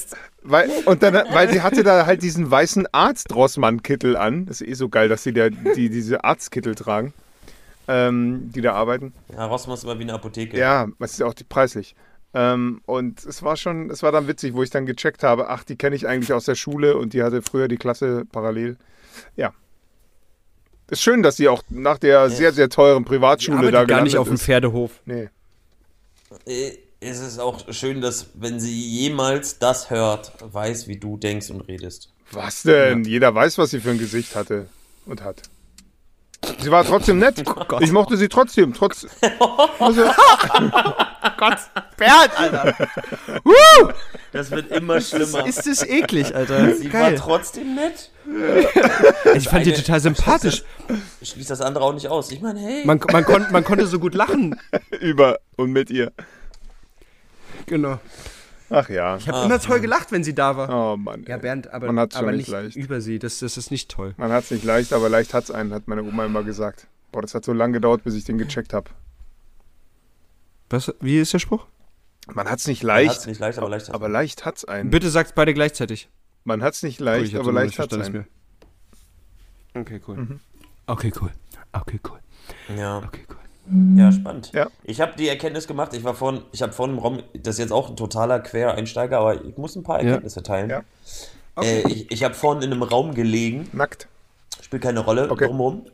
weil, 0.43 0.69
und 0.85 1.03
dann, 1.03 1.13
weil 1.31 1.49
sie 1.51 1.61
hatte 1.61 1.83
da 1.83 2.05
halt 2.07 2.23
diesen 2.23 2.49
weißen 2.49 2.87
Arzt-Rossmann-Kittel 2.91 4.17
an. 4.17 4.45
Das 4.47 4.59
ist 4.61 4.67
eh 4.67 4.73
so 4.73 4.89
geil, 4.89 5.07
dass 5.07 5.23
sie 5.23 5.33
da 5.33 5.49
die, 5.49 5.89
diese 5.89 6.23
Arztkittel 6.23 6.73
tragen, 6.75 7.13
ähm, 7.91 8.51
die 8.53 8.61
da 8.61 8.73
arbeiten. 8.73 9.13
Ja, 9.33 9.45
Rossmann 9.45 9.75
ist 9.75 9.83
immer 9.83 9.99
wie 9.99 10.03
eine 10.03 10.13
Apotheke. 10.13 10.57
Ja, 10.57 10.87
das 10.99 11.11
ist 11.11 11.19
ja 11.19 11.25
auch 11.25 11.33
die 11.33 11.43
preislich. 11.43 11.95
Ähm, 12.33 12.81
und 12.85 13.25
es 13.25 13.43
war 13.43 13.57
schon, 13.57 13.89
es 13.89 14.03
war 14.03 14.13
dann 14.13 14.27
witzig, 14.27 14.53
wo 14.53 14.63
ich 14.63 14.69
dann 14.69 14.85
gecheckt 14.85 15.23
habe, 15.23 15.49
ach, 15.49 15.65
die 15.65 15.75
kenne 15.75 15.95
ich 15.97 16.07
eigentlich 16.07 16.31
aus 16.31 16.45
der 16.45 16.55
Schule 16.55 16.95
und 16.95 17.11
die 17.13 17.23
hatte 17.23 17.41
früher 17.41 17.67
die 17.67 17.77
Klasse 17.77 18.23
parallel. 18.31 18.77
Ja. 19.35 19.51
Ist 20.89 21.01
schön, 21.01 21.23
dass 21.23 21.35
sie 21.37 21.49
auch 21.49 21.63
nach 21.69 21.97
der 21.97 22.29
sehr, 22.29 22.53
sehr 22.53 22.69
teuren 22.69 23.03
Privatschule 23.03 23.57
aber 23.57 23.71
da 23.71 23.83
gar 23.85 24.01
nicht 24.03 24.17
auf 24.17 24.27
dem. 24.27 24.37
Pferdehof. 24.37 24.91
Nee. 25.05 25.29
Äh, 26.45 26.77
Es 27.01 27.19
ist 27.19 27.39
auch 27.39 27.71
schön, 27.73 27.99
dass, 27.99 28.27
wenn 28.35 28.59
sie 28.59 28.79
jemals 28.79 29.57
das 29.59 29.89
hört, 29.89 30.33
weiß, 30.39 30.87
wie 30.87 30.97
du 30.97 31.17
denkst 31.17 31.49
und 31.49 31.61
redest. 31.61 32.13
Was 32.31 32.63
denn? 32.63 33.03
Jeder 33.03 33.33
weiß, 33.33 33.57
was 33.57 33.71
sie 33.71 33.79
für 33.79 33.89
ein 33.89 33.97
Gesicht 33.97 34.35
hatte 34.35 34.67
und 35.05 35.23
hat. 35.23 35.41
Sie 36.59 36.71
war 36.71 36.83
trotzdem 36.83 37.19
nett. 37.19 37.43
Oh 37.71 37.77
ich 37.79 37.91
mochte 37.91 38.17
sie 38.17 38.27
trotzdem. 38.27 38.73
Trotz, 38.73 39.07
also, 39.79 40.03
Gott, 41.37 41.57
Bert, 41.97 42.31
Alter. 42.37 42.75
Das 44.33 44.51
wird 44.51 44.71
immer 44.71 44.99
schlimmer. 44.99 45.45
Ist 45.45 45.65
das 45.67 45.83
eklig, 45.87 46.35
Alter. 46.35 46.73
sie 46.75 46.91
war 46.91 47.01
Geil. 47.01 47.15
trotzdem 47.17 47.75
nett. 47.75 48.09
Ich 49.35 49.47
fand 49.49 49.65
die 49.65 49.73
eine- 49.73 49.81
total 49.83 49.99
sympathisch. 49.99 50.63
Schließt 51.23 51.49
das 51.49 51.61
andere 51.61 51.83
auch 51.85 51.93
nicht 51.93 52.07
aus. 52.07 52.31
Ich 52.31 52.41
meine, 52.41 52.59
hey. 52.59 52.85
Man, 52.85 52.99
man, 53.11 53.23
kon, 53.23 53.45
man 53.51 53.63
konnte 53.63 53.87
so 53.87 53.99
gut 53.99 54.13
lachen. 54.15 54.59
über 54.99 55.39
und 55.55 55.71
mit 55.71 55.89
ihr. 55.89 56.11
Genau. 57.67 57.99
Ach 58.73 58.89
ja. 58.89 59.17
Ich 59.17 59.27
habe 59.27 59.45
immer 59.45 59.59
toll 59.59 59.81
gelacht, 59.81 60.11
wenn 60.13 60.23
sie 60.23 60.33
da 60.33 60.55
war. 60.55 60.93
Oh 60.93 60.97
Mann. 60.97 61.23
Ja, 61.27 61.35
ey. 61.35 61.41
Bernd, 61.41 61.71
aber, 61.71 61.87
Man 61.87 61.99
hat's 61.99 62.15
aber 62.15 62.31
nicht 62.31 62.37
nicht 62.39 62.47
leicht. 62.49 62.75
über 62.77 63.01
sie. 63.01 63.19
Das, 63.19 63.39
das 63.39 63.57
ist 63.57 63.69
nicht 63.69 63.91
toll. 63.91 64.13
Man 64.17 64.31
hat 64.31 64.45
es 64.45 64.51
nicht 64.51 64.63
leicht, 64.63 64.93
aber 64.93 65.09
leicht 65.09 65.33
hat's 65.33 65.51
einen, 65.51 65.73
hat 65.73 65.87
meine 65.89 66.03
Oma 66.03 66.25
immer 66.25 66.43
gesagt. 66.43 66.87
Boah, 67.11 67.21
das 67.21 67.35
hat 67.35 67.43
so 67.43 67.51
lange 67.51 67.73
gedauert, 67.73 68.03
bis 68.05 68.15
ich 68.15 68.23
den 68.23 68.37
gecheckt 68.37 68.73
habe. 68.73 68.89
Was, 70.69 70.93
wie 71.01 71.19
ist 71.19 71.33
der 71.33 71.39
Spruch? 71.39 71.65
Man 72.33 72.49
hat's 72.49 72.65
nicht 72.67 72.79
Hat's 72.79 72.87
leicht, 72.87 73.27
nicht 73.27 73.39
leicht, 73.41 73.57
aber 73.59 73.67
leicht. 73.69 73.87
hat's. 73.87 73.93
aber 73.95 74.07
leicht 74.07 74.45
hat's 74.45 74.63
einen. 74.65 74.89
Bitte 74.89 75.09
sagt's 75.09 75.33
beide 75.33 75.53
gleichzeitig. 75.53 76.07
Man 76.45 76.63
hat's 76.63 76.81
nicht 76.81 77.01
Cool, 77.01 77.05
leicht, 77.07 77.25
ich 77.27 77.35
hab 77.35 77.41
aber 77.41 77.51
leicht 77.51 77.77
nicht 77.77 77.79
hat's 77.79 77.93
einen. 77.93 78.13
mir- 78.13 78.25
Okay, 79.81 79.99
cool. 80.07 80.39
Okay, 80.87 81.11
cool. 81.19 81.31
Okay, 81.73 81.99
cool. 82.09 82.19
Ja. 82.77 82.99
Okay, 82.99 83.25
cool. 83.29 83.37
Ja, 83.95 84.11
spannend. 84.11 84.51
Ja. 84.53 84.67
Ich 84.83 84.99
habe 85.01 85.13
die 85.17 85.27
Erkenntnis 85.29 85.67
gemacht, 85.67 85.93
ich 85.93 86.03
war 86.03 86.13
vorhin, 86.15 86.41
ich 86.51 86.61
habe 86.61 86.73
vorhin 86.73 86.95
im 86.97 87.01
Raum, 87.01 87.19
das 87.33 87.55
ist 87.55 87.59
jetzt 87.59 87.71
auch 87.71 87.89
ein 87.89 87.95
totaler 87.95 88.39
Quereinsteiger, 88.39 89.19
aber 89.19 89.45
ich 89.45 89.57
muss 89.57 89.75
ein 89.75 89.83
paar 89.83 89.99
Ja. 90.01 90.05
Erkenntnisse 90.07 90.43
teilen. 90.43 90.69
Ja. 90.69 90.83
Äh, 91.61 91.81
ich 91.87 92.11
ich 92.11 92.23
habe 92.23 92.33
vorhin 92.33 92.63
in 92.63 92.71
einem 92.71 92.83
Raum 92.83 93.13
gelegen, 93.13 93.69
Nackt. 93.71 94.07
spielt 94.61 94.81
keine 94.83 95.01
Rolle 95.01 95.29
Okay. 95.29 95.45
drumherum. 95.47 95.85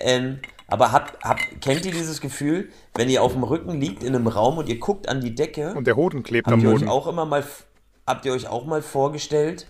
Ähm, 0.00 0.38
aber 0.68 0.92
hab, 0.92 1.22
hab, 1.22 1.38
kennt 1.60 1.84
ihr 1.84 1.92
dieses 1.92 2.20
Gefühl, 2.20 2.70
wenn 2.94 3.08
ihr 3.10 3.22
auf 3.22 3.32
dem 3.32 3.42
Rücken 3.42 3.78
liegt 3.80 4.02
in 4.02 4.14
einem 4.14 4.26
Raum 4.26 4.58
und 4.58 4.68
ihr 4.68 4.78
guckt 4.78 5.08
an 5.08 5.20
die 5.20 5.34
Decke, 5.34 5.74
Und 5.74 5.86
der 5.86 5.96
Hoden 5.96 6.22
klebt 6.22 6.46
habt 6.46 6.54
am 6.54 6.60
ihr 6.60 6.70
euch 6.70 6.88
auch 6.88 7.06
immer 7.08 7.26
mal, 7.26 7.44
habt 8.06 8.24
ihr 8.24 8.32
euch 8.32 8.48
auch 8.48 8.64
mal 8.64 8.80
vorgestellt, 8.80 9.66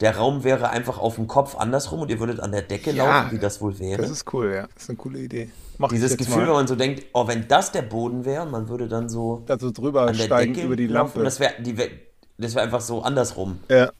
der 0.00 0.16
Raum 0.16 0.44
wäre 0.44 0.68
einfach 0.70 0.98
auf 0.98 1.14
dem 1.14 1.26
Kopf 1.26 1.56
andersrum 1.56 2.00
und 2.00 2.10
ihr 2.10 2.20
würdet 2.20 2.40
an 2.40 2.52
der 2.52 2.62
Decke 2.62 2.90
Ja. 2.92 3.04
laufen, 3.22 3.32
wie 3.36 3.38
das 3.38 3.60
wohl 3.60 3.78
wäre? 3.78 4.02
Das 4.02 4.10
ist 4.10 4.32
cool, 4.34 4.52
ja. 4.52 4.66
Das 4.74 4.82
ist 4.84 4.90
eine 4.90 4.96
coole 4.98 5.18
Idee. 5.20 5.50
Mach 5.78 5.88
ich 5.90 5.94
Dieses 5.96 6.16
Gefühl, 6.16 6.38
wenn 6.42 6.46
mal. 6.48 6.52
man 6.54 6.66
so 6.66 6.74
denkt, 6.76 7.04
oh, 7.12 7.26
wenn 7.26 7.48
das 7.48 7.72
der 7.72 7.82
Boden 7.82 8.24
wäre 8.24 8.42
und 8.42 8.50
man 8.50 8.68
würde 8.68 8.88
dann 8.88 9.08
so 9.08 9.42
Da 9.46 9.58
so 9.58 9.70
drüber 9.70 10.02
an 10.02 10.16
der 10.16 10.24
steigen 10.24 10.54
Decke 10.54 10.66
über 10.66 10.76
die 10.76 10.86
laufen, 10.86 11.18
Lampe. 11.18 11.24
das 11.24 11.40
wäre 11.40 11.54
wär, 11.60 11.88
das 12.38 12.54
wäre 12.54 12.64
einfach 12.64 12.80
so 12.80 13.02
andersrum. 13.02 13.58
ja. 13.70 13.90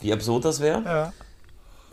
Wie 0.00 0.12
absurd 0.12 0.44
das 0.44 0.60
wäre. 0.60 0.82
ja. 0.84 1.12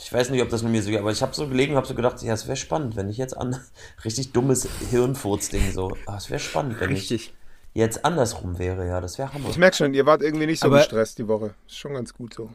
Ich 0.02 0.12
weiß 0.13 0.30
nicht, 0.30 0.41
ob 0.41 0.49
das 0.49 0.63
mit 0.63 0.71
mir 0.71 0.82
so 0.82 0.89
geht, 0.89 0.99
aber 0.99 1.12
ich 1.12 1.21
habe 1.21 1.36
so 1.36 1.47
gelegen 1.47 1.73
und 1.73 1.78
habe 1.78 1.86
so 1.88 1.93
gedacht, 1.93 2.21
ja, 2.23 2.34
es 2.34 2.47
wäre 2.47 2.56
spannend, 2.56 2.95
wenn 2.95 3.10
ich 3.10 3.17
jetzt 3.17 3.36
an 3.38 3.60
richtig 4.06 4.32
dummes 4.32 4.67
Hirnfurzding 4.89 5.71
so, 5.73 5.91
ah, 6.08 6.15
es 6.17 6.30
wäre 6.30 6.39
spannend, 6.39 6.80
wenn 6.80 6.89
ich 6.91 7.02
Richtig. 7.12 7.34
jetzt 7.73 8.06
andersrum 8.06 8.58
wäre, 8.60 8.88
ja, 8.88 9.02
das 9.02 9.17
wäre 9.17 9.34
Hammer. 9.34 9.49
Ich 9.49 9.58
merke 9.58 9.75
schon, 9.75 9.93
ihr 9.93 10.06
wart 10.06 10.21
irgendwie 10.21 10.45
nicht 10.45 10.62
so 10.62 10.67
Aber- 10.67 10.78
gestresst 10.78 11.17
die 11.19 11.28
Woche. 11.28 11.54
Ist 11.67 11.78
schon 11.78 11.93
ganz 11.93 12.13
gut 12.13 12.34
so. 12.34 12.49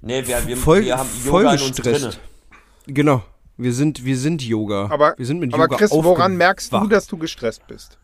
Nee, 0.00 0.26
wir, 0.26 0.46
wir, 0.46 0.56
Voll, 0.56 0.84
wir 0.84 0.96
haben 0.98 1.08
voll 1.08 1.42
Yoga 1.44 1.54
in 1.54 1.62
uns 1.62 1.76
drinne. 1.76 1.92
gestresst. 1.94 2.20
Genau. 2.86 3.24
Wir 3.56 3.72
sind, 3.72 4.04
wir 4.04 4.16
sind 4.16 4.42
Yoga. 4.42 4.88
Aber, 4.90 5.14
wir 5.18 5.26
sind 5.26 5.40
mit 5.40 5.52
aber 5.52 5.64
Yoga 5.64 5.76
Chris, 5.76 5.90
woran 5.90 6.36
merkst 6.36 6.72
du, 6.72 6.86
dass 6.86 7.06
du 7.08 7.18
gestresst 7.18 7.66
bist? 7.66 7.98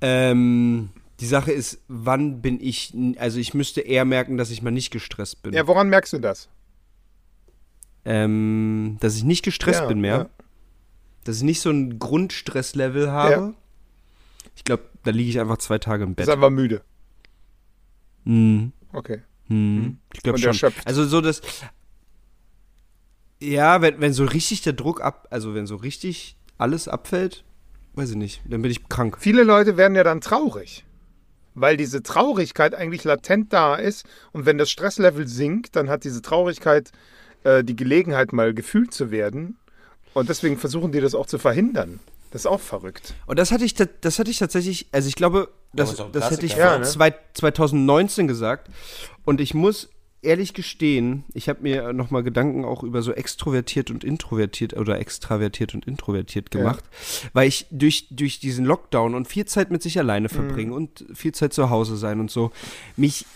Ähm, 0.00 0.90
die 1.20 1.26
Sache 1.26 1.52
ist, 1.52 1.78
wann 1.88 2.40
bin 2.40 2.60
ich, 2.60 2.94
also 3.18 3.38
ich 3.38 3.52
müsste 3.52 3.80
eher 3.82 4.04
merken, 4.04 4.36
dass 4.38 4.50
ich 4.50 4.62
mal 4.62 4.70
nicht 4.70 4.90
gestresst 4.90 5.42
bin. 5.42 5.52
Ja, 5.52 5.66
woran 5.66 5.88
merkst 5.90 6.12
du 6.14 6.18
das? 6.18 6.48
Ähm, 8.04 8.96
dass 9.00 9.16
ich 9.16 9.24
nicht 9.24 9.44
gestresst 9.44 9.80
Ja, 9.80 9.86
bin 9.86 10.00
mehr. 10.00 10.16
ja. 10.16 10.28
Dass 11.24 11.36
ich 11.38 11.42
nicht 11.42 11.60
so 11.60 11.70
ein 11.70 11.98
Grundstresslevel 11.98 13.10
habe. 13.10 13.32
Ja. 13.32 13.52
Ich 14.56 14.64
glaube, 14.64 14.84
da 15.04 15.10
liege 15.10 15.28
ich 15.28 15.40
einfach 15.40 15.58
zwei 15.58 15.78
Tage 15.78 16.04
im 16.04 16.14
Bist 16.14 16.26
Bett. 16.26 16.34
einfach 16.36 16.50
müde. 16.50 16.80
Mhm. 18.24 18.72
Okay. 18.92 19.20
Mhm. 19.48 19.98
Ich 20.14 20.22
glaube 20.22 20.38
schon. 20.38 20.48
erschöpft. 20.48 20.86
Also 20.86 21.04
so 21.04 21.20
das. 21.20 21.40
Ja, 23.40 23.82
wenn, 23.82 24.00
wenn 24.00 24.12
so 24.12 24.24
richtig 24.24 24.62
der 24.62 24.72
Druck 24.72 25.00
ab, 25.00 25.28
also 25.30 25.54
wenn 25.54 25.66
so 25.66 25.76
richtig 25.76 26.36
alles 26.56 26.88
abfällt, 26.88 27.44
weiß 27.94 28.10
ich 28.10 28.16
nicht, 28.16 28.42
dann 28.48 28.62
bin 28.62 28.70
ich 28.70 28.88
krank. 28.88 29.18
Viele 29.20 29.44
Leute 29.44 29.76
werden 29.76 29.94
ja 29.94 30.04
dann 30.04 30.20
traurig. 30.20 30.84
Weil 31.54 31.76
diese 31.76 32.02
Traurigkeit 32.02 32.74
eigentlich 32.74 33.02
latent 33.04 33.52
da 33.52 33.74
ist. 33.74 34.06
Und 34.32 34.46
wenn 34.46 34.58
das 34.58 34.70
Stresslevel 34.70 35.26
sinkt, 35.26 35.74
dann 35.74 35.88
hat 35.88 36.04
diese 36.04 36.22
Traurigkeit 36.22 36.92
äh, 37.42 37.64
die 37.64 37.74
Gelegenheit, 37.76 38.32
mal 38.32 38.54
gefühlt 38.54 38.92
zu 38.92 39.10
werden. 39.10 39.56
Und 40.14 40.28
deswegen 40.28 40.56
versuchen 40.56 40.92
die 40.92 41.00
das 41.00 41.14
auch 41.14 41.26
zu 41.26 41.38
verhindern. 41.38 42.00
Das 42.30 42.42
ist 42.42 42.46
auch 42.46 42.60
verrückt. 42.60 43.14
Und 43.26 43.38
das 43.38 43.50
hatte 43.50 43.64
ich, 43.64 43.74
das 43.74 44.18
hatte 44.18 44.30
ich 44.30 44.38
tatsächlich, 44.38 44.86
also 44.92 45.08
ich 45.08 45.14
glaube, 45.14 45.48
das, 45.72 45.96
das 46.12 46.30
hätte 46.30 46.46
ich 46.46 46.54
vor 46.54 46.60
Ja, 46.62 46.78
ne? 46.78 46.84
zwei, 46.84 47.14
2019 47.34 48.26
gesagt. 48.28 48.70
Und 49.24 49.40
ich 49.40 49.54
muss 49.54 49.88
ehrlich 50.20 50.52
gestehen, 50.52 51.22
ich 51.32 51.48
habe 51.48 51.62
mir 51.62 51.92
nochmal 51.92 52.24
Gedanken 52.24 52.64
auch 52.64 52.82
über 52.82 53.02
so 53.02 53.12
extrovertiert 53.12 53.90
und 53.90 54.02
introvertiert 54.02 54.74
oder 54.76 54.98
extravertiert 54.98 55.74
und 55.74 55.86
introvertiert 55.86 56.50
gemacht, 56.50 56.82
weil 57.34 57.46
ich 57.46 57.66
durch, 57.70 58.08
durch 58.10 58.40
diesen 58.40 58.64
Lockdown 58.64 59.14
und 59.14 59.28
viel 59.28 59.44
Zeit 59.44 59.70
mit 59.70 59.80
sich 59.82 59.94
Mhm. 59.94 60.00
alleine 60.00 60.28
verbringen 60.28 60.72
und 60.72 61.04
viel 61.14 61.32
Zeit 61.32 61.52
zu 61.52 61.70
Hause 61.70 61.96
sein 61.96 62.18
und 62.18 62.30
so, 62.32 62.50
mich 62.96 63.26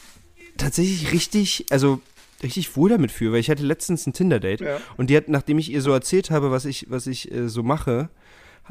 tatsächlich 0.56 1.12
richtig, 1.12 1.66
also 1.70 2.00
richtig 2.42 2.76
wohl 2.76 2.90
damit 2.90 3.12
fühle, 3.12 3.32
weil 3.34 3.40
ich 3.40 3.48
hatte 3.50 3.62
letztens 3.64 4.04
ein 4.08 4.12
Tinder-Date 4.12 4.62
Ja. 4.62 4.80
und 4.96 5.08
die 5.08 5.16
hat, 5.16 5.28
nachdem 5.28 5.58
ich 5.60 5.70
ihr 5.70 5.82
so 5.82 5.92
erzählt 5.92 6.30
habe, 6.32 6.50
was 6.50 6.64
ich, 6.64 6.86
was 6.90 7.06
ich 7.06 7.30
äh, 7.30 7.48
so 7.48 7.62
mache, 7.62 8.08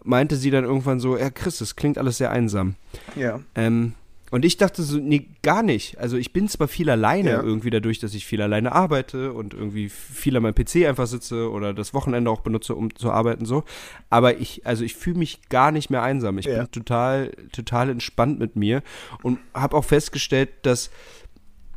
meinte 0.04 0.36
sie 0.36 0.51
dann 0.51 0.63
irgendwann 0.63 0.99
so, 0.99 1.17
ja 1.17 1.30
Chris, 1.30 1.58
das 1.60 1.75
klingt 1.75 1.97
alles 1.97 2.17
sehr 2.17 2.32
einsam. 2.32 2.75
Ja. 3.15 3.39
Ähm, 3.56 3.93
und 4.32 4.45
ich 4.45 4.56
dachte 4.56 4.82
so, 4.82 4.97
nee, 4.97 5.27
gar 5.43 5.62
nicht. 5.62 5.97
Also 5.99 6.15
ich 6.15 6.32
bin 6.32 6.47
zwar 6.47 6.69
viel 6.69 6.89
alleine 6.89 7.32
Ja. 7.32 7.43
irgendwie 7.43 7.69
dadurch, 7.69 7.99
dass 7.99 8.13
ich 8.13 8.25
viel 8.25 8.41
alleine 8.41 8.71
arbeite 8.71 9.34
und 9.34 9.54
irgendwie 9.54 9.89
viel 9.89 10.38
an 10.38 10.43
meinem 10.43 10.56
PC 10.56 10.88
einfach 10.88 11.06
sitze 11.08 11.51
oder 11.51 11.73
das 11.73 11.93
Wochenende 11.93 12.32
auch 12.32 12.39
benutze, 12.39 12.73
um 12.75 12.95
zu 12.95 13.12
arbeiten 13.12 13.43
so. 13.45 13.65
Aber 14.10 14.38
ich, 14.39 14.65
also 14.65 14.86
ich 14.86 14.95
fühle 14.95 15.19
mich 15.19 15.49
gar 15.49 15.71
nicht 15.73 15.89
mehr 15.89 16.01
einsam. 16.01 16.38
Ich 16.38 16.45
Ja. 16.45 16.60
bin 16.60 16.71
total, 16.71 17.32
total 17.51 17.89
entspannt 17.89 18.39
mit 18.39 18.56
mir 18.56 18.84
und 19.21 19.38
habe 19.54 19.75
auch 19.75 19.84
festgestellt, 19.84 20.49
dass 20.62 20.91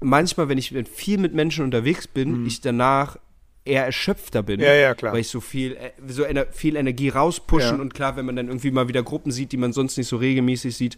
manchmal, 0.01 0.49
wenn 0.49 0.59
ich 0.59 0.73
viel 0.93 1.19
mit 1.19 1.35
Menschen 1.35 1.65
unterwegs 1.65 2.07
bin, 2.07 2.47
ich 2.47 2.61
danach 2.61 3.19
eher 3.65 3.85
erschöpfter 3.85 4.43
bin. 4.43 4.61
Ja, 4.61 4.75
ja, 4.75 4.95
klar. 4.95 5.13
Weil 5.13 5.21
ich 5.21 5.29
so 5.29 5.41
viel, 5.41 5.73
äh, 5.77 5.91
so 6.07 6.23
ener 6.23 6.47
viel 6.53 6.77
Energie 6.77 7.09
rauspushen 7.09 7.77
Ja. 7.77 7.83
und 7.83 7.95
klar, 7.95 8.17
wenn 8.17 8.27
man 8.27 8.37
dann 8.37 8.49
irgendwie 8.49 8.71
mal 8.71 8.89
wieder 8.89 9.03
Gruppen 9.03 9.33
sieht, 9.33 9.53
die 9.53 9.57
man 9.57 9.73
sonst 9.73 9.97
nicht 9.97 10.09
so 10.09 10.17
regelmäßig 10.17 10.77
sieht, 10.77 10.97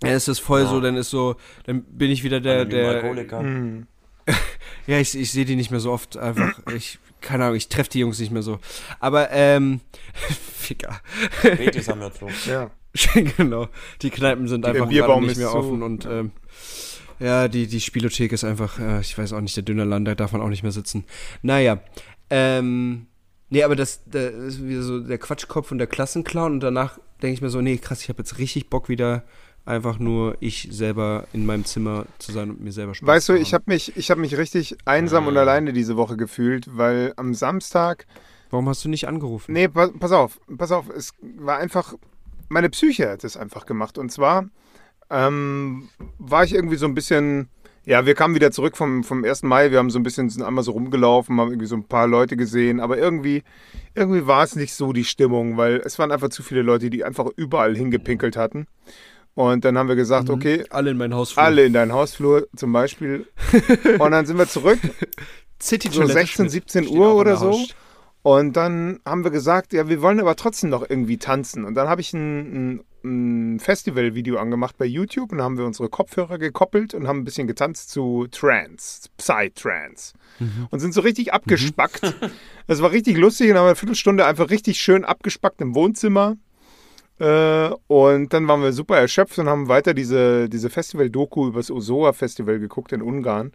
dann 0.00 0.12
ist 0.12 0.28
das 0.28 0.38
voll 0.38 0.62
Ja. 0.62 0.66
so, 0.68 0.80
dann 0.80 0.96
ist 0.96 1.10
so, 1.10 1.36
dann 1.64 1.82
bin 1.82 2.10
ich 2.10 2.24
wieder 2.24 2.40
der, 2.40 2.64
der, 2.64 2.88
Alkoholiker. 2.88 3.42
Mhm. 3.42 3.86
ja, 4.86 4.98
ich, 4.98 5.16
ich 5.18 5.30
sehe 5.32 5.44
die 5.44 5.56
nicht 5.56 5.70
mehr 5.70 5.80
so 5.80 5.92
oft 5.92 6.16
einfach, 6.16 6.58
ich, 6.74 6.98
keine 7.20 7.44
Ahnung, 7.44 7.56
ich 7.56 7.68
treffe 7.68 7.90
die 7.90 7.98
Jungs 8.00 8.18
nicht 8.20 8.30
mehr 8.32 8.42
so. 8.42 8.58
Aber, 9.00 9.30
ähm, 9.32 9.80
Ficker. 10.56 11.00
Betis 11.42 11.88
haben 11.88 12.00
wir 12.00 12.12
zu. 12.14 12.28
Ja. 12.48 12.70
genau. 13.36 13.68
Die 14.02 14.10
Kneipen 14.10 14.48
sind 14.48 14.64
Der 14.64 14.72
einfach 14.72 14.88
Bierbaum 14.88 15.20
gerade 15.20 15.26
nicht 15.26 15.38
mehr 15.38 15.50
zu. 15.50 15.56
offen 15.56 15.82
und 15.82 16.06
ähm, 16.06 16.32
ja, 16.36 16.40
die, 17.20 17.66
die 17.66 17.80
Spielothek 17.80 18.32
ist 18.32 18.44
einfach, 18.44 18.78
äh, 18.78 19.00
ich 19.00 19.16
weiß 19.16 19.32
auch 19.32 19.40
nicht, 19.40 19.56
der 19.56 19.64
Dönerland, 19.64 20.06
da 20.06 20.14
darf 20.14 20.32
man 20.32 20.40
auch 20.40 20.48
nicht 20.48 20.62
mehr 20.62 20.72
sitzen. 20.72 21.04
Naja, 21.42 21.80
ähm, 22.30 23.06
nee, 23.50 23.62
aber 23.62 23.76
das, 23.76 24.02
das 24.06 24.32
ist 24.34 24.64
wieder 24.64 24.82
so 24.82 25.00
der 25.00 25.18
Quatschkopf 25.18 25.72
und 25.72 25.78
der 25.78 25.86
Klassenclown 25.86 26.52
und 26.52 26.60
danach 26.60 26.98
denke 27.22 27.34
ich 27.34 27.40
mir 27.42 27.50
so, 27.50 27.60
nee, 27.60 27.76
krass, 27.78 28.02
ich 28.02 28.08
habe 28.08 28.18
jetzt 28.18 28.38
richtig 28.38 28.70
Bock 28.70 28.88
wieder 28.88 29.24
einfach 29.64 29.98
nur 29.98 30.36
ich 30.40 30.68
selber 30.70 31.26
in 31.32 31.44
meinem 31.44 31.64
Zimmer 31.64 32.06
zu 32.18 32.32
sein 32.32 32.50
und 32.50 32.60
mir 32.60 32.72
selber 32.72 32.94
Spaß 32.94 33.06
Weißt 33.06 33.28
du, 33.28 33.34
ich 33.34 33.52
habe 33.52 33.64
mich, 33.66 33.96
ich 33.96 34.10
hab 34.10 34.18
mich 34.18 34.36
richtig 34.38 34.78
einsam 34.86 35.26
und 35.26 35.36
alleine 35.36 35.72
diese 35.72 35.96
Woche 35.96 36.16
gefühlt, 36.16 36.76
weil 36.76 37.12
am 37.16 37.34
Samstag, 37.34 38.06
Warum 38.50 38.68
hast 38.68 38.84
du 38.84 38.88
nicht 38.88 39.06
angerufen? 39.08 39.52
nee, 39.52 39.68
pa 39.68 39.88
pass 39.88 40.12
auf, 40.12 40.40
pass 40.56 40.72
auf, 40.72 40.86
es 40.88 41.12
war 41.20 41.58
einfach, 41.58 41.94
meine 42.48 42.70
Psyche 42.70 43.10
hat 43.10 43.24
es 43.24 43.36
einfach 43.36 43.66
gemacht. 43.66 43.98
Und 43.98 44.10
zwar 44.10 44.48
ähm, 45.10 45.88
war 46.18 46.44
ich 46.44 46.54
irgendwie 46.54 46.76
so 46.76 46.86
ein 46.86 46.94
bisschen, 46.94 47.48
ja, 47.84 48.06
wir 48.06 48.14
kamen 48.14 48.34
wieder 48.34 48.50
zurück 48.50 48.76
vom, 48.76 49.04
vom 49.04 49.24
1. 49.24 49.42
Mai, 49.42 49.70
wir 49.70 49.78
haben 49.78 49.90
so 49.90 49.98
ein 49.98 50.02
bisschen, 50.02 50.28
sind 50.28 50.42
einmal 50.42 50.64
so 50.64 50.72
rumgelaufen, 50.72 51.40
haben 51.40 51.50
irgendwie 51.50 51.66
so 51.66 51.76
ein 51.76 51.84
paar 51.84 52.06
Leute 52.06 52.36
gesehen, 52.36 52.80
aber 52.80 52.98
irgendwie, 52.98 53.42
irgendwie 53.94 54.26
war 54.26 54.44
es 54.44 54.56
nicht 54.56 54.74
so 54.74 54.92
die 54.92 55.04
Stimmung, 55.04 55.56
weil 55.56 55.82
es 55.84 55.98
waren 55.98 56.12
einfach 56.12 56.28
zu 56.28 56.42
viele 56.42 56.62
Leute, 56.62 56.90
die 56.90 57.04
einfach 57.04 57.26
überall 57.36 57.74
hingepinkelt 57.74 58.36
hatten. 58.36 58.66
Und 59.34 59.64
dann 59.64 59.78
haben 59.78 59.88
wir 59.88 59.94
gesagt, 59.94 60.30
okay, 60.30 60.64
Alle 60.70 60.90
in 60.90 60.98
mein 60.98 61.14
Haus. 61.14 61.38
alle 61.38 61.64
in 61.64 61.72
deinen 61.72 61.92
Hausflur 61.92 62.48
zum 62.56 62.72
Beispiel. 62.72 63.24
Und 64.00 64.10
dann 64.10 64.26
sind 64.26 64.36
wir 64.36 64.48
zurück, 64.48 64.80
City 65.62 65.88
so 65.92 66.04
16, 66.04 66.48
17 66.48 66.88
Uhr 66.88 67.14
oder 67.14 67.36
so. 67.36 67.64
Und 68.22 68.56
dann 68.56 68.98
haben 69.06 69.22
wir 69.22 69.30
gesagt, 69.30 69.72
ja, 69.72 69.88
wir 69.88 70.02
wollen 70.02 70.18
aber 70.18 70.34
trotzdem 70.34 70.70
noch 70.70 70.88
irgendwie 70.88 71.18
tanzen. 71.18 71.64
Und 71.64 71.76
dann 71.76 71.88
habe 71.88 72.00
ich 72.00 72.12
ein, 72.12 72.74
ein, 72.74 72.80
ein 73.08 73.60
Festival-Video 73.60 74.38
angemacht 74.38 74.76
bei 74.78 74.84
YouTube 74.84 75.32
und 75.32 75.42
haben 75.42 75.58
wir 75.58 75.64
unsere 75.64 75.88
Kopfhörer 75.88 76.38
gekoppelt 76.38 76.94
und 76.94 77.08
haben 77.08 77.20
ein 77.20 77.24
bisschen 77.24 77.46
getanzt 77.46 77.90
zu 77.90 78.26
Trance, 78.30 79.08
Psy-Trance. 79.16 80.14
Und 80.70 80.80
sind 80.80 80.94
so 80.94 81.00
richtig 81.00 81.32
abgespackt. 81.32 82.02
Das 82.66 82.82
war 82.82 82.92
richtig 82.92 83.16
lustig 83.16 83.50
und 83.50 83.56
haben 83.56 83.64
eine 83.64 83.76
Viertelstunde 83.76 84.26
einfach 84.26 84.50
richtig 84.50 84.78
schön 84.78 85.02
abgespackt 85.02 85.62
im 85.62 85.74
Wohnzimmer. 85.74 86.36
Äh, 87.18 87.70
und 87.86 88.34
dann 88.34 88.46
waren 88.46 88.60
wir 88.60 88.74
super 88.74 88.98
erschöpft 88.98 89.38
und 89.38 89.48
haben 89.48 89.68
weiter 89.68 89.94
diese, 89.94 90.50
diese 90.50 90.68
Festival-Doku 90.68 91.48
über 91.48 91.60
das 91.60 91.70
Osoa-Festival 91.70 92.58
geguckt 92.58 92.92
in 92.92 93.00
Ungarn. 93.00 93.52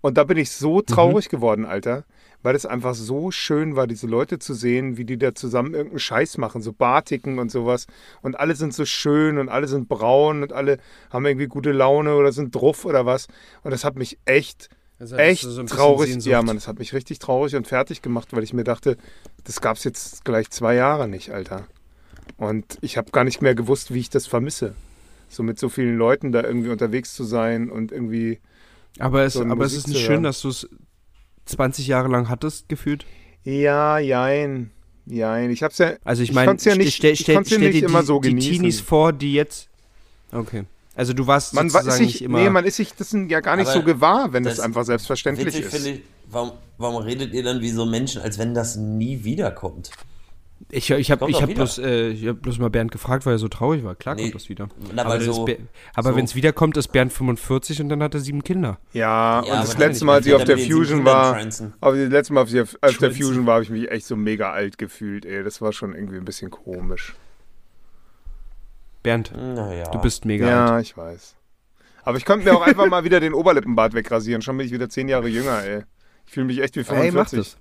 Und 0.00 0.16
da 0.16 0.24
bin 0.24 0.38
ich 0.38 0.50
so 0.50 0.80
traurig 0.80 1.28
geworden, 1.28 1.66
Alter, 1.66 2.04
weil 2.44 2.54
es 2.54 2.66
einfach 2.66 2.94
so 2.94 3.30
schön 3.30 3.74
war, 3.74 3.86
diese 3.86 4.06
Leute 4.06 4.38
zu 4.38 4.52
sehen, 4.52 4.98
wie 4.98 5.06
die 5.06 5.16
da 5.16 5.34
zusammen 5.34 5.72
irgendeinen 5.72 5.98
Scheiß 5.98 6.36
machen, 6.36 6.60
so 6.60 6.74
Batiken 6.74 7.38
und 7.38 7.50
sowas. 7.50 7.86
Und 8.20 8.38
alle 8.38 8.54
sind 8.54 8.74
so 8.74 8.84
schön 8.84 9.38
und 9.38 9.48
alle 9.48 9.66
sind 9.66 9.88
braun 9.88 10.42
und 10.42 10.52
alle 10.52 10.76
haben 11.10 11.24
irgendwie 11.24 11.46
gute 11.46 11.72
Laune 11.72 12.14
oder 12.14 12.32
sind 12.32 12.54
druff 12.54 12.84
oder 12.84 13.06
was. 13.06 13.28
Und 13.62 13.70
das 13.70 13.82
hat 13.82 13.96
mich 13.96 14.18
echt, 14.26 14.68
echt 15.16 15.48
traurig. 15.68 16.22
Ja, 16.26 16.42
Mann, 16.42 16.56
das 16.56 16.68
hat 16.68 16.78
mich 16.78 16.92
richtig 16.92 17.18
traurig 17.18 17.56
und 17.56 17.66
fertig 17.66 18.02
gemacht, 18.02 18.28
weil 18.32 18.42
ich 18.42 18.52
mir 18.52 18.64
dachte, 18.64 18.98
das 19.44 19.62
gab 19.62 19.78
es 19.78 19.84
jetzt 19.84 20.26
gleich 20.26 20.50
zwei 20.50 20.74
Jahre 20.74 21.08
nicht, 21.08 21.30
Alter. 21.30 21.66
Und 22.36 22.76
ich 22.82 22.98
habe 22.98 23.10
gar 23.10 23.24
nicht 23.24 23.40
mehr 23.40 23.54
gewusst, 23.54 23.94
wie 23.94 24.00
ich 24.00 24.10
das 24.10 24.26
vermisse. 24.26 24.74
So 25.30 25.42
mit 25.42 25.58
so 25.58 25.70
vielen 25.70 25.96
Leuten 25.96 26.30
da 26.30 26.42
irgendwie 26.42 26.68
unterwegs 26.68 27.14
zu 27.14 27.24
sein 27.24 27.70
und 27.70 27.90
irgendwie. 27.90 28.40
Aber 28.98 29.22
es, 29.22 29.32
so 29.32 29.44
aber 29.46 29.64
es 29.64 29.72
ist 29.72 29.88
nicht 29.88 30.04
schön, 30.04 30.22
dass 30.22 30.42
du 30.42 30.50
es 30.50 30.68
20 31.46 31.86
Jahre 31.86 32.08
lang 32.08 32.28
hattest, 32.28 32.68
gefühlt. 32.68 33.04
Ja, 33.44 33.98
jein. 33.98 34.70
Jein. 35.06 35.50
Ich 35.50 35.62
hab's 35.62 35.78
ja. 35.78 35.94
Also 36.04 36.22
ich 36.22 36.30
Ich 36.30 36.34
meine, 36.34 36.46
konnt's 36.48 36.64
ja 36.64 36.74
nicht- 36.74 36.94
stell, 36.94 37.12
ich 37.12 37.20
stell, 37.20 37.34
ja 37.34 37.44
stell 37.44 37.58
nicht 37.58 37.74
dir 37.82 37.86
immer 37.88 38.00
die, 38.00 38.06
so 38.06 38.20
die 38.20 38.30
genießen. 38.30 38.52
Teenies 38.52 38.80
vor, 38.80 39.12
die 39.12 39.34
jetzt. 39.34 39.68
Okay. 40.32 40.64
Also 40.96 41.12
du 41.12 41.26
warst 41.26 41.52
Man 41.54 41.72
war, 41.72 41.80
ist 41.80 41.86
sozusagen 41.86 42.04
sich, 42.06 42.14
nicht 42.20 42.22
immer. 42.22 42.38
nee, 42.42 42.48
man 42.50 42.64
ist 42.64 42.76
sich 42.76 42.94
das 42.94 43.12
ja 43.12 43.40
gar 43.40 43.56
nicht 43.56 43.66
Aber 43.68 43.80
so 43.80 43.82
gewahr, 43.84 44.32
wenn 44.32 44.44
das, 44.44 44.56
das 44.56 44.64
einfach 44.64 44.84
selbstverständlich 44.84 45.46
Witzig 45.48 45.64
ist. 45.66 45.74
finde 45.74 45.90
ich, 45.90 46.00
warum, 46.30 46.52
warum 46.78 47.02
redet 47.02 47.34
ihr 47.34 47.42
dann 47.42 47.60
wie 47.60 47.70
so 47.70 47.84
Menschen, 47.84 48.22
als 48.22 48.38
wenn 48.38 48.54
das 48.54 48.76
nie 48.76 49.24
wiederkommt? 49.24 49.90
Ich 50.70 50.90
ich 50.90 51.10
habe 51.10 51.30
ich 51.30 51.42
hab 51.42 51.52
bloß, 51.54 51.78
äh, 51.78 52.08
ich 52.08 52.26
hab 52.26 52.40
bloß 52.42 52.58
mal 52.58 52.70
Bernd 52.70 52.90
gefragt, 52.90 53.26
weil 53.26 53.34
er 53.34 53.38
so 53.38 53.48
traurig 53.48 53.84
war. 53.84 53.94
Klar 53.94 54.14
Nee, 54.14 54.22
kommt 54.22 54.34
das 54.36 54.48
wieder. 54.48 54.68
na, 54.94 55.04
aber 55.04 55.20
so- 55.20 55.44
Ber- 55.44 55.56
aber 55.94 56.10
so- 56.10 56.16
wenn 56.16 56.24
es 56.24 56.34
wiederkommt, 56.34 56.76
ist 56.76 56.88
Bernd 56.88 57.12
45 57.12 57.80
und 57.80 57.88
dann 57.90 58.02
hat 58.02 58.14
er 58.14 58.20
sieben 58.20 58.42
Kinder. 58.42 58.78
Ja, 58.92 59.42
Ja, 59.44 59.52
und 59.54 59.62
das 59.62 59.76
letzte. 59.78 60.04
Mal, 60.04 60.14
als 60.14 60.26
ich 60.26 60.32
auf 60.34 60.40
er 60.40 60.46
der 60.46 60.58
Fusion 60.58 61.04
war, 61.04 61.36
aber 61.80 61.96
das 61.96 62.10
letzte 62.10 62.32
Mal, 62.32 62.40
als 62.42 62.52
ich 62.52 62.60
auf 62.60 62.76
als 62.80 62.98
der. 62.98 63.10
Fusion 63.12 63.46
war, 63.46 63.54
habe 63.54 63.64
ich 63.64 63.70
mich 63.70 63.90
echt 63.90 64.06
so 64.06 64.16
mega 64.16 64.52
alt 64.52 64.78
gefühlt, 64.78 65.24
ey. 65.26 65.44
Das 65.44 65.60
war 65.60 65.72
schon 65.72 65.94
irgendwie 65.94 66.16
ein 66.16 66.24
bisschen 66.24 66.50
komisch. 66.50 67.14
Bernd, 69.02 69.32
Naja. 69.36 69.90
du 69.90 69.98
bist 70.00 70.24
mega 70.24 70.48
Ja, 70.48 70.66
alt. 70.76 70.86
ich 70.86 70.96
weiß. 70.96 71.34
Aber 72.04 72.16
ich 72.18 72.24
konnte 72.24 72.44
mir 72.46 72.54
auch 72.56 72.62
einfach 72.62 72.86
mal 72.88 73.04
wieder 73.04 73.20
den 73.20 73.34
Oberlippenbart 73.34 73.94
wegrasieren. 73.94 74.42
Schon 74.42 74.56
bin 74.56 74.66
ich 74.66 74.72
wieder 74.72 74.88
zehn 74.88 75.08
Jahre 75.08 75.28
jünger, 75.28 75.62
ey. 75.62 75.82
Ich 76.26 76.32
fühle 76.32 76.46
mich 76.46 76.60
echt 76.62 76.76
wie 76.76 76.80
Ey, 76.80 76.86
mach 77.12 77.28
45. 77.28 77.38
das. 77.38 77.56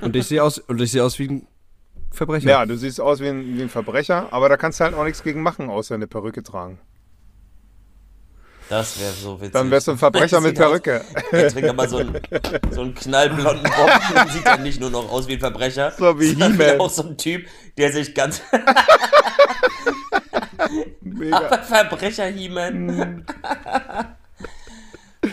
Und 0.00 0.16
ich 0.16 0.26
sehe 0.26 0.42
aus, 0.42 0.58
und 0.58 0.80
ich 0.80 0.90
sehe 0.92 1.04
aus 1.04 1.18
wie 1.18 1.28
ein 1.28 1.46
Verbrecher. 2.10 2.48
Ja, 2.48 2.66
du 2.66 2.76
siehst 2.76 3.00
aus 3.00 3.20
wie 3.20 3.28
ein, 3.28 3.56
wie 3.56 3.62
ein 3.62 3.68
Verbrecher, 3.68 4.28
aber 4.32 4.48
da 4.48 4.56
kannst 4.56 4.80
du 4.80 4.84
halt 4.84 4.94
auch 4.94 5.04
nichts 5.04 5.22
gegen 5.22 5.42
machen, 5.42 5.68
außer 5.70 5.94
eine 5.94 6.06
Perücke 6.06 6.42
tragen. 6.42 6.78
Das 8.70 9.00
wäre 9.00 9.12
so 9.12 9.40
witzig. 9.40 9.52
Dann 9.54 9.70
wärst 9.70 9.86
du 9.88 9.92
ein 9.92 9.98
Verbrecher 9.98 10.40
mit 10.42 10.54
Perücke. 10.56 11.02
Er 11.32 11.48
trägt 11.48 11.68
aber 11.68 11.88
so 11.88 11.98
einen, 11.98 12.20
so 12.70 12.82
einen 12.82 12.94
knallblonden 12.94 13.62
Bob 13.62 13.90
und 14.24 14.32
sieht 14.32 14.46
dann 14.46 14.62
nicht 14.62 14.78
nur 14.80 14.90
noch 14.90 15.10
aus 15.10 15.26
wie 15.26 15.34
ein 15.34 15.40
Verbrecher, 15.40 15.92
So 15.98 16.18
wie 16.20 16.26
sondern 16.32 16.52
He-Man. 16.52 16.80
auch 16.80 16.90
so 16.90 17.02
ein 17.02 17.16
Typ, 17.16 17.46
der 17.78 17.92
sich 17.92 18.14
ganz 18.14 18.42
Mega. 21.00 21.62
Verbrecher 21.62 22.26
He-Man. 22.26 23.24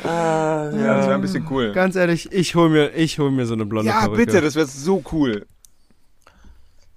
Ah, 0.03 0.69
Ja, 0.71 0.95
das 0.97 1.05
wäre 1.05 1.15
ein 1.15 1.21
bisschen 1.21 1.45
cool. 1.49 1.71
Ganz 1.73 1.95
ehrlich, 1.95 2.31
ich 2.31 2.55
hol 2.55 2.69
mir, 2.69 2.93
ich 2.95 3.19
hol 3.19 3.31
mir 3.31 3.45
so 3.45 3.53
eine 3.53 3.65
blonde 3.65 3.89
Ja, 3.91 4.01
Perücke. 4.01 4.25
bitte, 4.25 4.41
das 4.41 4.55
wäre 4.55 4.67
so 4.67 5.03
cool. 5.11 5.45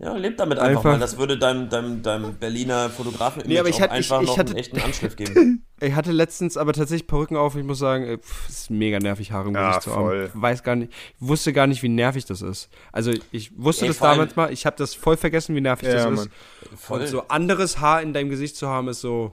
Ja, 0.00 0.14
lebt 0.16 0.38
damit 0.38 0.60
einfach, 0.60 0.76
Einfach- 0.76 0.92
mal. 0.92 0.98
Das 1.00 1.18
würde 1.18 1.36
deinem, 1.38 1.68
deinem, 1.68 2.02
deinem 2.04 2.34
Berliner 2.34 2.88
Fotografen 2.88 3.42
Nee, 3.46 3.58
aber 3.58 3.68
ich 3.68 3.80
hatte- 3.80 3.94
ich- 3.98 4.04
einfach 4.12 4.22
ich 4.22 4.28
noch 4.28 4.38
hatte- 4.38 4.50
einen 4.50 4.58
echten 4.58 4.80
Anschliff 4.80 5.16
geben. 5.16 5.64
Ich 5.80 5.94
hatte 5.94 6.10
letztens 6.10 6.56
aber 6.56 6.72
tatsächlich 6.72 7.06
Perücken 7.06 7.36
auf. 7.36 7.54
Ich 7.54 7.62
muss 7.64 7.78
sagen, 7.78 8.02
ey, 8.04 8.18
pff, 8.18 8.48
ist 8.48 8.68
mega 8.70 8.98
nervig, 8.98 9.30
Haare 9.30 9.48
im 9.48 9.54
Ja, 9.54 9.68
Gesicht 9.68 9.82
zu 9.84 9.92
haben. 9.94 10.02
voll. 10.02 10.30
Weiß 10.34 10.64
gar 10.64 10.74
nicht, 10.74 10.92
wusste 11.20 11.52
gar 11.52 11.68
nicht, 11.68 11.84
wie 11.84 11.88
nervig 11.88 12.24
das 12.24 12.42
ist. 12.42 12.68
Also 12.90 13.12
ich 13.30 13.52
wusste 13.56 13.84
Ey, 13.84 13.88
das 13.90 13.98
damals 13.98 14.34
mal. 14.34 14.52
Ich 14.52 14.66
habe 14.66 14.74
das 14.76 14.94
voll 14.94 15.16
vergessen, 15.16 15.54
wie 15.54 15.60
nervig 15.60 15.86
Ja, 15.88 15.94
das 15.94 16.04
Mann. 16.06 16.14
ist. 16.14 16.30
Voll. 16.80 17.00
Und 17.00 17.06
so 17.06 17.28
anderes 17.28 17.78
Haar 17.80 18.02
in 18.02 18.12
deinem 18.12 18.28
Gesicht 18.28 18.56
zu 18.56 18.66
haben, 18.68 18.88
ist 18.88 19.00
so 19.00 19.32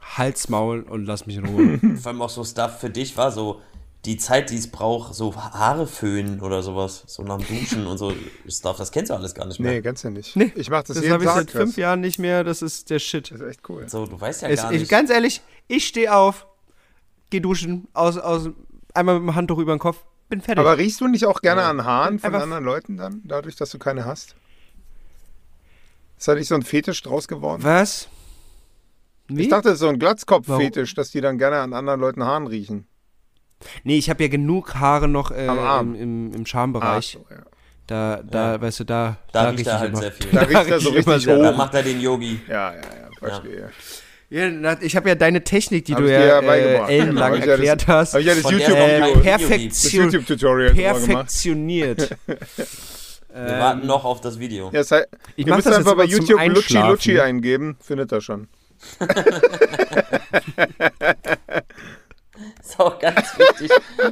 Hals, 0.00 0.48
Maul 0.48 0.82
und 0.82 1.04
lass 1.06 1.26
mich 1.26 1.36
in 1.36 1.46
Ruhe. 1.46 1.78
Vor 2.02 2.12
allem 2.12 2.22
auch 2.22 2.30
so 2.30 2.44
Stuff 2.44 2.80
für 2.80 2.90
dich 2.90 3.16
war 3.16 3.30
so 3.32 3.60
die 4.04 4.16
Zeit, 4.16 4.50
die 4.50 4.56
es 4.56 4.70
braucht, 4.70 5.14
so 5.14 5.34
Haare 5.36 5.86
föhnen 5.86 6.40
oder 6.40 6.62
sowas, 6.62 7.02
so 7.06 7.22
nach 7.24 7.38
dem 7.38 7.46
Duschen 7.58 7.86
und 7.86 7.98
so 7.98 8.12
Stuff, 8.48 8.76
das 8.78 8.92
kennst 8.92 9.10
du 9.10 9.14
alles 9.14 9.34
gar 9.34 9.44
nicht 9.46 9.58
mehr. 9.58 9.72
Nee, 9.72 9.80
ganz 9.80 10.02
ja 10.04 10.10
nicht. 10.10 10.36
Nee, 10.36 10.52
ich 10.54 10.70
mache 10.70 10.84
das, 10.84 10.94
das 10.96 11.02
jeden 11.02 11.12
habe 11.14 11.24
ich 11.24 11.28
Tag. 11.28 11.38
seit 11.38 11.50
fünf. 11.50 11.76
Jahren 11.76 12.00
nicht 12.00 12.18
mehr. 12.18 12.44
Das 12.44 12.62
ist 12.62 12.90
der 12.90 13.00
Shit. 13.00 13.30
Das 13.32 13.40
ist 13.40 13.46
echt 13.48 13.68
cool. 13.68 13.88
So, 13.88 14.06
du 14.06 14.18
weißt 14.20 14.42
ja 14.42 14.48
Es, 14.48 14.62
gar 14.62 14.72
ich, 14.72 14.80
nicht. 14.80 14.90
ganz 14.90 15.10
ehrlich, 15.10 15.40
ich 15.66 15.86
stehe 15.86 16.14
auf, 16.14 16.46
geh 17.30 17.40
duschen, 17.40 17.88
aus, 17.92 18.16
aus, 18.18 18.48
einmal 18.94 19.18
mit 19.18 19.28
dem 19.28 19.34
Handtuch 19.34 19.58
über 19.58 19.74
den 19.74 19.80
Kopf, 19.80 20.04
bin 20.28 20.40
fertig. 20.40 20.60
Aber 20.60 20.78
riechst 20.78 21.00
du 21.00 21.08
nicht 21.08 21.26
auch 21.26 21.40
gerne 21.40 21.62
an 21.64 21.84
Haaren 21.84 22.18
von 22.20 22.28
Einfach- 22.28 22.44
anderen 22.44 22.64
Leuten 22.64 22.96
dann, 22.96 23.20
dadurch, 23.24 23.56
dass 23.56 23.70
du 23.70 23.78
keine 23.78 24.04
hast? 24.04 24.36
Ist 26.18 26.28
da 26.28 26.34
nicht 26.34 26.48
so 26.48 26.54
ein 26.54 26.62
Fetisch 26.62 27.02
draus 27.02 27.28
geworden? 27.28 27.62
Was? 27.64 28.08
Wie? 29.28 29.42
Ich 29.42 29.48
dachte, 29.48 29.64
das 29.68 29.74
ist 29.74 29.80
so 29.80 29.88
ein 29.88 29.98
Glatzkopf-Fetisch, 29.98 30.94
dass 30.94 31.10
die 31.10 31.20
dann 31.20 31.38
gerne 31.38 31.56
an 31.58 31.72
anderen 31.74 32.00
Leuten 32.00 32.24
Haaren 32.24 32.46
riechen. 32.46 32.86
Nee, 33.84 33.98
ich 33.98 34.08
habe 34.08 34.22
ja 34.22 34.28
genug 34.28 34.74
Haare 34.76 35.08
noch 35.08 35.30
äh, 35.30 35.46
im, 35.46 35.94
im, 35.94 36.32
im 36.32 36.46
Schambereich. 36.46 37.18
Ach 37.20 37.28
so, 37.28 37.34
ja. 37.34 37.42
Da, 37.86 38.22
da, 38.22 38.60
weißt 38.60 38.80
du, 38.80 38.84
da, 38.84 39.16
Da 39.32 39.48
riecht 39.48 39.60
riech 39.60 39.66
er 39.68 39.80
halt 39.80 39.90
immer. 39.90 40.00
sehr 40.00 40.12
viel. 40.12 40.26
Da 40.32 40.40
riecht 40.42 40.70
er 40.70 40.80
so 40.80 40.90
richtig 40.90 41.22
sehr- 41.24 41.38
Da 41.38 41.52
hoch. 41.52 41.56
macht 41.56 41.74
er 41.74 41.82
den 41.82 42.00
Yogi. 42.00 42.38
Ja, 42.48 42.72
ja, 42.74 42.76
ja, 42.76 42.82
verstehe. 43.18 43.70
Ja, 44.30 44.50
na, 44.50 44.76
ich 44.82 44.94
habe 44.94 45.08
ja 45.08 45.14
deine 45.14 45.42
Technik, 45.42 45.86
die 45.86 45.94
Hab 45.94 46.02
du 46.02 46.12
ja 46.12 46.20
ja 46.20 46.40
äh, 46.40 46.98
ellenlang 46.98 47.08
Genau, 47.14 47.20
hab 47.22 47.34
ich 47.34 47.40
ja 47.40 47.46
das- 47.46 47.50
erklärt 47.56 47.86
hast. 47.88 48.12
Habe 48.12 48.20
ich 48.22 48.28
ja 48.28 48.34
das 48.34 48.52
äh, 48.52 49.20
perfektion, 49.20 50.04
YouTube-Tutorial 50.04 50.68
drüber 50.74 50.82
gemacht. 50.82 51.06
perfektioniert. 51.06 52.16
Wir 53.30 53.58
warten 53.58 53.86
noch 53.86 54.04
auf 54.04 54.20
das 54.20 54.38
Video. 54.38 54.66
Ja, 54.66 54.80
das 54.80 54.90
heißt, 54.90 55.08
Ich 55.36 55.46
ihr 55.46 55.54
müsst 55.54 55.66
das 55.66 55.76
einfach 55.76 55.96
bei 55.96 56.04
YouTube 56.04 56.40
Lutschi. 56.46 56.78
Lutschi 56.78 57.20
eingeben, 57.20 57.76
findet 57.80 58.10
er 58.12 58.20
schon. 58.20 58.48
Ist 62.60 62.78
auch 62.78 62.98
ganz 63.00 63.36
wichtig, 63.36 63.70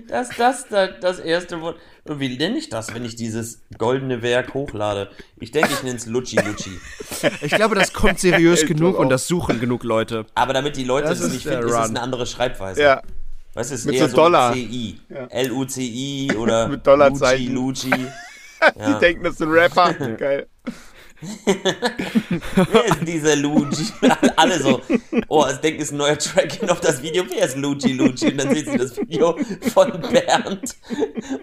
dass 0.08 0.30
das 0.36 0.66
da, 0.68 0.88
das 0.88 1.20
erste 1.20 1.60
Wort. 1.60 1.76
Und 2.04 2.18
wie 2.20 2.36
nenne 2.36 2.56
ich 2.58 2.68
das, 2.68 2.92
wenn 2.94 3.04
ich 3.04 3.14
dieses 3.14 3.62
goldene 3.78 4.22
Werk 4.22 4.54
hochlade? 4.54 5.10
Ich 5.38 5.52
denke, 5.52 5.72
ich 5.72 5.82
nenne 5.82 5.96
es 5.96 6.06
Lutschi 6.06 6.36
Lutschi. 6.36 6.80
Ich 7.42 7.52
glaube, 7.52 7.74
das 7.76 7.92
kommt 7.92 8.18
seriös 8.18 8.62
Ich 8.64 8.68
genug 8.68 8.98
und 8.98 9.10
das 9.10 9.28
suchen 9.28 9.60
genug 9.60 9.84
Leute. 9.84 10.26
Aber 10.34 10.52
damit 10.52 10.76
die 10.76 10.84
Leute 10.84 11.08
Das 11.08 11.20
das, 11.20 11.32
nicht 11.32 11.42
finden, 11.44 11.60
ist 11.66 11.72
es 11.72 11.76
Run. 11.76 11.84
eine 11.90 12.00
andere 12.02 12.26
Schreibweise. 12.26 12.82
Ja, 12.82 13.02
Weißt 13.54 13.70
du, 13.70 13.74
es 13.74 13.80
ist 13.80 13.86
Mit 13.86 13.94
eher 13.96 14.08
so 14.08 14.16
Dollar. 14.16 14.52
CI. 14.52 15.00
L-U-C-I 15.30 16.32
oder 16.36 16.68
Mit 16.68 16.86
Dollarzeichen. 16.86 17.54
Lutschi 17.54 17.90
Lutschi. 17.90 18.06
die 18.86 18.98
denken, 19.00 19.24
das 19.24 19.34
ist 19.34 19.42
ein 19.42 19.50
Rapper. 19.50 19.92
Geil. 20.16 20.46
Wer 22.72 22.84
ist 22.86 23.06
dieser 23.06 23.36
Luigi? 23.36 23.86
Alle 24.36 24.58
so, 24.60 24.80
oh, 25.28 25.44
das 25.44 25.60
denken 25.60 25.80
ist 25.80 25.92
ein 25.92 25.98
neuer 25.98 26.18
Track 26.18 26.58
auf 26.68 26.80
das 26.80 27.02
Video. 27.02 27.24
Wer 27.28 27.44
ist 27.44 27.56
Luigi, 27.56 27.92
Luigi? 27.92 28.28
Und 28.28 28.38
dann 28.38 28.54
sehen 28.54 28.70
sie 28.70 28.78
das 28.78 28.96
Video 28.96 29.36
von 29.72 30.00
Bernd. 30.00 30.76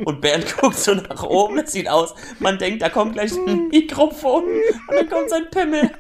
Und 0.06 0.22
Bernd 0.22 0.58
guckt 0.62 0.78
so 0.78 0.94
nach 0.94 1.24
oben. 1.24 1.60
Es 1.60 1.72
sieht 1.72 1.90
aus, 1.90 2.14
man 2.40 2.58
denkt, 2.58 2.82
da 2.82 2.90
kommt 2.90 3.14
gleich 3.14 3.32
ein 3.34 3.68
Mikrofon. 3.70 4.44
Und 4.44 4.96
dann 4.96 5.10
kommt 5.10 5.30
sein 5.30 5.50
Pimmel. 5.50 5.92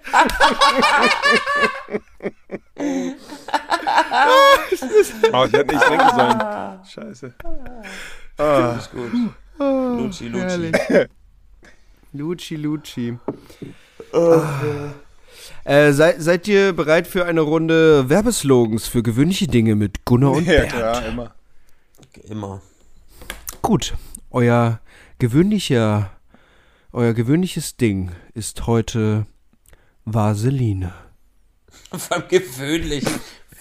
Oh, 5.31 5.45
ich 5.45 5.53
hätte 5.53 5.75
nicht 5.75 5.89
denken 5.89 6.09
sollen. 6.15 6.79
Scheiße. 6.85 7.33
Ah. 8.37 8.75
Ist 8.77 8.91
gut. 8.91 9.11
Luigi, 9.59 10.27
Luigi. 10.27 10.71
Herrlich. 12.13 12.49
Luci, 12.49 12.55
Luci. 12.55 13.17
Ah. 14.13 14.93
Äh, 15.65 15.91
seid, 15.93 16.21
seid 16.21 16.47
ihr 16.47 16.73
bereit 16.73 17.07
für 17.07 17.25
eine 17.25 17.41
Runde 17.41 18.09
Werbeslogans 18.09 18.87
für 18.87 19.01
gewöhnliche 19.03 19.47
Dinge 19.47 19.75
mit 19.75 20.05
Gunnar 20.05 20.31
und 20.31 20.45
Ja, 20.45 20.53
Bernd? 20.61 20.71
klar, 20.73 21.05
immer. 21.07 21.35
Immer. 22.29 22.61
Gut, 23.61 23.93
euer 24.29 24.79
gewöhnlicher, 25.19 26.11
euer 26.91 27.13
gewöhnliches 27.13 27.77
Ding 27.77 28.11
ist 28.33 28.67
heute 28.67 29.25
Vaseline. 30.05 30.93
Vor 31.91 32.17
allem 32.17 32.27
gewöhnlich. 32.29 33.05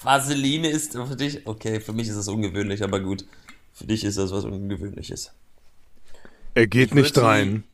Vaseline 0.03 0.68
ist 0.68 0.92
für 0.92 1.16
dich, 1.16 1.46
okay, 1.46 1.80
für 1.80 1.92
mich 1.92 2.09
ist 2.09 2.16
das 2.16 2.28
ungewöhnlich, 2.28 2.82
aber 2.82 3.00
gut. 3.00 3.24
Für 3.72 3.86
dich 3.86 4.05
ist 4.05 4.18
das 4.18 4.32
was 4.32 4.44
Ungewöhnliches. 4.44 5.32
Er 6.55 6.66
geht 6.66 6.94
nicht 6.94 7.14
sie- 7.14 7.20
rein. 7.22 7.64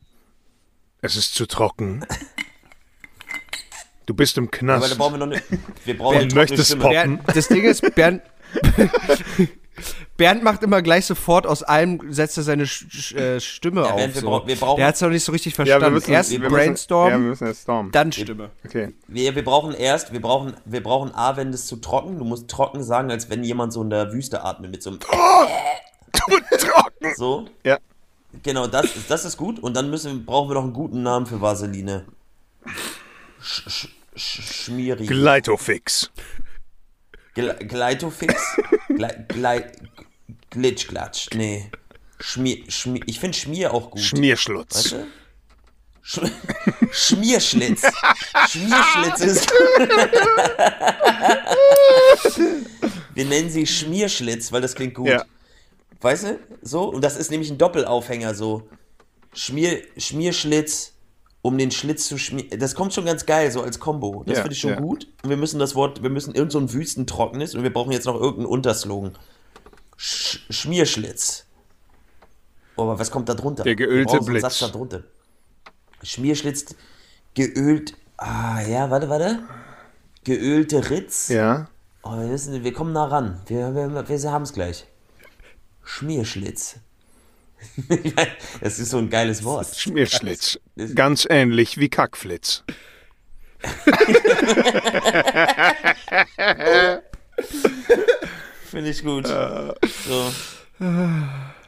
Es 1.01 1.15
ist 1.15 1.33
zu 1.33 1.45
trocken. 1.45 2.05
Du 4.05 4.13
bist 4.13 4.37
im 4.37 4.45
Aber 4.45 4.51
da 4.51 4.57
Knast. 4.57 4.97
brauchen 4.97 5.13
wir 5.19 5.25
noch 5.25 5.33
eine, 5.33 5.41
wir 5.85 5.97
brauchen 5.97 6.15
eine 6.15 6.23
Und 6.23 6.29
trockene 6.31 6.41
möchtest 6.41 6.65
Stimme. 6.67 6.81
Pop- 6.83 6.91
Bernd, 6.91 7.21
das 7.33 7.47
Ding 7.47 7.63
ist, 7.63 7.95
Bernd, 7.95 8.21
Bernd 10.17 10.43
macht 10.43 10.63
immer 10.63 10.81
gleich 10.81 11.05
sofort 11.05 11.45
aus 11.45 11.61
allem, 11.63 12.11
setzt 12.11 12.35
er 12.37 12.43
seine 12.43 12.65
Sch 12.65 12.85
Sch 12.89 13.13
äh, 13.13 13.39
Stimme 13.39 13.81
Ja, 13.81 13.91
auf. 13.91 13.95
Bernd, 13.97 14.15
wir 14.15 14.21
so. 14.21 14.27
brauchen- 14.27 14.47
wir 14.47 14.55
brauchen- 14.55 14.77
Der 14.77 14.87
hat 14.87 14.95
es 14.95 15.01
noch 15.01 15.09
nicht 15.09 15.23
so 15.23 15.31
richtig 15.31 15.53
ja, 15.53 15.59
wir 15.59 15.65
verstanden. 15.67 15.93
müssen, 15.93 16.11
Erst 16.11 16.31
wir 16.31 16.49
Brainstorm, 16.49 17.05
Müssen, 17.05 17.13
ja, 17.19 17.23
wir 17.23 17.29
müssen 17.29 17.47
erst 17.47 17.61
stormen. 17.61 17.91
dann 17.91 18.11
Stimme. 18.11 18.49
Okay. 18.65 18.93
Wir, 19.07 19.35
wir 19.35 19.43
brauchen 19.45 19.73
erst, 19.75 20.11
wir 20.11 20.21
brauchen, 20.21 20.55
wir 20.65 20.81
brauchen 20.83 21.13
A, 21.13 21.37
wenn 21.37 21.51
das 21.51 21.67
zu 21.67 21.75
trocken, 21.77 22.17
du 22.17 22.25
musst 22.25 22.47
trocken 22.49 22.83
sagen, 22.83 23.11
als 23.11 23.29
wenn 23.29 23.43
jemand 23.43 23.71
so 23.73 23.81
in 23.83 23.91
der 23.91 24.11
Wüste 24.11 24.43
atmet 24.43 24.71
mit 24.71 24.81
so 24.83 24.89
einem 24.89 24.99
trocken. 26.11 27.13
so. 27.15 27.45
Ja. 27.63 27.77
Genau, 28.43 28.67
das, 28.67 28.85
ist- 28.95 29.09
das 29.09 29.25
ist 29.25 29.37
gut. 29.37 29.59
Und 29.59 29.73
dann 29.75 29.89
müssen, 29.89 30.25
brauchen 30.25 30.49
wir 30.49 30.53
noch 30.55 30.63
einen 30.63 30.73
guten 30.73 31.01
Namen 31.03 31.25
für 31.25 31.41
Vaseline. 31.41 32.05
Sch, 33.41 33.63
sch, 33.69 33.87
sch, 34.15 34.41
schmierig. 34.65 35.07
Gleitofix. 35.07 36.11
Gle 37.33 37.55
Gleitofix? 37.55 38.35
Gle 38.89 39.25
Glei 39.29 39.71
Glitchglatsch. 40.49 41.29
Nee. 41.35 41.69
Schmier, 42.19 42.63
Schmier, 42.69 43.01
ich 43.05 43.19
finde 43.19 43.37
Schmier 43.37 43.73
auch 43.73 43.91
gut. 43.91 44.01
Schmierschlutz. 44.01 44.75
Weißt 44.75 44.91
du? 44.91 45.07
Sch 46.01 46.19
Schmierschlitz. 46.91 47.83
Schmierschlitz 48.49 49.19
ist. 49.21 49.51
Wir 53.13 53.25
nennen 53.25 53.49
sie 53.49 53.65
Schmierschlitz, 53.67 54.51
weil 54.51 54.61
das 54.61 54.75
klingt 54.75 54.93
gut. 54.95 55.07
Ja. 55.07 55.25
Weißt 56.01 56.23
du? 56.23 56.39
So, 56.61 56.91
und 56.91 57.03
das 57.03 57.17
ist 57.17 57.31
nämlich 57.31 57.49
ein 57.49 57.57
Doppelaufhänger 57.57 58.33
so. 58.33 58.67
Schmier, 59.33 59.81
Schmierschlitz, 59.97 60.93
um 61.41 61.57
den 61.57 61.71
Schlitz 61.71 62.07
zu 62.07 62.17
schmieren. 62.17 62.59
Das 62.59 62.75
kommt 62.75 62.93
schon 62.93 63.05
ganz 63.05 63.25
geil, 63.25 63.51
so 63.51 63.61
als 63.61 63.79
Kombo. 63.79 64.23
Das 64.25 64.37
Ja, 64.37 64.41
finde 64.43 64.53
ich 64.53 64.59
schon 64.59 64.71
ja. 64.71 64.79
gut. 64.79 65.07
Und 65.23 65.29
wir 65.29 65.37
müssen 65.37 65.59
das 65.59 65.75
Wort, 65.75 66.01
wir 66.01 66.09
müssen 66.09 66.33
irgend 66.35 66.51
so 66.51 66.59
ein 66.59 66.71
Wüstentrockenes 66.71 67.55
und 67.55 67.63
wir 67.63 67.71
brauchen 67.71 67.91
jetzt 67.91 68.05
noch 68.05 68.15
irgendeinen 68.15 68.47
Unterslogan. 68.47 69.15
Sch 69.97 70.45
Schmierschlitz. 70.49 71.45
Oh, 72.75 72.83
aber 72.83 72.97
was 72.97 73.11
kommt 73.11 73.27
da 73.27 73.33
drunter? 73.33 73.63
Der 73.63 73.75
geölte 73.75 74.19
Blitz. 74.19 74.41
Satz 74.41 74.59
da 74.59 74.69
drunter. 74.69 75.03
Schmierschlitz, 76.01 76.75
geölt. 77.33 77.93
Ah, 78.17 78.61
ja, 78.61 78.89
warte, 78.89 79.09
warte. 79.09 79.39
Geölte 80.23 80.89
Ritz. 80.89 81.27
Ja. 81.27 81.67
Oh, 82.03 82.11
wir, 82.11 82.29
wissen, 82.29 82.63
wir 82.63 82.73
kommen 82.73 82.93
nah 82.93 83.05
ran. 83.05 83.41
Wir, 83.47 83.75
wir, 83.75 84.07
wir 84.07 84.31
haben 84.31 84.43
es 84.43 84.53
gleich. 84.53 84.85
Schmierschlitz. 85.89 86.75
das 88.61 88.77
ist 88.79 88.91
so 88.91 88.99
ein 88.99 89.09
geiles 89.09 89.43
Wort. 89.43 89.75
Schmierschlitz. 89.75 90.59
Ganz 90.93 91.25
ähnlich 91.29 91.79
wie 91.79 91.89
Kackflitz. 91.89 92.63
Finde 98.69 98.89
ich 98.91 99.03
gut. 99.03 99.27
So. 99.27 100.31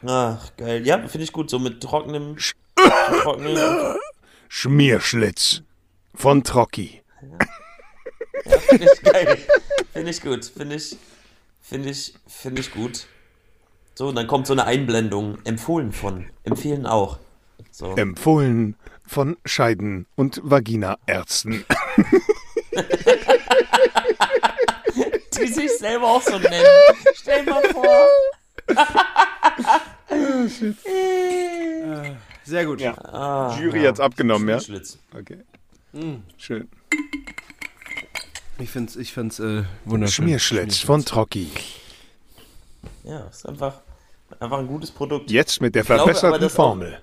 Ach, 0.06 0.56
geil. 0.56 0.86
Ja, 0.86 1.06
finde 1.08 1.24
ich 1.24 1.32
gut. 1.32 1.50
So 1.50 1.58
mit 1.58 1.82
trockenem. 1.82 2.36
trockenem 2.76 3.96
Schmierschlitz. 4.48 5.62
Von 6.14 6.44
Trocki. 6.44 7.02
finde 8.68 8.88
ich 8.90 9.02
geil. 9.02 9.36
Finde 9.92 10.10
ich 10.10 10.22
gut. 10.22 10.44
Finde 10.44 10.76
ich. 10.76 10.96
Finde 11.60 11.90
ich. 11.90 12.14
Finde 12.26 12.60
ich 12.62 12.70
gut. 12.70 13.06
So, 13.94 14.08
und 14.08 14.14
dann 14.14 14.26
kommt 14.26 14.46
so 14.46 14.52
eine 14.54 14.64
Einblendung. 14.64 15.38
Empfohlen 15.44 15.92
von. 15.92 16.26
Empfehlen 16.44 16.86
auch. 16.86 17.18
So. 17.70 17.94
Empfohlen 17.94 18.76
von 19.06 19.36
Scheiden- 19.44 20.06
und 20.14 20.40
Vaginaärzten. 20.42 21.64
Die 25.38 25.46
sich 25.48 25.70
selber 25.78 26.06
auch 26.06 26.22
so 26.22 26.38
nennen. 26.38 26.64
Stell 27.14 27.42
mal 27.44 27.62
vor. 27.72 28.06
Sehr 32.44 32.64
gut. 32.66 32.80
Ja. 32.80 32.94
Ah, 33.04 33.58
Jury 33.60 33.82
hat's 33.82 34.00
abgenommen, 34.00 34.48
ja? 34.48 34.60
Schmierschlitz. 34.60 34.98
Okay. 35.18 35.38
Schön. 36.38 36.68
Ich 38.58 38.70
finde 38.70 38.90
es 38.90 38.96
ich 38.96 39.12
find's, 39.12 39.38
äh, 39.40 39.64
wunderschön. 39.84 40.26
Schmierschlitz 40.26 40.78
von 40.78 41.04
Trocki. 41.04 41.50
Ja, 43.04 43.20
ist 43.26 43.46
einfach, 43.48 43.80
einfach 44.40 44.58
ein 44.58 44.66
gutes 44.66 44.90
Produkt. 44.90 45.30
Jetzt 45.30 45.60
mit 45.60 45.74
der 45.74 45.82
glaube 45.84 46.02
verbesserten 46.04 46.46
auch- 46.46 46.50
Formel. 46.50 46.98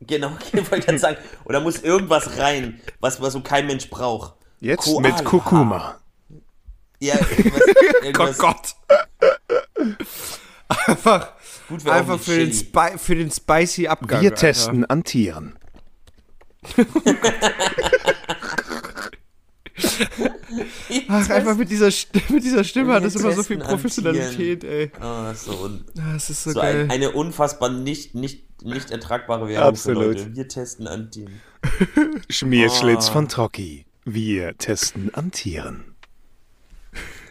Genau, 0.00 0.32
ich 0.52 0.70
wollte 0.70 0.86
gerade 0.86 0.98
sagen. 0.98 1.16
Da 1.46 1.60
muss 1.60 1.82
irgendwas 1.82 2.38
rein, 2.38 2.80
was, 3.00 3.20
was 3.20 3.34
so 3.34 3.40
kein 3.42 3.66
Mensch 3.66 3.88
braucht. 3.90 4.34
Jetzt 4.60 4.84
Koala. 4.84 5.08
mit 5.08 5.24
Kurkuma. 5.24 5.96
Ja, 6.98 7.14
irgendwas, 7.36 7.62
irgendwas 8.02 8.38
Gott. 8.38 8.74
Einfach, 10.86 11.32
gut 11.68 11.88
einfach 11.88 12.18
für 12.20 12.36
den. 12.38 12.52
Spi 12.52 12.96
für 12.98 13.14
den 13.14 13.30
spicy 13.30 13.88
Abgang. 13.88 14.22
Wir 14.22 14.34
testen 14.34 14.84
an 14.86 15.04
Tieren. 15.04 15.58
Ach, 21.08 21.30
einfach 21.30 21.56
mit 21.56 21.70
dieser, 21.70 21.88
St- 21.88 22.08
mit 22.32 22.44
dieser 22.44 22.64
Stimme 22.64 22.94
hat 22.94 23.04
das 23.04 23.14
immer 23.16 23.32
so 23.32 23.42
viel 23.42 23.58
Professionalität, 23.58 24.64
ey. 24.64 24.90
Ah, 25.00 25.32
so, 25.34 25.52
und 25.52 25.84
Das 25.94 26.30
ist 26.30 26.42
so, 26.44 26.50
so 26.52 26.60
geil. 26.60 26.82
ein, 26.84 26.90
eine 26.90 27.10
unfassbar 27.12 27.70
nicht, 27.70 28.14
nicht, 28.14 28.62
nicht 28.64 28.90
ertragbare 28.90 29.48
Werbung 29.48 29.68
Absolut. 29.68 30.02
für 30.02 30.08
Leute. 30.24 30.36
Wir 30.36 30.48
testen 30.48 30.86
an 30.86 31.10
Team. 31.10 31.28
Schmierschlitz 32.30 33.08
Ah. 33.08 33.12
von 33.12 33.28
Trocki. 33.28 33.86
Wir 34.04 34.56
testen 34.58 35.12
an 35.14 35.30
Tieren. 35.30 35.84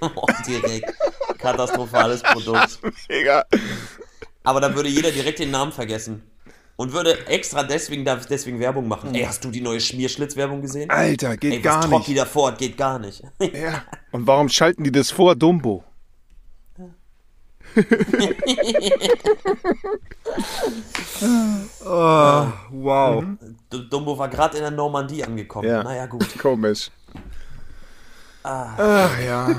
Oh, 0.02 0.26
direkt. 0.48 0.94
Katastrophales 1.40 2.22
Produkt. 2.24 2.80
Mega. 3.10 3.44
Aber 4.44 4.62
da 4.62 4.74
würde 4.74 4.88
jeder 4.90 5.12
direkt 5.12 5.40
den 5.40 5.52
Namen 5.52 5.72
vergessen. 5.74 6.24
Und 6.80 6.94
würde 6.94 7.28
extra 7.28 7.64
deswegen, 7.64 8.06
deswegen 8.06 8.58
Werbung 8.62 8.88
machen. 8.88 9.14
Ey, 9.14 9.26
hast 9.26 9.44
du 9.44 9.52
die 9.52 9.60
neue 9.60 9.82
Schmierschlitz-Werbung 9.82 10.62
gesehen? 10.62 10.90
Alter, 10.90 11.36
geht 11.36 11.52
Ey, 11.56 11.60
gar 11.60 11.92
was 11.92 12.08
nicht. 12.08 12.18
davor 12.18 12.48
hat, 12.52 12.58
geht 12.58 12.78
gar 12.78 12.98
nicht. 12.98 13.22
Ja. 13.42 13.84
Und 14.12 14.26
warum 14.26 14.48
schalten 14.48 14.86
die 14.86 14.92
das 14.94 15.12
vor, 15.12 15.36
Dumbo? 15.36 15.84
Oh, 21.86 22.48
wow. 22.72 23.24
D- 23.72 23.90
Dumbo 23.90 24.18
war 24.18 24.30
gerade 24.30 24.58
in 24.58 24.64
der 24.64 24.72
Normandie 24.72 25.24
angekommen. 25.24 25.68
Ja. 25.68 25.84
Naja, 25.84 26.06
gut. 26.06 26.38
Komisch. 26.40 26.90
Ach 28.44 29.20
ja. 29.20 29.56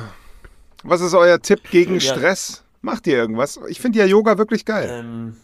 Was 0.82 1.00
ist 1.02 1.12
euer 1.14 1.38
Tipp 1.40 1.60
gegen 1.70 1.94
Ja. 1.94 2.00
Stress? 2.00 2.62
Macht 2.80 3.06
ihr 3.06 3.16
irgendwas? 3.18 3.60
Ich 3.68 3.78
finde 3.80 3.98
ja 3.98 4.06
Yoga 4.06 4.38
wirklich 4.38 4.64
geil. 4.64 4.88
Ähm, 4.90 5.36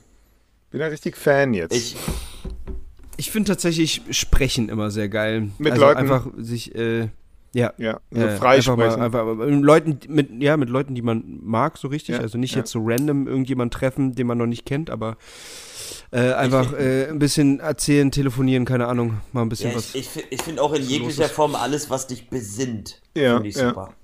Bin 0.71 0.83
ein 0.83 0.91
richtig 0.91 1.17
Fan 1.17 1.55
jetzt. 1.55 1.75
ich, 1.75 1.97
Ich 3.17 3.31
finde 3.31 3.49
tatsächlich 3.53 4.03
Sprechen 4.11 4.69
immer 4.69 4.91
sehr 4.91 5.09
geil. 5.09 5.49
Mit 5.59 5.73
also 5.73 5.85
Leuten? 5.85 5.99
einfach 5.99 6.27
sich, 6.37 6.75
äh, 6.75 7.09
Ja. 7.55 7.73
Ja, 7.79 8.01
also 8.13 8.27
Äh, 8.27 8.37
freisprechen. 8.37 8.83
Einfach 9.01 9.25
mal, 9.25 9.31
einfach 9.31 9.47
mit 9.47 9.65
Leuten, 9.65 9.99
mit, 10.09 10.43
ja, 10.43 10.57
mit 10.59 10.69
Leuten, 10.69 10.95
die 10.95 11.01
man 11.03 11.39
mag, 11.43 11.79
so 11.79 11.89
richtig. 11.89 12.17
Ja, 12.17 12.21
Also 12.21 12.37
nicht 12.37 12.53
ja. 12.53 12.59
jetzt 12.59 12.71
so 12.73 12.81
random 12.85 13.27
irgendjemand 13.27 13.73
treffen, 13.73 14.15
den 14.15 14.27
man 14.27 14.37
noch 14.37 14.47
nicht 14.47 14.67
kennt, 14.67 14.91
aber 14.91 15.17
äh, 16.11 16.33
einfach 16.35 16.73
äh, 16.75 17.09
ein 17.09 17.19
bisschen 17.19 17.61
erzählen, 17.61 18.11
telefonieren, 18.11 18.65
keine 18.67 18.87
Ahnung, 18.89 19.21
mal 19.33 19.43
ein 19.43 19.49
bisschen 19.49 19.71
Ja, 19.71 19.77
was. 19.77 19.95
ich 19.95 20.03
ich, 20.03 20.09
fi- 20.09 20.25
ich 20.31 20.43
finde 20.43 20.61
auch 20.63 20.75
in 20.75 20.83
jeglicher. 20.83 21.29
Form 21.31 21.55
alles, 21.55 21.89
was 21.89 22.07
dich 22.09 22.29
besinnt, 22.29 23.01
Ja, 23.17 23.35
finde 23.35 23.49
ich 23.49 23.57
ja. 23.57 23.69
super. 23.69 23.95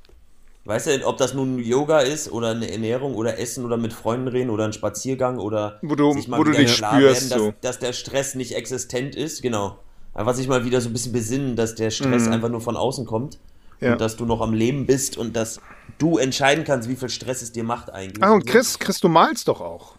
Weißt 0.65 0.87
du, 0.87 1.07
ob 1.07 1.17
das 1.17 1.35
nun 1.35 1.59
Yoga 1.59 2.01
ist 2.01 2.31
oder 2.31 2.51
eine 2.51 2.71
Ernährung 2.71 3.15
oder 3.17 3.39
Essen 3.39 3.65
oder 3.65 3.77
mit 3.77 3.93
Freunden 3.93 4.29
reden 4.29 4.49
oder 4.51 4.65
ein 4.65 4.73
Spaziergang 4.73 5.39
oder 5.39 5.79
Wo 5.83 5.97
du- 5.97 6.13
sich 6.13 6.29
mal 6.29 6.39
wo 6.39 6.45
du 6.45 6.53
dich 6.53 6.77
klar 6.77 6.95
spürst, 6.95 7.31
werden, 7.31 7.53
dass, 7.61 7.61
dass 7.73 7.79
der 7.81 7.93
Stress 7.93 8.35
nicht 8.37 8.55
existent 8.55 9.17
ist, 9.17 9.43
genau. 9.43 9.79
Einfach 10.15 10.35
sich 10.35 10.47
mal 10.47 10.65
wieder 10.65 10.81
so 10.81 10.89
ein 10.89 10.93
bisschen 10.93 11.13
besinnen, 11.13 11.57
dass 11.57 11.75
der 11.75 11.91
Stress 11.91 12.29
einfach 12.29 12.49
nur 12.49 12.61
von 12.61 12.77
außen 12.77 13.07
kommt 13.07 13.39
Mhm. 13.81 13.87
Ja. 13.87 13.93
und 13.95 14.01
dass 14.01 14.15
du 14.17 14.25
noch 14.25 14.41
am 14.41 14.55
Leben 14.55 14.87
bist 14.87 15.17
und 15.19 15.35
dass 15.35 15.59
du 15.99 16.19
entscheiden 16.19 16.63
kannst, 16.63 16.89
wie 16.89 16.95
viel 16.95 17.09
Stress 17.09 17.43
es 17.43 17.51
dir 17.51 17.65
macht 17.65 17.91
eigentlich. 17.93 18.23
Ach, 18.23 18.33
und 18.35 18.47
so. 18.47 18.53
Chris, 18.53 18.79
Chris, 18.79 19.01
du 19.01 19.09
malst 19.09 19.49
doch 19.49 19.61
auch. 19.61 19.97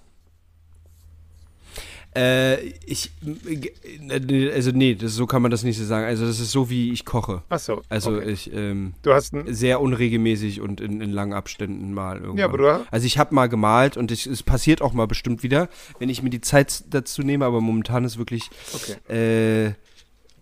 Äh, 2.15 2.61
ich, 2.85 3.11
äh, 3.49 4.51
also 4.51 4.71
nee, 4.71 4.95
das, 4.95 5.13
so 5.13 5.25
kann 5.25 5.41
man 5.41 5.51
das 5.51 5.63
nicht 5.63 5.77
so 5.77 5.85
sagen. 5.85 6.05
Also 6.05 6.25
das 6.25 6.39
ist 6.39 6.51
so, 6.51 6.69
wie 6.69 6.91
ich 6.91 7.05
koche. 7.05 7.41
Ach 7.49 7.59
so. 7.59 7.81
Also 7.89 8.17
okay. 8.17 8.29
ich, 8.31 8.53
ähm, 8.53 8.93
Du 9.01 9.13
hast 9.13 9.33
sehr 9.47 9.81
unregelmäßig 9.81 10.61
und 10.61 10.79
in, 10.81 11.01
in 11.01 11.11
langen 11.11 11.33
Abständen 11.33 11.93
mal 11.93 12.17
irgendwann. 12.17 12.37
Ja, 12.37 12.45
aber 12.45 12.57
du- 12.57 12.85
also 12.91 13.05
ich 13.07 13.17
habe 13.17 13.33
mal 13.33 13.47
gemalt 13.49 13.97
und 13.97 14.11
ich, 14.11 14.27
es 14.27 14.43
passiert 14.43 14.81
auch 14.81 14.93
mal 14.93 15.07
bestimmt 15.07 15.43
wieder, 15.43 15.69
wenn 15.99 16.09
ich 16.09 16.21
mir 16.21 16.29
die 16.29 16.41
Zeit 16.41 16.83
dazu 16.89 17.23
nehme, 17.23 17.45
aber 17.45 17.61
momentan 17.61 18.05
ist 18.05 18.17
wirklich, 18.17 18.49
Okay. 18.73 19.67
äh, 19.67 19.73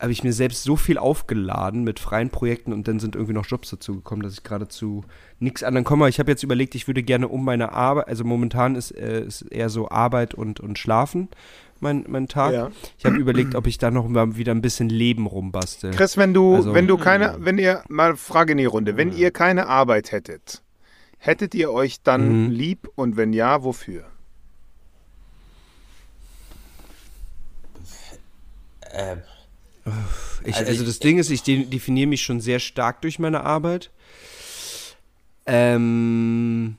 habe 0.02 0.12
ich 0.12 0.24
mir 0.24 0.34
selbst 0.34 0.64
so 0.64 0.76
viel 0.76 0.98
aufgeladen 0.98 1.84
mit 1.84 2.00
freien 2.00 2.30
Projekten 2.32 2.74
und 2.74 2.88
dann 2.88 3.00
sind 3.00 3.16
irgendwie 3.16 3.34
noch 3.34 3.46
Jobs 3.46 3.70
dazu 3.70 3.96
gekommen, 3.96 4.24
dass 4.24 4.34
ich 4.34 4.44
gerade 4.44 4.68
zu 4.68 5.06
nichts 5.40 5.62
anderem 5.64 5.84
komme. 5.86 6.10
Ich 6.10 6.20
habe 6.20 6.32
jetzt 6.32 6.42
überlegt, 6.44 6.74
ich 6.76 6.88
würde 6.88 7.04
gerne 7.04 7.28
um 7.28 7.46
meine 7.46 7.72
Arbeit, 7.74 8.08
also 8.08 8.24
momentan 8.24 8.76
ist, 8.76 8.92
äh, 8.92 9.24
ist 9.24 9.44
eher 9.44 9.70
so 9.70 9.90
Arbeit 9.90 10.34
und, 10.34 10.60
und 10.60 10.80
Schlafen 10.80 11.30
mein, 11.80 12.06
mein 12.08 12.28
Tag. 12.28 12.54
Ja. 12.54 12.70
Ich 12.98 13.06
habe 13.06 13.16
überlegt, 13.18 13.56
ob 13.56 13.66
ich 13.68 13.78
da 13.78 13.90
noch 13.92 14.08
mal 14.08 14.36
wieder 14.38 14.54
ein 14.54 14.62
bisschen 14.62 14.90
Leben 14.90 15.26
rumbastel. 15.28 15.92
Chris, 15.92 16.18
wenn 16.18 16.34
du, 16.34 16.56
Also- 16.56 16.74
wenn 16.74 16.88
du 16.88 16.98
keine, 16.98 17.38
wenn 17.40 17.58
ihr, 17.58 17.84
mal 17.90 18.16
Frage 18.18 18.52
in 18.54 18.58
die 18.60 18.66
Runde, 18.66 18.98
wenn 18.98 19.12
ihr 19.12 19.32
keine 19.32 19.68
Arbeit 19.68 20.12
hättet, 20.12 20.62
hättet 21.20 21.54
ihr 21.56 21.72
euch 21.72 22.02
dann 22.04 22.46
Mhm. 22.46 22.50
lieb 22.52 22.88
und 22.96 23.18
wenn 23.18 23.34
ja, 23.34 23.64
wofür? 23.64 24.04
Äh, 28.92 29.18
Ich, 30.44 30.56
Also 30.56 30.70
also, 30.70 30.82
ich- 30.84 30.88
das 30.88 31.00
Ding 31.00 31.18
ist, 31.18 31.30
ich 31.30 31.44
de 31.44 31.66
definiere 31.66 32.08
mich 32.08 32.22
schon 32.22 32.40
sehr 32.40 32.60
stark 32.60 33.02
durch 33.02 33.20
meine 33.20 33.44
Arbeit. 33.44 33.92
Ähm, 35.46 36.78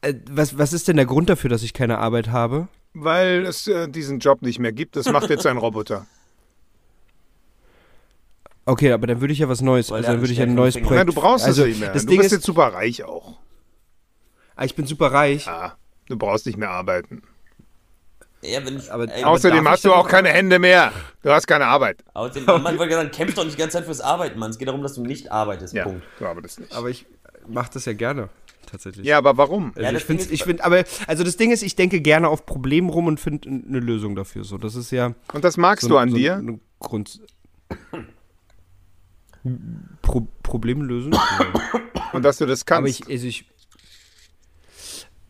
äh, 0.00 0.14
was, 0.30 0.58
was 0.58 0.72
ist 0.72 0.88
denn 0.88 0.96
der 0.96 1.06
Grund 1.06 1.28
dafür, 1.28 1.50
dass 1.50 1.62
ich 1.62 1.72
keine 1.72 1.98
Arbeit 1.98 2.28
habe? 2.28 2.68
Weil 2.94 3.46
es 3.46 3.66
äh, 3.68 3.88
diesen 3.88 4.18
Job 4.18 4.42
nicht 4.42 4.58
mehr 4.58 4.72
gibt. 4.72 4.96
Das 4.96 5.06
macht 5.06 5.30
jetzt 5.30 5.46
ein 5.46 5.58
Roboter. 5.58 6.06
Okay, 8.64 8.92
aber 8.92 9.06
dann 9.06 9.20
würde 9.20 9.32
ich 9.32 9.38
ja 9.38 9.48
was 9.48 9.62
Neues, 9.62 9.90
Weil 9.90 9.98
also 9.98 10.10
dann 10.12 10.20
würde 10.20 10.32
ich 10.32 10.38
ja 10.38 10.44
ein 10.44 10.54
neues 10.54 10.74
Projekt. 10.74 10.90
Nein, 10.90 11.06
du 11.06 11.14
brauchst 11.14 11.44
also, 11.44 11.62
es 11.62 11.68
nicht 11.68 11.80
mehr. 11.80 11.92
Das 11.92 12.02
du 12.02 12.08
Ding 12.08 12.18
bist 12.18 12.26
ist, 12.32 12.38
jetzt 12.38 12.46
super 12.46 12.66
reich 12.74 13.02
auch. 13.04 13.38
ah, 14.56 14.64
ich 14.64 14.74
bin 14.74 14.86
super 14.86 15.12
reich. 15.12 15.46
Ja, 15.46 15.76
du 16.06 16.18
brauchst 16.18 16.44
nicht 16.46 16.58
mehr 16.58 16.70
arbeiten. 16.70 17.22
Ja, 18.42 18.64
wenn 18.64 18.76
ich, 18.78 18.92
Aber- 18.92 19.12
ey, 19.12 19.24
Außerdem 19.24 19.68
hast 19.68 19.84
du 19.84 19.92
auch 19.92 20.08
keine 20.08 20.28
Hände 20.30 20.58
mehr. 20.58 20.92
Du 21.22 21.30
hast 21.30 21.46
keine 21.46 21.66
Arbeit. 21.66 22.04
Außerdem, 22.14 22.44
man 22.62 22.78
wollte 22.78 22.94
sagen, 22.94 23.10
kämpf 23.10 23.34
doch 23.34 23.44
nicht 23.44 23.56
die 23.56 23.60
ganze 23.60 23.78
Zeit 23.78 23.84
fürs 23.84 24.00
Arbeiten, 24.00 24.38
Mann. 24.38 24.50
Es 24.50 24.58
geht 24.58 24.68
darum, 24.68 24.82
dass 24.82 24.94
du 24.94 25.02
nicht 25.02 25.30
arbeitest. 25.32 25.74
Ja, 25.74 25.84
Punkt. 25.84 26.04
du 26.18 26.26
arbeitest 26.26 26.60
nicht. 26.60 26.72
Aber 26.74 26.88
ich 26.90 27.06
mache 27.48 27.70
das 27.74 27.84
ja 27.86 27.92
gerne, 27.94 28.28
tatsächlich. 28.70 29.04
Ja, 29.06 29.18
aber 29.18 29.36
warum? 29.36 29.72
Also 29.74 29.80
Ja, 29.82 29.88
ich 29.88 29.94
das 29.94 30.02
Ding 30.02 30.06
finde, 30.06 30.22
ist- 30.24 30.32
ich 30.32 30.44
finde, 30.44 30.64
aber 30.64 30.84
also 31.06 31.24
das 31.24 31.36
Ding 31.36 31.50
ist, 31.50 31.62
ich 31.62 31.74
denke 31.76 32.00
gerne 32.00 32.28
auf 32.28 32.46
Problemen 32.46 32.88
rum 32.90 33.06
und 33.08 33.18
finde 33.20 33.48
eine 33.48 33.80
Lösung 33.80 34.14
dafür. 34.14 34.44
So, 34.44 34.56
das 34.58 34.74
ist 34.76 34.90
ja 34.92 35.14
Und 35.32 35.44
das 35.44 35.56
magst 35.56 35.82
so, 35.82 35.88
du 35.88 35.96
an 35.98 36.10
so 36.10 36.16
dir? 36.16 36.36
Eine 36.36 36.60
Grund 36.78 37.20
Pro 40.02 40.26
Probleme 40.42 40.84
lösen. 40.84 41.12
Ja. 41.12 41.20
Und 42.12 42.22
dass 42.24 42.38
du 42.38 42.46
das 42.46 42.64
kannst? 42.66 42.78
Aber 42.78 42.88
ich, 42.88 43.06
also 43.12 43.26
ich, 43.26 43.44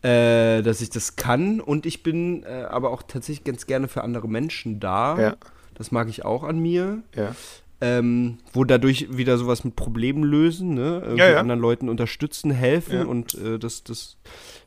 äh, 0.01 0.61
dass 0.61 0.81
ich 0.81 0.89
das 0.89 1.15
kann 1.15 1.59
und 1.59 1.85
ich 1.85 2.03
bin 2.03 2.43
äh, 2.43 2.63
aber 2.69 2.91
auch 2.91 3.03
tatsächlich 3.03 3.43
ganz 3.43 3.65
gerne 3.67 3.87
für 3.87 4.03
andere 4.03 4.27
Menschen 4.27 4.79
da. 4.79 5.19
Ja. 5.19 5.37
Das 5.75 5.91
mag 5.91 6.09
ich 6.09 6.25
auch 6.25 6.43
an 6.43 6.59
mir. 6.59 7.03
ja. 7.15 7.35
Ähm, 7.81 8.39
wo 8.51 8.65
dadurch 8.65 9.15
wieder 9.17 9.37
sowas 9.37 9.63
mit 9.63 9.77
Problemen 9.77 10.23
lösen, 10.25 10.73
ne? 10.73 10.99
Irgendwie 11.01 11.19
Ja, 11.21 11.29
ja. 11.29 11.39
anderen 11.39 11.61
Leuten 11.61 11.87
unterstützen, 11.87 12.51
helfen 12.51 13.05
und 13.05 13.35
äh, 13.35 13.57
das, 13.57 13.85
das 13.85 14.17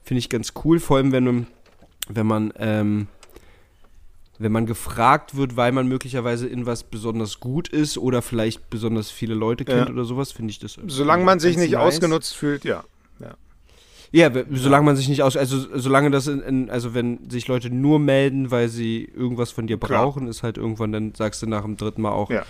finde 0.02 0.20
ich 0.20 0.30
ganz 0.30 0.54
cool, 0.64 0.80
vor 0.80 0.96
allem 0.96 1.12
wenn, 1.12 1.24
man- 1.24 1.46
wenn 2.08 2.26
man 2.26 2.54
ähm, 2.56 3.08
wenn 4.38 4.50
man 4.50 4.64
gefragt 4.66 5.36
wird, 5.36 5.56
weil 5.56 5.72
man 5.72 5.86
möglicherweise 5.88 6.48
in 6.48 6.64
was 6.66 6.82
besonders 6.84 7.38
gut 7.38 7.68
ist 7.68 7.98
oder 7.98 8.22
vielleicht 8.22 8.70
besonders 8.70 9.10
viele 9.10 9.34
Leute 9.34 9.64
kennt 9.66 9.88
Ja. 9.88 9.92
oder 9.94 10.04
sowas, 10.04 10.32
finde 10.32 10.50
ich 10.50 10.58
das. 10.58 10.78
Solange 10.86 11.22
man 11.24 11.38
sich 11.38 11.56
nicht 11.58 11.72
nice. 11.72 11.80
ausgenutzt 11.82 12.34
fühlt, 12.34 12.64
ja. 12.64 12.82
Ja. 14.12 14.30
Solange 14.52 14.84
man 14.86 14.96
sich 14.96 15.08
nicht 15.08 15.22
aus, 15.22 15.36
also 15.36 15.78
solange 15.78 16.10
das 16.10 16.26
in, 16.26 16.40
in, 16.42 16.70
also 16.70 16.94
wenn 16.94 17.28
sich 17.30 17.48
Leute 17.48 17.70
nur 17.70 17.98
melden, 17.98 18.50
weil 18.50 18.68
sie 18.68 19.04
irgendwas 19.04 19.50
von 19.50 19.66
dir 19.66 19.78
Klar. 19.78 20.02
brauchen, 20.04 20.26
ist 20.28 20.42
halt 20.42 20.58
irgendwann, 20.58 20.92
dann 20.92 21.14
sagst 21.14 21.42
du 21.42 21.46
nach 21.46 21.62
dem 21.62 21.76
dritten 21.76 22.02
Mal 22.02 22.12
auch, 22.12 22.30
Ja. 22.30 22.44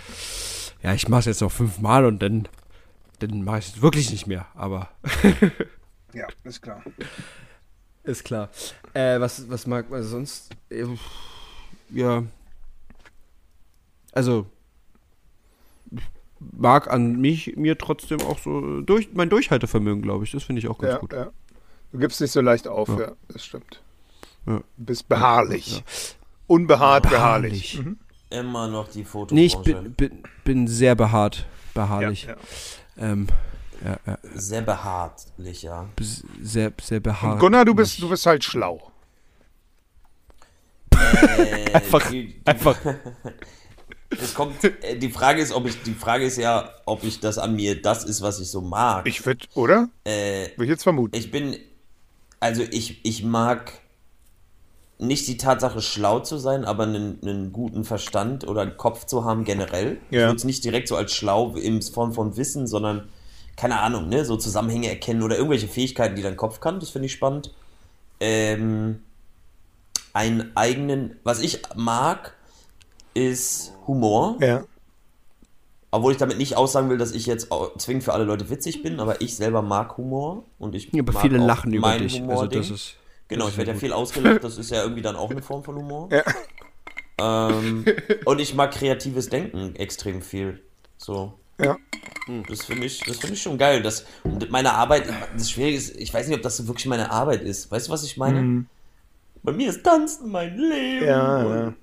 ja, 0.83 0.93
ich 0.93 1.07
mach's 1.07 1.25
jetzt 1.25 1.41
noch 1.41 1.51
fünfmal 1.51 2.05
und 2.05 2.21
dann, 2.21 2.47
dann 3.19 3.43
mach 3.43 3.57
ich 3.59 3.67
es 3.69 3.81
wirklich 3.81 4.11
nicht 4.11 4.27
mehr, 4.27 4.45
aber 4.55 4.89
Ja, 6.13 6.27
ist 6.43 6.61
klar. 6.61 6.83
ist 8.03 8.23
klar. 8.23 8.49
Äh, 8.93 9.19
was, 9.19 9.49
was 9.49 9.65
mag 9.65 9.89
man 9.89 10.03
sonst? 10.03 10.51
Äh, 10.69 10.85
Ja. 11.91 12.23
Also 14.11 14.45
mag 16.39 16.89
an 16.91 17.19
mich 17.21 17.55
mir 17.55 17.77
trotzdem 17.77 18.21
auch 18.21 18.37
so 18.37 18.81
durch 18.81 19.09
mein 19.13 19.29
Durchhaltevermögen, 19.29 20.01
glaube 20.01 20.25
ich. 20.25 20.31
Das 20.31 20.43
finde 20.43 20.59
ich 20.59 20.67
auch 20.67 20.77
ganz 20.77 20.93
Ja, 20.93 20.99
gut. 20.99 21.13
ja. 21.13 21.31
Du 21.93 21.99
gibst 21.99 22.19
nicht 22.19 22.31
so 22.31 22.41
leicht 22.41 22.67
auf, 22.67 22.89
ja, 22.89 22.99
Ja. 22.99 23.11
das 23.29 23.45
stimmt. 23.45 23.81
Ja. 24.45 24.57
Du 24.57 24.63
bist 24.85 25.07
beharrlich. 25.07 25.83
Unbehaart, 26.47 27.03
beharrlich. 27.09 27.77
Beharrlich. 27.77 27.85
Mhm. 27.85 27.99
Immer 28.29 28.67
noch 28.67 28.89
die 28.89 29.05
Foto. 29.05 29.33
Nee, 29.35 29.45
ich 29.45 29.55
bin, 29.57 29.93
bin, 29.93 30.23
bin 30.43 30.67
sehr 30.67 30.95
behaart, 30.95 31.37
Ja, 31.37 31.45
beharrlich. 31.75 32.23
ja. 32.25 32.35
Ähm, 32.97 33.27
ja, 33.85 33.97
ja, 34.07 34.17
Sehr 34.33 34.61
beharrlich, 34.61 35.61
ja. 35.61 35.87
sehr, 36.41 36.73
sehr 36.81 36.97
Und 36.97 37.03
behaart. 37.03 37.39
Gunnar, 37.39 37.63
du 37.65 37.73
bist, 37.75 38.01
du 38.01 38.09
bist 38.09 38.25
halt 38.25 38.43
schlau. 38.43 38.91
Äh, 40.91 41.71
Einfach- 41.73 42.09
die, 42.09 42.33
die, 42.39 42.47
einfach. 42.47 42.77
Es 44.21 44.35
kommt, 44.35 44.63
äh, 44.63 44.95
die 44.95 45.09
Frage 45.09 45.41
ist, 45.41 45.51
ob 45.51 45.65
ich, 45.65 45.81
die 45.81 45.95
Frage 45.95 46.23
ist 46.25 46.37
ja, 46.37 46.69
ob 46.85 47.03
ich 47.03 47.19
das 47.19 47.39
an 47.39 47.55
mir, 47.55 47.81
das 47.81 48.03
ist, 48.03 48.21
was 48.21 48.39
ich 48.39 48.47
so 48.51 48.61
mag. 48.61 49.07
Ich 49.07 49.25
würde, 49.25 49.47
oder? 49.55 49.89
äh, 50.03 50.49
Würde 50.55 50.65
ich 50.65 50.69
jetzt 50.69 50.83
vermuten. 50.83 51.15
ich 51.17 51.31
bin, 51.31 51.57
also 52.43 52.61
ich, 52.61 52.99
ich 53.03 53.23
mag 53.23 53.71
nicht 54.99 55.27
die 55.29 55.37
Tatsache, 55.37 55.81
schlau 55.81 56.19
zu 56.19 56.37
sein, 56.37 56.65
aber 56.65 56.83
einen, 56.83 57.17
einen 57.21 57.53
guten 57.53 57.85
Verstand 57.85 58.45
oder 58.45 58.61
einen 58.63 58.75
Kopf 58.75 59.05
zu 59.05 59.23
haben 59.23 59.45
generell. 59.45 59.97
Ich 60.09 60.17
Ja. 60.17 60.27
würde 60.27 60.35
es 60.35 60.43
nicht 60.43 60.63
direkt 60.65 60.89
so 60.89 60.97
als 60.97 61.13
schlau 61.13 61.55
in 61.55 61.81
Form 61.81 62.11
von 62.11 62.35
Wissen, 62.35 62.67
sondern, 62.67 63.07
keine 63.55 63.79
Ahnung, 63.79 64.09
ne, 64.09 64.25
so 64.25 64.35
Zusammenhänge 64.35 64.89
erkennen 64.89 65.23
oder 65.23 65.37
irgendwelche 65.37 65.69
Fähigkeiten, 65.69 66.17
die 66.17 66.21
dein 66.21 66.35
Kopf 66.35 66.59
kann. 66.59 66.81
Das 66.81 66.89
finde 66.89 67.05
ich 67.05 67.13
spannend. 67.13 67.51
Ähm, 68.19 69.01
einen 70.11 70.55
eigenen, 70.55 71.15
was 71.23 71.39
ich 71.39 71.61
mag, 71.75 72.35
ist 73.13 73.71
Humor. 73.87 74.35
Ja. 74.41 74.65
Obwohl 75.93 76.11
ich 76.11 76.17
damit 76.17 76.39
nicht 76.39 76.57
aussagen 76.57 76.89
will, 76.89 76.97
dass 76.97 77.11
ich 77.11 77.27
jetzt 77.27 77.49
zwingend 77.77 78.03
für 78.03 78.13
alle 78.13 78.23
Leute 78.23 78.49
witzig 78.49 78.81
bin, 78.81 78.99
aber 78.99 79.21
ich 79.21 79.35
selber 79.35 79.61
mag 79.61 79.95
Humor 79.95 80.43
und 80.57 80.73
ich 80.73 80.91
Ja, 80.91 81.03
aber 81.03 81.13
mag 81.13 81.21
viele 81.21 81.39
auch 81.39 81.45
lachen 81.45 81.71
über 81.71 81.95
dich. 81.99 82.13
Also 82.13 82.31
Humording. 82.31 82.61
das 82.61 82.71
ist. 82.71 82.95
Genau, 83.27 83.43
das 83.45 83.53
ich 83.53 83.57
werde 83.59 83.71
ja 83.73 83.77
viel 83.77 83.93
ausgelacht, 83.93 84.39
das 84.43 84.57
ist 84.57 84.71
ja 84.71 84.81
irgendwie 84.81 85.03
dann 85.03 85.15
auch 85.15 85.29
eine 85.29 85.43
Form 85.43 85.63
von 85.63 85.75
Humor. 85.75 86.09
Ja. 86.11 86.23
Ähm, 87.19 87.85
und 88.25 88.41
ich 88.41 88.55
mag 88.55 88.71
kreatives 88.71 89.29
Denken 89.29 89.75
extrem 89.75 90.23
viel. 90.23 90.63
So. 90.97 91.33
Ja. 91.61 91.77
Das 92.49 92.65
finde 92.65 92.87
ich, 92.87 93.01
das 93.01 93.17
finde 93.17 93.35
ich 93.35 93.43
schon 93.43 93.59
geil. 93.59 93.83
Das, 93.83 94.07
und 94.23 94.49
meine 94.49 94.73
Arbeit, 94.73 95.07
das 95.37 95.51
Schwierige 95.51 95.77
ist, 95.77 95.95
ich 95.95 96.11
weiß 96.11 96.27
nicht, 96.27 96.35
ob 96.35 96.41
das 96.41 96.65
wirklich 96.65 96.87
meine 96.87 97.11
Arbeit 97.11 97.43
ist. 97.43 97.69
Weißt 97.69 97.87
du, 97.87 97.91
was 97.91 98.03
ich 98.03 98.17
meine? 98.17 98.65
Bei 99.43 99.51
mir 99.51 99.69
ist 99.69 99.83
Tanzen 99.83 100.31
mein 100.31 100.57
Leben. 100.57 101.01
Mhm. 101.01 101.07
Ja, 101.07 101.55
ja. 101.55 101.73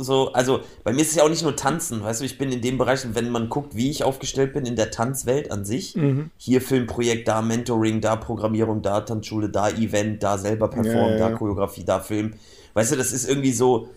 So, 0.00 0.32
also 0.32 0.60
bei 0.84 0.92
mir 0.92 1.02
ist 1.02 1.08
es 1.10 1.14
ja 1.16 1.24
auch 1.24 1.28
nicht 1.28 1.42
nur 1.42 1.56
Tanzen, 1.56 2.02
weißt 2.02 2.20
du, 2.20 2.24
ich 2.24 2.38
bin 2.38 2.52
in 2.52 2.60
dem 2.60 2.78
Bereich, 2.78 3.00
wenn 3.14 3.30
man 3.30 3.48
guckt, 3.48 3.74
wie 3.74 3.90
ich 3.90 4.04
aufgestellt 4.04 4.52
bin 4.52 4.64
in 4.64 4.76
der 4.76 4.90
Tanzwelt 4.90 5.50
an 5.50 5.64
sich, 5.64 5.96
Mhm. 5.96 6.30
hier 6.36 6.60
Filmprojekt, 6.60 7.26
da 7.28 7.42
Mentoring, 7.42 8.00
da 8.00 8.16
Programmierung, 8.16 8.80
da 8.82 9.00
Tanzschule, 9.00 9.48
da 9.48 9.68
Event, 9.70 10.22
da 10.22 10.38
selber 10.38 10.68
performen, 10.68 11.18
Ja, 11.18 11.26
ja. 11.26 11.30
da 11.30 11.36
Choreografie, 11.36 11.84
da 11.84 12.00
Film. 12.00 12.34
Weißt 12.74 12.92
du, 12.92 12.96
das 12.96 13.12
ist 13.12 13.28
irgendwie 13.28 13.52
so 13.52 13.88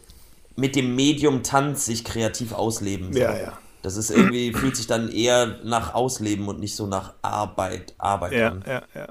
mit 0.56 0.76
dem 0.76 0.96
Medium 0.96 1.44
Tanz 1.44 1.86
sich 1.86 2.04
kreativ 2.04 2.54
ausleben. 2.54 3.14
So. 3.14 3.20
Ja, 3.20 3.38
ja. 3.38 3.58
Das 3.84 3.96
ist 3.98 4.12
irgendwie, 4.12 4.54
fühlt 4.54 4.76
sich 4.76 4.86
dann 4.88 5.10
eher 5.10 5.58
nach 5.64 5.94
Ausleben 5.96 6.48
und 6.48 6.60
nicht 6.60 6.76
so 6.76 6.86
nach 6.88 7.14
Arbeit, 7.22 7.94
Arbeit 7.98 8.34
Ja, 8.34 8.50
an. 8.50 8.64
ja, 8.68 8.82
ja. 8.94 9.08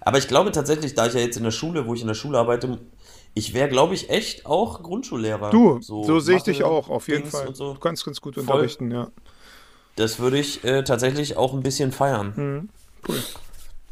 Aber 0.00 0.18
ich 0.18 0.26
glaube 0.28 0.52
tatsächlich, 0.52 0.94
da 0.94 1.06
ich 1.06 1.14
ja 1.14 1.20
jetzt 1.20 1.36
in 1.36 1.44
der 1.44 1.50
Schule, 1.50 1.86
wo 1.86 1.94
ich 1.94 2.00
in 2.00 2.06
der 2.06 2.14
Schule 2.14 2.38
arbeite, 2.38 2.78
ich 3.38 3.54
wäre, 3.54 3.68
glaube 3.68 3.94
ich, 3.94 4.10
echt 4.10 4.46
auch 4.46 4.82
Grundschullehrer. 4.82 5.50
Du, 5.50 5.80
so, 5.80 6.20
sehe 6.20 6.36
ich 6.36 6.42
dich 6.42 6.64
auch, 6.64 6.88
auf 6.88 7.08
jeden 7.08 7.22
Dings 7.22 7.32
Fall. 7.32 7.54
So. 7.54 7.74
Du 7.74 7.80
kannst 7.80 8.04
ganz 8.04 8.20
gut 8.20 8.34
Voll. 8.34 8.42
unterrichten, 8.42 8.90
ja. 8.90 9.08
Das 9.96 10.18
würde 10.18 10.38
ich 10.38 10.62
äh, 10.64 10.84
tatsächlich 10.84 11.36
auch 11.36 11.54
ein 11.54 11.62
bisschen 11.62 11.92
feiern. 11.92 12.32
Mhm. 12.36 12.68
Cool. 13.08 13.22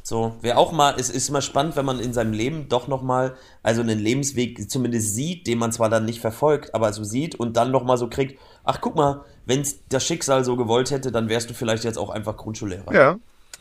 So, 0.02 0.36
wäre 0.40 0.56
auch 0.56 0.70
mal, 0.70 0.94
es 0.98 1.10
ist 1.10 1.28
immer 1.28 1.42
spannend, 1.42 1.74
wenn 1.74 1.84
man 1.84 1.98
in 1.98 2.12
seinem 2.12 2.32
Leben 2.32 2.68
doch 2.68 2.86
nochmal, 2.86 3.34
also 3.64 3.80
einen 3.80 3.98
Lebensweg 3.98 4.70
zumindest 4.70 5.16
sieht, 5.16 5.48
den 5.48 5.58
man 5.58 5.72
zwar 5.72 5.90
dann 5.90 6.04
nicht 6.04 6.20
verfolgt, 6.20 6.76
aber 6.76 6.92
so 6.92 7.02
sieht 7.02 7.34
und 7.34 7.56
dann 7.56 7.72
nochmal 7.72 7.98
so 7.98 8.08
kriegt, 8.08 8.38
ach 8.62 8.80
guck 8.80 8.94
mal, 8.94 9.24
wenn 9.46 9.62
es 9.62 9.80
das 9.88 10.04
Schicksal 10.04 10.44
so 10.44 10.54
gewollt 10.54 10.92
hätte, 10.92 11.10
dann 11.10 11.28
wärst 11.28 11.50
du 11.50 11.54
vielleicht 11.54 11.82
jetzt 11.82 11.98
auch 11.98 12.10
einfach 12.10 12.36
Grundschullehrer. 12.36 12.94
Ja, 12.94 13.16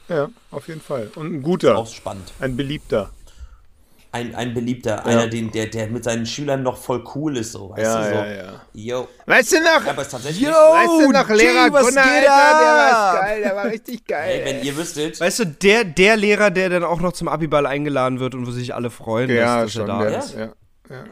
ja, 0.08 0.30
auf 0.52 0.68
jeden 0.68 0.82
Fall. 0.82 1.10
Und 1.16 1.34
ein 1.34 1.42
guter, 1.42 1.80
Auch 1.80 1.88
spannend. 1.88 2.32
ein 2.40 2.56
beliebter. 2.56 3.10
Ein, 4.16 4.34
ein 4.34 4.54
beliebter, 4.54 5.06
einer, 5.06 5.28
den, 5.28 5.52
der, 5.52 5.66
der 5.68 5.88
mit 5.88 6.06
seinen 6.06 6.26
Schülern 6.26 6.64
noch 6.64 6.78
voll 6.78 7.04
cool 7.16 7.36
ist, 7.36 7.52
so, 7.52 7.70
weißt 7.72 7.82
Ja, 7.84 7.98
du, 8.02 8.08
so. 8.10 8.16
ja, 8.16 8.26
ja. 8.34 8.62
Yo. 8.74 9.08
Weißt 9.26 9.52
du 9.52 9.58
noch? 9.58 9.84
Ja, 9.86 9.92
aber 9.92 10.02
es 10.04 10.08
ist 10.08 10.12
tatsächlich, 10.12 10.48
weißt 10.48 10.88
du 11.06 11.12
noch, 11.12 11.28
G, 11.28 11.34
Lehrer 11.36 11.74
was 11.74 11.86
Gunnar, 11.88 12.06
geht 12.06 12.30
Alter, 12.30 12.60
der 12.60 12.76
war 12.76 13.22
geil, 13.22 13.42
der 13.42 13.56
war 13.58 13.66
richtig 13.66 14.08
geil. 14.08 14.42
ey, 14.42 14.46
wenn 14.46 14.64
ihr 14.64 14.78
wüsstet, 14.78 15.20
Weißt 15.20 15.40
du, 15.40 15.46
der, 15.48 15.84
der 15.84 16.16
Lehrer, 16.16 16.50
der 16.50 16.70
dann 16.70 16.86
auch 16.86 17.02
noch 17.02 17.12
zum 17.12 17.28
Abiball 17.28 17.66
eingeladen 17.66 18.22
wird 18.22 18.36
und 18.36 18.48
wo 18.48 18.52
sich 18.52 18.74
alle 18.74 18.90
freuen, 18.90 19.30
ja, 19.30 19.64
dass, 19.64 19.64
dass 19.66 19.74
schon, 19.74 19.82
er 19.82 19.88
da 20.04 20.10
der 20.10 20.20
ist. 20.20 20.26
ist, 20.30 20.36
ja. 20.38 20.50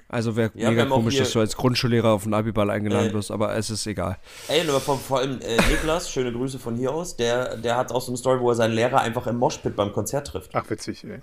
Also 0.07 0.35
wäre 0.35 0.51
Ja, 0.53 0.69
mega 0.69 0.85
komisch, 0.85 1.15
hier- 1.15 1.23
dass 1.23 1.33
du 1.33 1.39
als 1.39 1.57
Grundschullehrer 1.57 2.11
auf 2.11 2.23
den 2.23 2.33
Abiball 2.35 2.69
eingeladen 2.69 3.09
Äh, 3.09 3.13
wirst, 3.13 3.31
aber 3.31 3.53
es 3.57 3.69
ist 3.69 3.85
egal. 3.87 4.17
ey, 4.47 4.61
aber 4.69 4.79
vor, 4.79 4.97
vor 4.99 5.17
allem 5.19 5.39
äh, 5.41 5.57
Niklas, 5.69 6.09
schöne 6.11 6.31
Grüße 6.31 6.57
von 6.59 6.75
hier 6.75 6.91
aus, 6.93 7.17
der, 7.17 7.57
der 7.57 7.75
hat 7.75 7.91
auch 7.91 8.01
so 8.01 8.11
eine 8.11 8.17
Story, 8.17 8.39
wo 8.39 8.49
er 8.51 8.55
seinen 8.55 8.73
Lehrer 8.75 9.01
einfach 9.01 9.25
im 9.27 9.35
Moshpit 9.37 9.75
beim 9.75 9.91
Konzert 9.91 10.27
trifft. 10.27 10.51
Ach, 10.53 10.63
witzig, 10.69 11.03
ey. 11.03 11.19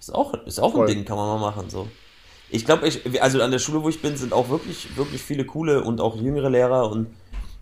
Ist 0.00 0.14
auch, 0.14 0.34
ist 0.46 0.58
auch 0.58 0.72
Voll. 0.72 0.88
ein 0.88 0.94
Ding, 0.94 1.04
kann 1.04 1.16
man 1.16 1.28
mal 1.28 1.50
machen, 1.50 1.68
so. 1.68 1.86
Ich 2.48 2.64
glaube, 2.64 2.88
ich, 2.88 3.22
also 3.22 3.40
an 3.42 3.50
der 3.50 3.58
Schule, 3.60 3.82
wo 3.82 3.88
ich 3.88 4.02
bin, 4.02 4.16
sind 4.16 4.32
auch 4.32 4.48
wirklich, 4.48 4.96
wirklich 4.96 5.22
viele 5.22 5.44
coole 5.44 5.84
und 5.84 6.00
auch 6.00 6.16
jüngere 6.16 6.50
Lehrer 6.50 6.90
und, 6.90 7.06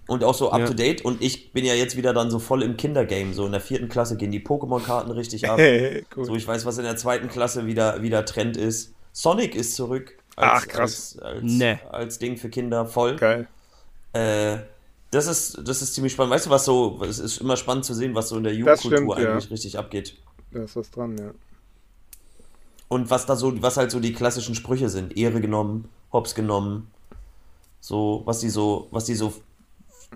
und 0.07 0.25
auch 0.25 0.35
so 0.35 0.51
up 0.51 0.65
to 0.65 0.73
date. 0.73 1.05
Und 1.05 1.21
ich 1.21 1.53
bin 1.53 1.65
ja 1.67 1.75
jetzt 1.75 1.97
wieder 1.97 2.15
dann 2.15 2.31
so 2.31 2.39
voll 2.39 2.63
im 2.63 2.77
Kindergame. 2.79 3.35
So 3.35 3.45
in 3.45 3.53
der 3.53 3.61
vierten 3.61 3.89
Klasse 3.89 4.17
gehen 4.17 4.31
die 4.31 4.41
Pokémon-Karten 4.41 5.11
richtig 5.11 5.51
ab. 5.51 5.59
Hey, 5.59 6.07
cool. 6.17 6.25
So, 6.25 6.37
ich 6.37 6.47
weiß, 6.47 6.65
was 6.65 6.79
in 6.79 6.85
der 6.85 6.97
zweiten 6.97 7.29
Klasse 7.29 7.67
wieder, 7.67 8.03
wieder 8.03 8.25
Trend 8.25 8.57
ist. 8.57 8.95
Sonic 9.13 9.55
ist 9.55 9.75
zurück. 9.75 10.17
Ach, 10.37 10.67
krass. 10.67 11.19
Als, 11.21 11.35
als, 11.35 11.43
Nee. 11.43 11.79
als 11.91 12.19
Ding 12.19 12.37
für 12.39 12.49
Kinder 12.49 12.87
voll. 12.87 13.17
Geil. 13.17 13.49
Äh, 14.15 14.59
das 15.11 15.27
ist, 15.27 15.61
das 15.67 15.83
ist 15.83 15.95
ziemlich 15.95 16.13
spannend. 16.13 16.33
Weißt 16.33 16.47
du, 16.47 16.51
was 16.51 16.65
so, 16.65 17.03
es 17.03 17.19
ist 17.19 17.41
immer 17.41 17.57
spannend 17.57 17.85
zu 17.85 17.95
sehen, 17.95 18.15
was 18.15 18.29
so 18.29 18.37
in 18.37 18.45
der 18.45 18.55
Jugendkultur 18.55 18.99
stimmt, 18.99 19.19
ja. 19.19 19.33
eigentlich 19.33 19.51
richtig 19.51 19.79
abgeht. 19.79 20.17
Da 20.53 20.63
ist 20.63 20.77
was 20.77 20.91
dran, 20.91 21.17
ja. 21.19 21.31
Und 22.89 23.11
was 23.11 23.27
da 23.27 23.37
so, 23.37 23.61
was 23.63 23.77
halt 23.77 23.91
so 23.91 24.01
die 24.01 24.13
klassischen 24.13 24.55
Sprüche 24.55 24.89
sind. 24.89 25.17
Ehre 25.17 25.41
genommen, 25.41 25.89
Hops 26.13 26.35
genommen. 26.35 26.91
So, 27.81 28.23
was 28.25 28.41
die 28.41 28.51
so, 28.51 28.89
was 28.91 29.05
die 29.05 29.15
so. 29.15 29.35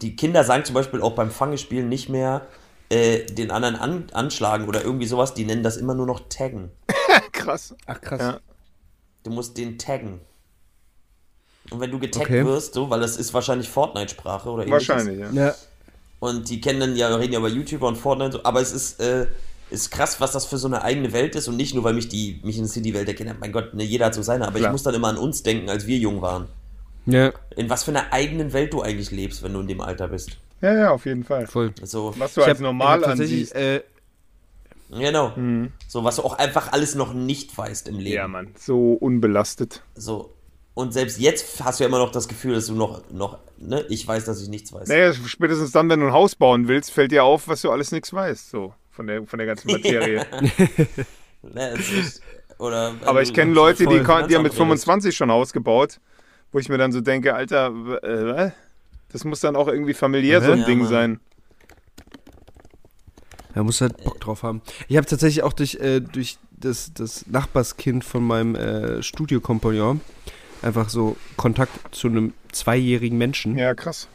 Die 0.00 0.16
Kinder 0.16 0.42
sagen 0.42 0.64
zum 0.64 0.74
Beispiel 0.74 1.02
auch 1.02 1.14
beim 1.14 1.30
Fangespielen 1.30 1.88
nicht 1.88 2.08
mehr 2.08 2.46
äh, 2.88 3.24
den 3.26 3.50
anderen 3.50 3.76
an, 3.76 4.06
anschlagen 4.12 4.68
oder 4.68 4.82
irgendwie 4.82 5.06
sowas, 5.06 5.34
die 5.34 5.44
nennen 5.44 5.62
das 5.62 5.76
immer 5.76 5.94
nur 5.94 6.06
noch 6.06 6.20
taggen. 6.28 6.70
Krass. 7.32 7.74
Ach 7.86 8.00
krass. 8.00 8.20
Ja. 8.20 8.40
Du 9.22 9.30
musst 9.30 9.56
den 9.58 9.78
taggen. 9.78 10.20
Und 11.70 11.80
wenn 11.80 11.90
du 11.90 11.98
getaggt 11.98 12.26
Okay. 12.26 12.44
wirst, 12.44 12.74
so, 12.74 12.90
weil 12.90 13.00
das 13.00 13.16
ist 13.16 13.32
wahrscheinlich 13.34 13.68
Fortnite-Sprache 13.68 14.48
oder 14.48 14.66
ähnliches. 14.66 14.88
Wahrscheinlich, 14.88 15.18
ja. 15.18 15.30
Ja. 15.30 15.54
Und 16.20 16.48
die 16.50 16.60
kennen 16.60 16.80
dann 16.80 16.96
ja, 16.96 17.08
reden 17.14 17.32
ja 17.32 17.38
über 17.38 17.48
YouTuber 17.48 17.88
und 17.88 17.96
Fortnite, 17.96 18.32
so, 18.32 18.44
aber 18.44 18.60
es 18.60 18.72
ist, 18.72 19.00
äh, 19.00 19.26
ist 19.72 19.90
krass, 19.90 20.20
was 20.20 20.32
das 20.32 20.46
für 20.46 20.58
so 20.58 20.68
eine 20.68 20.82
eigene 20.82 21.12
Welt 21.12 21.34
ist 21.34 21.48
und 21.48 21.56
nicht 21.56 21.74
nur, 21.74 21.82
weil 21.84 21.94
mich 21.94 22.08
die, 22.08 22.40
mich 22.44 22.56
interessiert 22.56 22.84
die 22.86 22.94
Welt 22.94 23.14
Kinder, 23.16 23.34
mein 23.40 23.50
Gott, 23.52 23.74
ne, 23.74 23.82
jeder 23.84 24.06
hat 24.06 24.14
so 24.14 24.22
seine, 24.22 24.46
aber 24.46 24.58
Klar. 24.58 24.70
ich 24.70 24.72
muss 24.72 24.82
dann 24.82 24.94
immer 24.94 25.08
an 25.08 25.16
uns 25.16 25.42
denken, 25.42 25.68
als 25.68 25.86
wir 25.86 25.98
jung 25.98 26.22
waren. 26.22 26.46
Ja, 27.06 27.32
In 27.56 27.68
was 27.68 27.82
für 27.84 27.90
einer 27.90 28.12
eigenen 28.12 28.52
Welt 28.52 28.72
du 28.72 28.82
eigentlich 28.82 29.10
lebst, 29.10 29.42
wenn 29.42 29.52
du 29.54 29.60
in 29.60 29.66
dem 29.66 29.80
Alter 29.80 30.08
bist. 30.08 30.38
Ja, 30.60 30.72
ja, 30.74 30.90
auf 30.92 31.04
jeden 31.06 31.24
Fall. 31.24 31.46
voll. 31.48 31.72
So, 31.82 32.14
Was 32.18 32.34
du 32.34 32.42
Ich 32.42 32.46
als 32.46 32.58
hab- 32.58 32.62
normal 32.62 33.04
ansiehst. 33.04 33.54
äh, 33.56 33.82
genau. 34.90 35.32
So, 35.88 36.04
was 36.04 36.16
du 36.16 36.22
auch 36.22 36.38
einfach 36.38 36.72
alles 36.72 36.94
noch 36.94 37.12
nicht 37.14 37.56
weißt 37.56 37.88
im 37.88 37.98
Leben. 37.98 38.14
Ja, 38.14 38.28
Mann. 38.28 38.48
So 38.56 38.92
unbelastet. 38.94 39.82
So. 39.94 40.32
Und 40.74 40.92
selbst 40.94 41.18
jetzt 41.20 41.62
hast 41.62 41.80
du 41.80 41.84
ja 41.84 41.88
immer 41.88 41.98
noch 41.98 42.12
das 42.12 42.28
Gefühl, 42.28 42.54
dass 42.54 42.66
du 42.66 42.74
noch, 42.74 43.02
noch, 43.10 43.38
ne, 43.58 43.84
ich 43.90 44.06
weiß, 44.08 44.24
dass 44.24 44.40
ich 44.40 44.48
nichts 44.48 44.72
weiß. 44.72 44.88
Naja, 44.88 45.12
spätestens 45.12 45.70
dann, 45.72 45.88
wenn 45.90 46.00
du 46.00 46.06
ein 46.06 46.12
Haus 46.12 46.34
bauen 46.34 46.66
willst, 46.68 46.92
fällt 46.92 47.12
dir 47.12 47.24
auf, 47.24 47.46
was 47.48 47.60
du 47.60 47.70
alles 47.70 47.92
nichts 47.92 48.12
weißt. 48.12 48.48
So, 48.50 48.72
von 48.92 49.06
der, 49.06 49.26
von 49.26 49.38
der 49.38 49.46
ganzen 49.46 49.70
Materie. 49.70 50.24
Ne, 51.44 51.70
ist, 51.72 52.22
oder, 52.58 52.94
Aber 53.04 53.20
ich 53.20 53.34
kenne 53.34 53.52
Leute, 53.52 53.84
die, 53.84 53.98
die 53.98 54.06
haben 54.06 54.22
mit 54.28 54.30
Finanzamt 54.30 54.44
redest. 54.44 54.56
25 54.56 55.16
schon 55.16 55.28
Haus 55.32 55.52
gebaut, 55.52 55.98
wo 56.52 56.60
ich 56.60 56.68
mir 56.68 56.78
dann 56.78 56.92
so 56.92 57.00
denke, 57.00 57.34
Alter, 57.34 57.72
äh, 58.04 58.52
das 59.10 59.24
muss 59.24 59.40
dann 59.40 59.56
auch 59.56 59.66
irgendwie 59.66 59.92
familiär 59.92 60.40
so 60.40 60.52
ein 60.52 60.60
Ja, 60.60 60.66
Ding 60.66 60.78
Mann. 60.78 60.88
sein. 60.88 61.20
Er 63.54 63.64
muss 63.64 63.80
halt 63.80 63.96
Bock 64.04 64.20
drauf 64.20 64.44
haben. 64.44 64.62
Ich 64.86 64.96
habe 64.96 65.06
tatsächlich 65.06 65.42
auch 65.42 65.52
durch, 65.52 65.74
äh, 65.80 66.00
durch 66.00 66.38
das, 66.52 66.92
das 66.94 67.26
Nachbarskind 67.26 68.04
von 68.04 68.24
meinem 68.24 68.54
äh, 68.54 69.02
Studiokompagnon 69.02 70.00
einfach 70.62 70.88
so 70.88 71.16
Kontakt 71.36 71.94
zu 71.94 72.06
einem 72.06 72.34
zweijährigen 72.52 73.18
Menschen. 73.18 73.58
Ja, 73.58 73.74
krass. 73.74 74.06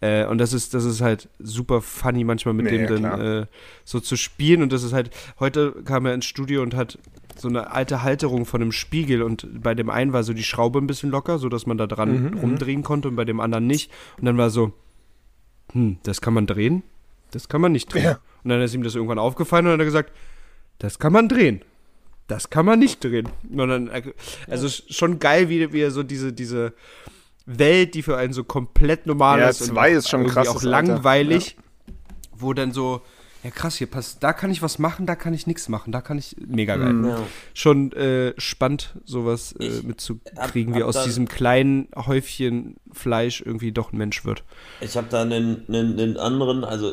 Äh, 0.00 0.24
und 0.26 0.38
das 0.38 0.52
ist, 0.52 0.72
das 0.74 0.84
ist 0.84 1.00
halt 1.00 1.28
super 1.38 1.82
funny, 1.82 2.24
manchmal 2.24 2.54
mit 2.54 2.66
Nee, 2.66 2.78
dem 2.78 2.82
ja, 2.82 2.86
dann 2.88 3.20
äh, 3.20 3.46
so 3.84 4.00
zu 4.00 4.16
spielen. 4.16 4.62
Und 4.62 4.72
das 4.72 4.82
ist 4.82 4.92
halt, 4.92 5.10
heute 5.38 5.72
kam 5.84 6.06
er 6.06 6.14
ins 6.14 6.24
Studio 6.26 6.62
und 6.62 6.74
hat 6.74 6.98
so 7.36 7.48
eine 7.48 7.70
alte 7.72 8.02
Halterung 8.02 8.44
von 8.46 8.60
einem 8.60 8.72
Spiegel 8.72 9.22
und 9.22 9.62
bei 9.62 9.74
dem 9.74 9.88
einen 9.88 10.12
war 10.12 10.22
so 10.24 10.32
die 10.32 10.42
Schraube 10.42 10.78
ein 10.78 10.86
bisschen 10.86 11.10
locker, 11.10 11.38
so 11.38 11.48
dass 11.48 11.66
man 11.66 11.78
da 11.78 11.86
dran 11.86 12.32
Mhm, 12.32 12.38
rumdrehen 12.38 12.82
konnte 12.82 13.08
und 13.08 13.16
bei 13.16 13.24
dem 13.24 13.40
anderen 13.40 13.66
nicht. 13.66 13.90
Und 14.18 14.26
dann 14.26 14.36
war 14.36 14.50
so, 14.50 14.72
hm, 15.72 15.98
das 16.02 16.20
kann 16.20 16.34
man 16.34 16.46
drehen, 16.46 16.82
das 17.30 17.48
kann 17.48 17.60
man 17.60 17.72
nicht 17.72 17.92
drehen. 17.92 18.04
Ja. 18.04 18.18
Und 18.42 18.50
dann 18.50 18.60
ist 18.62 18.74
ihm 18.74 18.82
das 18.82 18.94
irgendwann 18.94 19.18
aufgefallen 19.18 19.66
und 19.66 19.72
dann 19.72 19.78
hat 19.80 19.82
er 19.82 19.86
gesagt, 19.86 20.12
das 20.78 20.98
kann 20.98 21.12
man 21.12 21.28
drehen. 21.28 21.62
Das 22.26 22.48
kann 22.50 22.64
man 22.64 22.78
nicht 22.78 23.02
drehen. 23.02 23.28
Und 23.50 23.68
dann, 23.68 23.90
also 24.48 24.68
schon 24.68 25.18
geil, 25.18 25.48
wie, 25.48 25.72
wie 25.72 25.80
er 25.80 25.90
so 25.90 26.02
diese, 26.02 26.32
diese 26.32 26.72
Welt, 27.46 27.94
die 27.94 28.02
für 28.02 28.16
einen 28.16 28.32
so 28.32 28.44
komplett 28.44 29.06
normal 29.06 29.40
Ja, 29.40 29.48
ist. 29.48 29.60
und 29.62 29.68
zwei 29.68 29.92
ist 29.92 30.08
schon 30.08 30.20
irgendwie 30.22 30.34
krass, 30.34 30.48
auch 30.48 30.62
langweilig, 30.62 31.56
wo 32.32 32.52
dann 32.52 32.72
so, 32.72 33.02
ja 33.42 33.50
krass, 33.50 33.76
hier 33.76 33.86
passt, 33.86 34.22
da 34.22 34.32
kann 34.32 34.50
ich 34.50 34.62
was 34.62 34.78
machen, 34.78 35.06
da 35.06 35.14
kann 35.16 35.34
ich 35.34 35.46
nichts 35.46 35.68
machen, 35.68 35.92
da 35.92 36.00
kann 36.00 36.18
ich, 36.18 36.36
mega 36.38 36.76
geil. 36.76 36.92
Mhm. 36.92 37.04
Ja. 37.08 37.18
Schon 37.54 37.92
äh, 37.92 38.34
spannend, 38.38 38.94
sowas 39.04 39.52
äh, 39.58 39.82
mitzukriegen, 39.82 40.74
wie 40.74 40.82
aus 40.82 41.04
diesem 41.04 41.28
kleinen 41.28 41.88
Häufchen 41.96 42.76
Fleisch 42.92 43.40
irgendwie 43.40 43.72
doch 43.72 43.92
ein 43.92 43.98
Mensch 43.98 44.24
wird. 44.24 44.44
Ich 44.80 44.96
habe 44.96 45.08
da 45.10 45.22
einen, 45.22 45.64
einen, 45.68 45.98
einen 45.98 46.16
anderen, 46.16 46.64
also 46.64 46.92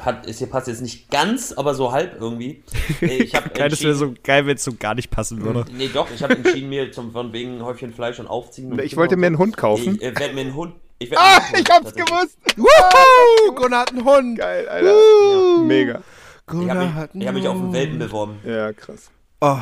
hat, 0.00 0.26
ist 0.26 0.38
hier 0.38 0.48
passt 0.48 0.68
jetzt 0.68 0.82
nicht 0.82 1.10
ganz, 1.10 1.52
aber 1.52 1.74
so 1.74 1.92
halb 1.92 2.20
irgendwie. 2.20 2.62
Ich 3.00 3.34
habe 3.34 3.48
das 3.54 3.82
wäre 3.82 3.94
so 3.94 4.14
geil, 4.22 4.46
wenn 4.46 4.56
es 4.56 4.64
so 4.64 4.72
gar 4.74 4.94
nicht 4.94 5.10
passen 5.10 5.42
würde. 5.42 5.64
Nee, 5.72 5.88
doch, 5.92 6.08
ich 6.14 6.22
habe 6.22 6.34
entschieden, 6.36 6.68
mir 6.68 6.92
zum, 6.92 7.12
von 7.12 7.32
wegen 7.32 7.62
Häufchen 7.62 7.92
Fleisch 7.92 8.18
und 8.18 8.26
Aufziehen. 8.26 8.72
und 8.72 8.80
Ich 8.80 8.90
Kinder 8.90 8.96
wollte 9.02 9.14
und 9.14 9.20
mir 9.20 9.26
einen 9.26 9.38
Hund 9.38 9.56
kaufen. 9.56 9.96
Ich 9.96 10.02
äh, 10.02 10.18
werde 10.18 10.34
mir 10.34 10.42
einen 10.42 10.54
Hund. 10.54 10.74
Ich, 10.98 11.10
werd 11.10 11.20
Ah, 11.20 11.40
Hund 11.48 11.60
ich 11.60 11.70
hab's 11.70 11.94
gewusst. 11.94 12.38
Wuhu! 12.56 13.54
Gunnar 13.54 13.80
hat 13.80 13.92
einen 13.92 14.04
Hund! 14.04 14.38
Geil, 14.38 14.68
Alter. 14.68 15.62
Mega. 15.64 15.98
Ich 15.98 16.46
Gunnar 16.46 16.76
habe 16.76 16.94
hat 16.94 17.14
mich, 17.14 17.22
ich 17.22 17.28
hab 17.28 17.34
mich 17.34 17.48
auf 17.48 17.56
den. 17.56 17.72
Welpen 17.72 17.98
beworben. 17.98 18.38
Ja, 18.44 18.72
krass. 18.72 19.10
Oh. 19.40 19.58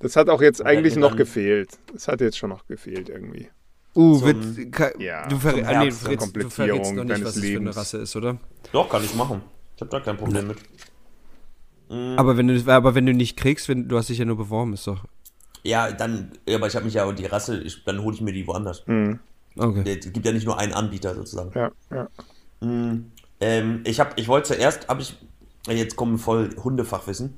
Das 0.00 0.16
hat 0.16 0.28
auch 0.28 0.42
jetzt 0.42 0.64
eigentlich 0.64 0.96
mir 0.96 1.02
noch 1.02 1.16
gefehlt. 1.16 1.78
Das 1.92 2.08
hat 2.08 2.20
jetzt 2.20 2.36
schon 2.36 2.50
noch 2.50 2.66
gefehlt 2.66 3.08
irgendwie. 3.08 3.48
Uh, 3.94 4.22
wird, 4.22 4.72
ka, 4.72 4.90
Ja, 4.98 5.28
du, 5.28 5.38
verrä 5.38 5.64
ah, 5.64 5.80
nee, 5.80 5.90
du, 5.90 5.94
verrätst, 5.94 6.06
du 6.06 6.16
Komplettierung 6.16 6.50
verrätst 6.50 6.94
noch 6.94 7.04
nicht, 7.04 7.10
deines 7.10 7.26
was 7.26 7.36
es 7.36 7.40
für 7.40 7.46
eine 7.46 7.58
Lebens. 7.58 7.76
Rasse 7.76 7.98
ist, 7.98 8.16
oder? 8.16 8.38
Doch, 8.72 8.88
kann 8.88 9.04
ich 9.04 9.14
machen. 9.14 9.42
Ich 9.76 9.82
habe 9.82 9.90
da 9.90 10.00
kein 10.00 10.16
Problem 10.16 10.46
mit. 10.48 10.58
Aber 12.16 12.38
wenn 12.38 12.48
du, 12.48 12.72
aber 12.72 12.94
wenn 12.94 13.04
du 13.04 13.12
nicht 13.12 13.36
kriegst, 13.36 13.68
wenn, 13.68 13.88
du 13.88 13.98
hast 13.98 14.08
dich 14.08 14.18
ja 14.18 14.24
nur 14.24 14.36
beworben, 14.36 14.72
ist 14.72 14.86
doch. 14.86 15.04
Ja, 15.62 15.92
dann, 15.92 16.32
ja, 16.48 16.56
aber 16.56 16.66
ich 16.66 16.74
habe 16.74 16.86
mich 16.86 16.94
ja 16.94 17.10
die 17.12 17.26
Rasse, 17.26 17.60
ich, 17.60 17.84
dann 17.84 18.02
hole 18.02 18.14
ich 18.14 18.22
mir 18.22 18.32
die 18.32 18.46
woanders. 18.46 18.82
Mhm. 18.86 19.20
Okay. 19.56 19.98
Es 19.98 20.10
gibt 20.10 20.24
ja 20.24 20.32
nicht 20.32 20.46
nur 20.46 20.58
einen 20.58 20.72
Anbieter 20.72 21.14
sozusagen. 21.14 21.52
Ja, 21.54 21.70
ja. 21.90 22.08
Ähm, 23.40 23.82
ich 23.84 24.00
habe, 24.00 24.12
ich 24.16 24.28
wollte 24.28 24.54
zuerst, 24.54 24.88
habe 24.88 25.02
ich, 25.02 25.18
jetzt 25.68 25.96
kommen 25.96 26.16
voll 26.16 26.56
Hundefachwissen. 26.62 27.34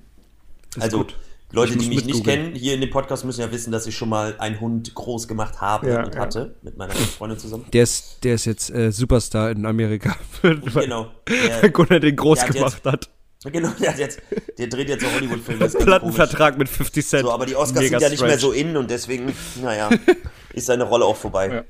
also 0.78 0.98
gut. 0.98 1.16
Leute, 1.54 1.74
muss 1.74 1.84
die 1.84 1.88
mich 1.94 2.04
nicht 2.04 2.24
kennen, 2.24 2.54
hier 2.54 2.74
in 2.74 2.80
dem 2.80 2.90
Podcast 2.90 3.24
müssen 3.24 3.40
ja 3.40 3.50
wissen, 3.52 3.72
dass 3.72 3.86
ich 3.86 3.96
schon 3.96 4.08
mal 4.08 4.34
einen 4.38 4.60
Hund 4.60 4.94
groß 4.94 5.28
gemacht 5.28 5.60
habe 5.60 5.88
Ja, 5.90 6.04
und 6.04 6.14
ja. 6.14 6.20
hatte 6.20 6.54
mit 6.62 6.76
meiner 6.76 6.94
Freundin 6.94 7.38
zusammen. 7.38 7.66
Der 7.72 7.82
ist, 7.82 8.18
der 8.24 8.34
ist 8.34 8.44
jetzt 8.44 8.70
äh, 8.70 8.90
Superstar 8.92 9.50
in 9.50 9.64
Amerika. 9.66 10.16
weil 10.42 10.58
Genau. 10.58 11.08
weil 11.26 11.60
Der, 11.60 11.70
Gunnar 11.70 12.00
den 12.00 12.16
groß 12.16 12.44
gemacht 12.46 12.80
jetzt- 12.84 12.84
hat. 12.92 13.10
genau, 13.52 13.70
der 13.80 13.92
hat 13.92 13.98
jetzt, 13.98 14.20
der 14.58 14.66
dreht 14.68 14.88
jetzt 14.88 15.02
ist 15.04 15.58
ganz 15.58 15.76
Plattenvertrag 15.76 16.58
mit 16.58 16.68
50 16.68 17.06
Cent. 17.06 17.22
So, 17.24 17.30
aber 17.32 17.46
die 17.46 17.56
Oscars 17.56 17.84
Mega 17.84 17.98
sind 17.98 18.02
ja 18.02 18.08
nicht 18.10 18.22
mehr 18.22 18.38
so 18.38 18.52
in 18.52 18.76
und 18.76 18.90
deswegen, 18.90 19.32
naja, 19.62 19.90
ist 20.54 20.66
seine 20.66 20.84
Rolle 20.84 21.04
auch 21.04 21.16
vorbei. 21.16 21.64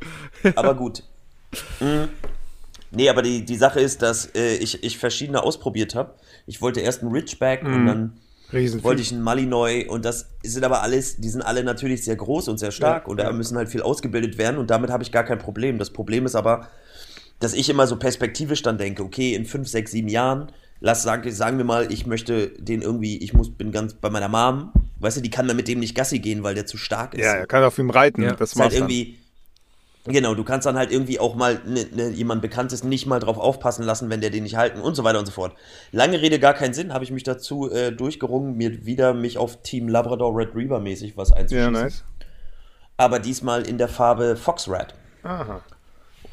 Aber 0.54 0.74
gut. 0.74 1.02
Mhm. 1.80 2.08
Nee, 2.90 3.08
aber 3.08 3.22
die, 3.22 3.44
die 3.44 3.56
Sache 3.56 3.80
ist, 3.80 4.02
dass 4.02 4.26
äh, 4.36 4.54
ich, 4.56 4.84
ich 4.84 4.98
verschiedene 4.98 5.42
ausprobiert 5.42 5.94
habe. 5.96 6.14
Ich 6.46 6.62
wollte 6.62 6.80
erst 6.80 7.02
einen 7.02 7.10
Ridgeback 7.10 7.64
Mhm. 7.64 7.74
und 7.74 7.86
dann 7.86 8.12
Riesenvieh. 8.54 8.84
wollte 8.84 9.02
ich 9.02 9.12
einen 9.12 9.22
Malinois 9.22 9.86
und 9.88 10.04
das 10.04 10.30
sind 10.42 10.64
aber 10.64 10.82
alles, 10.82 11.16
die 11.16 11.28
sind 11.28 11.42
alle 11.42 11.64
natürlich 11.64 12.04
sehr 12.04 12.16
groß 12.16 12.48
und 12.48 12.58
sehr 12.58 12.70
stark 12.70 13.04
Ja, 13.04 13.10
und 13.10 13.16
da 13.18 13.24
ja. 13.24 13.32
müssen 13.32 13.56
halt 13.56 13.68
viel 13.68 13.82
ausgebildet 13.82 14.38
werden 14.38 14.58
und 14.58 14.70
damit 14.70 14.90
habe 14.90 15.02
ich 15.02 15.12
gar 15.12 15.24
kein 15.24 15.38
Problem. 15.38 15.78
Das 15.78 15.90
Problem 15.90 16.26
ist 16.26 16.34
aber, 16.34 16.68
dass 17.40 17.52
ich 17.52 17.68
immer 17.68 17.86
so 17.86 17.96
perspektivisch 17.96 18.62
dann 18.62 18.78
denke, 18.78 19.02
okay, 19.02 19.34
in 19.34 19.44
fünf, 19.44 19.68
sechs, 19.68 19.90
sieben 19.90 20.08
Jahren, 20.08 20.52
lass 20.80 21.02
sagen, 21.02 21.30
sagen 21.30 21.58
wir 21.58 21.64
mal, 21.64 21.92
ich 21.92 22.06
möchte 22.06 22.48
den 22.58 22.82
irgendwie, 22.82 23.18
ich 23.18 23.32
muss, 23.34 23.50
bin 23.50 23.72
ganz 23.72 23.94
bei 23.94 24.10
meiner 24.10 24.28
Mom, 24.28 24.72
weißt 25.00 25.18
du, 25.18 25.20
die 25.20 25.30
kann 25.30 25.48
dann 25.48 25.56
mit 25.56 25.68
dem 25.68 25.80
nicht 25.80 25.94
Gassi 25.94 26.18
gehen, 26.18 26.42
weil 26.42 26.54
der 26.54 26.66
zu 26.66 26.76
stark 26.76 27.14
ist. 27.14 27.24
Ja, 27.24 27.32
er 27.34 27.46
kann 27.46 27.64
auf 27.64 27.78
ihm 27.78 27.90
reiten. 27.90 28.22
Ja. 28.22 28.34
Das 28.34 28.52
ist 28.52 28.56
halt 28.58 28.72
war's 28.72 28.78
dann. 28.78 28.88
irgendwie. 28.90 29.18
Genau, 30.06 30.34
du 30.34 30.44
kannst 30.44 30.66
dann 30.66 30.76
halt 30.76 30.92
irgendwie 30.92 31.18
auch 31.18 31.34
mal 31.34 31.62
ne, 31.64 31.86
ne, 31.92 32.08
jemand 32.10 32.42
Bekanntes 32.42 32.84
nicht 32.84 33.06
mal 33.06 33.20
drauf 33.20 33.38
aufpassen 33.38 33.84
lassen, 33.84 34.10
wenn 34.10 34.20
der 34.20 34.28
den 34.28 34.42
nicht 34.42 34.56
halten 34.56 34.80
und 34.80 34.94
so 34.94 35.02
weiter 35.02 35.18
und 35.18 35.24
so 35.24 35.32
fort. 35.32 35.56
Lange 35.92 36.20
Rede, 36.20 36.38
gar 36.38 36.52
keinen 36.52 36.74
Sinn, 36.74 36.92
habe 36.92 37.04
ich 37.04 37.10
mich 37.10 37.22
dazu 37.22 37.70
äh, 37.70 37.90
durchgerungen, 37.90 38.54
mir 38.54 38.84
wieder 38.84 39.14
mich 39.14 39.38
auf 39.38 39.62
Team 39.62 39.88
Labrador 39.88 40.36
Red 40.36 40.54
Reaver 40.54 40.80
mäßig 40.80 41.16
was 41.16 41.30
Ja, 41.30 41.36
einzuschießen. 41.36 41.72
nice. 41.72 42.04
Aber 42.98 43.18
diesmal 43.18 43.66
in 43.66 43.78
der 43.78 43.88
Farbe 43.88 44.36
Fox 44.36 44.68
Red. 44.68 44.94
Aha. 45.22 45.62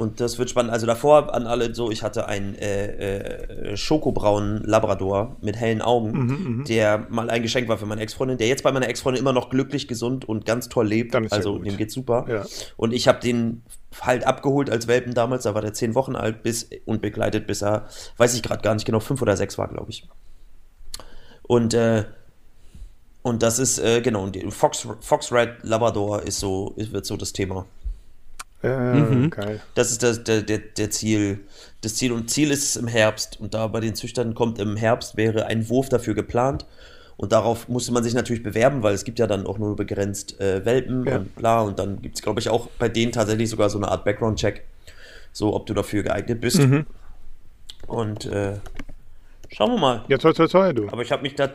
Und 0.02 0.20
das 0.20 0.40
wird 0.40 0.50
spannend. 0.50 0.74
Also 0.74 0.88
davor 0.88 1.32
an 1.36 1.46
alle 1.46 1.76
so, 1.76 1.92
ich 1.92 2.02
hatte 2.02 2.26
einen 2.26 2.56
äh, 2.56 3.74
äh, 3.74 3.78
schokobraunen 3.78 4.64
Labrador 4.64 5.36
mit 5.42 5.56
hellen 5.56 5.84
Augen, 5.84 6.12
Mhm, 6.12 6.66
der 6.66 7.06
mal 7.10 7.30
ein 7.30 7.44
Geschenk 7.44 7.68
war 7.68 7.78
für 7.78 7.86
meine 7.86 8.02
Ex-Freundin, 8.02 8.40
der 8.40 8.48
jetzt 8.48 8.64
bei 8.64 8.72
meiner 8.72 8.90
Ex-Freundin 8.90 9.22
immer 9.22 9.32
noch 9.32 9.52
glücklich, 9.52 9.88
gesund 9.88 10.28
und 10.28 10.48
ganz 10.48 10.70
toll 10.70 10.88
lebt. 10.88 11.14
Ja 11.14 11.22
also 11.30 11.60
dem 11.60 11.78
geht's 11.78 11.94
super. 11.94 12.26
Ja. 12.28 12.46
Und 12.78 12.94
ich 12.94 13.08
habe 13.08 13.20
den 13.20 13.62
halt 14.02 14.26
abgeholt 14.26 14.72
als 14.72 14.88
Welpen 14.88 15.14
damals, 15.14 15.44
da 15.44 15.54
war 15.54 15.62
der 15.62 15.74
zehn 15.74 15.94
Wochen 15.94 16.16
alt 16.16 16.42
bis 16.42 16.68
und 16.86 17.04
begleitet, 17.04 17.46
bis 17.46 17.62
er, 17.62 17.86
weiß 18.18 18.34
ich 18.34 18.42
gerade 18.42 18.64
gar 18.64 18.74
nicht 18.74 18.86
genau, 18.86 19.02
fünf 19.02 19.22
oder 19.22 19.38
sechs 19.38 19.60
war, 19.60 19.68
glaube 19.68 19.92
ich. 19.92 20.08
Und 21.44 21.76
äh, 21.76 22.06
und 23.22 23.44
das 23.44 23.60
ist, 23.60 23.78
äh, 23.78 24.02
genau, 24.02 24.24
und 24.24 24.52
Fox, 24.52 24.88
Fox 25.02 25.32
Red 25.32 25.58
Labrador 25.62 26.24
ist 26.24 26.40
so, 26.40 26.74
wird 26.76 27.06
so 27.06 27.18
das 27.18 27.34
Thema. 27.34 27.68
Ja, 28.64 28.94
Mhm. 28.94 29.30
geil. 29.32 29.60
Das 29.76 29.92
ist 29.92 30.04
das, 30.04 30.24
der, 30.24 30.42
der, 30.42 30.60
der 30.60 30.90
Ziel. 30.92 31.40
Das 31.82 31.96
Ziel 31.96 32.12
und 32.12 32.30
Ziel 32.30 32.52
ist 32.52 32.64
es 32.64 32.76
im 32.76 32.88
Herbst. 32.88 33.40
Und 33.40 33.54
da 33.54 33.66
bei 33.68 33.80
den 33.80 33.96
Züchtern 33.96 34.36
kommt 34.36 34.60
im 34.60 34.76
Herbst, 34.76 35.18
wäre 35.18 35.48
ein 35.48 35.68
Wurf 35.70 35.90
dafür 35.90 36.14
geplant. 36.14 36.66
Und 37.18 37.32
darauf 37.32 37.68
musste 37.68 37.92
man 37.92 38.04
sich 38.04 38.14
natürlich 38.14 38.44
bewerben, 38.44 38.84
weil 38.84 38.94
es 38.96 39.04
gibt 39.04 39.20
ja 39.20 39.28
dann 39.28 39.46
auch 39.46 39.58
nur 39.58 39.76
begrenzt 39.76 40.40
äh, 40.40 40.64
Welpen 40.66 41.06
Ja. 41.06 41.18
und 41.18 41.36
bla. 41.36 41.62
Und 41.62 41.80
dann 41.80 42.02
gibt 42.02 42.16
es, 42.16 42.22
glaube 42.22 42.40
ich, 42.40 42.50
auch 42.50 42.68
bei 42.80 42.88
denen 42.90 43.12
tatsächlich 43.12 43.50
sogar 43.50 43.70
so 43.70 43.78
eine 43.78 43.88
Art 43.90 44.04
Background-Check. 44.06 44.64
So, 45.34 45.56
ob 45.56 45.66
du 45.66 45.74
dafür 45.74 46.04
geeignet 46.04 46.42
bist. 46.42 46.60
Mhm. 46.60 46.86
Und 47.88 48.26
äh, 48.26 48.54
schauen 49.52 49.72
wir 49.72 49.80
mal. 49.80 50.06
Ja, 50.08 50.18
toll, 50.18 50.34
toll, 50.34 50.50
toll, 50.50 50.74
du. 50.74 50.88
Aber 50.90 51.02
ich 51.02 51.12
habe 51.12 51.22
mich 51.24 51.36
da, 51.36 51.50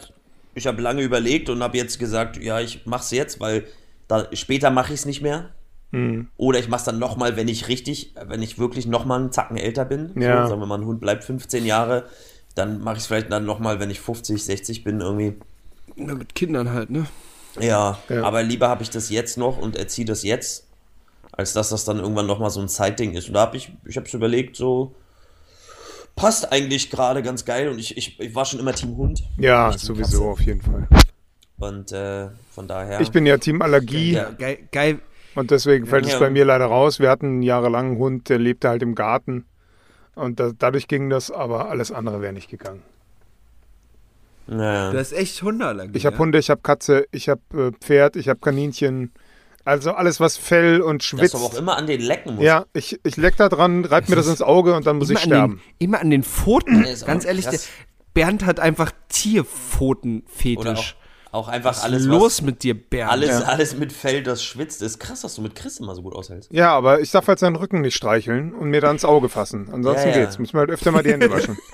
ich 0.55 0.67
habe 0.67 0.81
lange 0.83 1.03
überlegt 1.03 1.49
und 1.51 1.63
habe 1.63 1.77
jetzt 1.77 1.99
gesagt, 1.99 2.37
ja, 2.43 2.61
ich 2.61 2.83
mach's 2.85 3.11
jetzt, 3.11 3.39
weil 3.41 3.65
da, 4.09 4.27
später 4.33 4.71
mache 4.71 4.93
ich 4.93 5.01
es 5.01 5.07
nicht 5.07 5.21
mehr. 5.23 5.51
Mhm. 5.97 6.29
Oder 6.37 6.59
ich 6.59 6.69
mach's 6.69 6.85
dann 6.85 6.99
nochmal, 6.99 7.37
wenn 7.37 7.49
ich 7.49 7.69
richtig, 7.69 8.15
wenn 8.27 8.43
ich 8.43 8.59
wirklich 8.59 8.87
nochmal 8.87 9.21
einen 9.21 9.33
Zacken 9.33 9.57
älter 9.57 9.85
bin. 9.85 10.13
Ja. 10.21 10.43
So, 10.45 10.51
sagen 10.51 10.61
wir 10.61 10.67
mal, 10.67 10.79
ein 10.79 10.85
Hund 10.87 11.01
bleibt 11.01 11.25
15 11.25 11.65
Jahre, 11.65 12.05
dann 12.55 12.81
mache 12.81 12.97
ich 12.97 13.01
es 13.03 13.07
vielleicht 13.07 13.31
dann 13.33 13.45
nochmal, 13.47 13.81
wenn 13.81 13.91
ich 13.91 14.01
50, 14.01 14.45
60 14.45 14.85
bin 14.85 15.01
irgendwie. 15.01 15.35
Ja, 15.97 16.15
mit 16.15 16.35
Kindern 16.35 16.73
halt, 16.73 16.91
ne? 16.91 17.07
Ja, 17.61 17.99
Ja. 18.11 18.23
aber 18.25 18.43
lieber 18.43 18.69
habe 18.69 18.83
ich 18.83 18.91
das 18.91 19.09
jetzt 19.09 19.39
noch 19.39 19.57
und 19.59 19.77
erziehe 19.77 20.05
das 20.05 20.23
jetzt, 20.23 20.67
als 21.33 21.55
dass 21.55 21.71
das 21.71 21.85
dann 21.85 21.99
irgendwann 21.99 22.27
nochmal 22.27 22.51
so 22.51 22.61
ein 22.61 22.69
Zeitding 22.69 23.15
ist. 23.15 23.29
Und 23.29 23.35
da 23.35 23.41
habe 23.41 23.57
ich, 23.57 23.73
ich 23.87 23.97
habe 23.97 24.07
es 24.07 24.13
überlegt, 24.13 24.57
so 24.57 24.95
passt 26.15 26.51
eigentlich 26.53 26.91
gerade 26.91 27.23
ganz 27.23 27.45
geil 27.45 27.69
und 27.69 27.79
ich, 27.79 27.97
ich, 27.97 28.19
ich 28.21 28.35
war 28.35 28.45
schon 28.45 28.61
immer 28.61 28.73
Team 28.75 28.97
Hund. 28.97 29.23
Ja, 29.39 29.73
sowieso, 29.77 30.19
Katze. 30.19 30.31
auf 30.33 30.41
jeden 30.41 30.63
Fall. 30.63 30.89
Und 31.59 31.93
äh, 31.93 32.29
von 32.53 32.69
daher. 32.69 33.01
Ich 33.01 33.11
bin 33.11 33.25
ja 33.27 33.39
Team 33.39 33.63
Allergie 33.63 34.13
Ja. 34.13 34.31
Geil, 34.31 34.59
geil. 34.73 34.99
Und 35.37 35.51
deswegen 35.53 35.87
fällt 35.87 36.07
es 36.07 36.13
Ja. 36.15 36.19
bei 36.19 36.31
mir 36.31 36.45
leider 36.45 36.67
raus. 36.67 36.99
Wir 36.99 37.09
hatten 37.11 37.43
jahrelang 37.43 37.87
einen 37.91 37.99
Hund, 37.99 38.29
der 38.29 38.39
lebte 38.39 38.69
halt 38.69 38.83
im 38.83 38.95
Garten. 38.97 39.45
Und 40.17 40.41
da, 40.41 40.51
dadurch 40.59 40.89
ging 40.89 41.09
das, 41.11 41.31
aber 41.31 41.69
alles 41.69 41.93
andere 41.93 42.21
wäre 42.23 42.33
nicht 42.33 42.49
gegangen. 42.51 42.83
naja. 44.47 44.91
Du 44.93 44.99
hast 44.99 45.13
echt 45.13 45.43
Hundeallergie. 45.43 45.97
Ich 45.97 46.07
habe 46.07 46.15
ja? 46.15 46.21
Hunde, 46.21 46.39
ich 46.39 46.51
habe 46.51 46.61
Katze, 46.63 47.07
ich 47.13 47.29
habe 47.29 47.41
äh, 47.55 47.73
Pferd, 47.85 48.17
ich 48.17 48.29
habe 48.29 48.41
Kaninchen. 48.41 49.13
Also 49.65 49.93
alles, 49.93 50.21
was 50.21 50.37
Fell 50.37 50.81
und 50.81 51.03
dass 51.03 51.07
schwitzt. 51.09 51.35
du 51.35 51.39
aber 51.39 51.47
auch 51.47 51.55
immer 51.55 51.77
an 51.77 51.89
den 51.89 52.01
lecken 52.01 52.37
musst. 52.37 52.45
Ja, 52.47 52.67
ich, 52.73 53.01
ich 53.03 53.17
leck 53.17 53.37
da 53.37 53.49
dran, 53.49 53.85
reib 53.85 54.09
mir 54.09 54.15
das 54.15 54.29
ins 54.29 54.41
Auge 54.41 54.75
und 54.77 54.87
dann 54.87 54.99
muss 54.99 55.11
ich 55.11 55.19
sterben. 55.19 55.55
den, 55.57 55.63
immer 55.79 56.01
an 56.01 56.11
den 56.11 56.23
Pfoten. 56.23 56.87
Ganz 57.07 57.25
ehrlich, 57.25 57.47
der. 57.47 57.59
Bernd 58.15 58.47
hat 58.47 58.61
einfach 58.61 58.87
Oder 58.93 58.95
auch, 58.95 59.09
Tierpfotenfetisch. 59.09 60.97
Auch 61.33 61.49
einfach 61.49 61.71
Was 61.71 61.83
alles, 61.83 62.03
ist 62.03 62.07
los 62.09 62.23
was, 62.23 62.43
mit 62.43 62.63
dir, 62.63 62.75
Bernd? 62.75 63.11
alles, 63.13 63.29
Ja. 63.29 63.41
alles 63.47 63.77
mit 63.77 63.93
Fell, 63.93 64.23
das 64.23 64.43
schwitzt. 64.45 64.81
Ist 64.83 64.99
krass, 64.99 65.21
dass 65.23 65.35
du 65.35 65.43
mit 65.43 65.55
Chris 65.55 65.79
immer 65.81 65.95
so 65.95 66.03
gut 66.03 66.15
aushältst. 66.15 66.51
Ja, 66.53 66.71
aber 66.75 67.01
ich 67.01 67.11
darf 67.11 67.27
halt 67.29 67.39
seinen 67.39 67.57
Rücken 67.57 67.81
nicht 67.83 67.95
streicheln 67.97 68.55
und 68.55 68.71
mir 68.71 68.81
da 68.81 68.91
ins 68.91 69.05
Auge 69.05 69.29
fassen. 69.29 69.69
Ansonsten 69.73 70.09
Ja, 70.09 70.17
ja. 70.17 70.21
geht's. 70.25 70.39
Muss 70.39 70.53
man 70.53 70.61
halt 70.61 70.71
öfter 70.71 70.93
mal 70.93 71.03
die 71.03 71.13
Hände 71.13 71.31
waschen. 71.31 71.57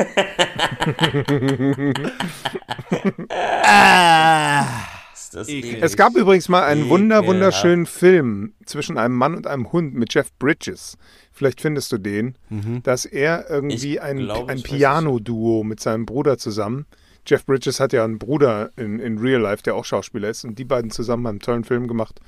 Ist 5.14 5.34
das 5.34 5.48
Eklig. 5.48 5.64
eklig. 5.72 5.82
Es 5.82 5.96
gab 5.96 6.14
übrigens 6.16 6.48
mal 6.48 6.64
einen 6.64 6.88
wunder, 6.88 7.26
wunderschönen 7.26 7.86
Film 7.86 8.52
zwischen 8.66 8.98
einem 8.98 9.14
Mann 9.14 9.34
und 9.36 9.46
einem 9.46 9.72
Hund 9.72 9.94
mit 9.94 10.12
Jeff 10.12 10.32
Bridges. 10.38 10.96
Vielleicht 11.32 11.60
findest 11.60 11.92
du 11.92 11.98
den, 11.98 12.36
dass 12.82 13.04
er 13.04 13.48
irgendwie 13.48 13.94
Ich 13.94 14.02
ein, 14.02 14.30
ein 14.30 14.62
Piano-Duo 14.62 15.64
mit 15.64 15.80
seinem 15.80 16.06
Bruder 16.06 16.38
zusammen. 16.38 16.86
Jeff 17.26 17.44
Bridges 17.46 17.78
hat 17.80 17.92
ja 17.92 18.04
einen 18.04 18.18
Bruder 18.18 18.70
in, 18.76 18.98
in 18.98 19.18
Real 19.18 19.40
Life, 19.40 19.62
der 19.62 19.74
auch 19.74 19.84
Schauspieler 19.84 20.28
ist. 20.28 20.44
Und 20.44 20.58
die 20.58 20.64
beiden 20.64 20.90
zusammen 20.90 21.26
haben 21.26 21.34
einen 21.34 21.40
tollen 21.40 21.64
Film 21.64 21.86
gemacht. 21.88 22.20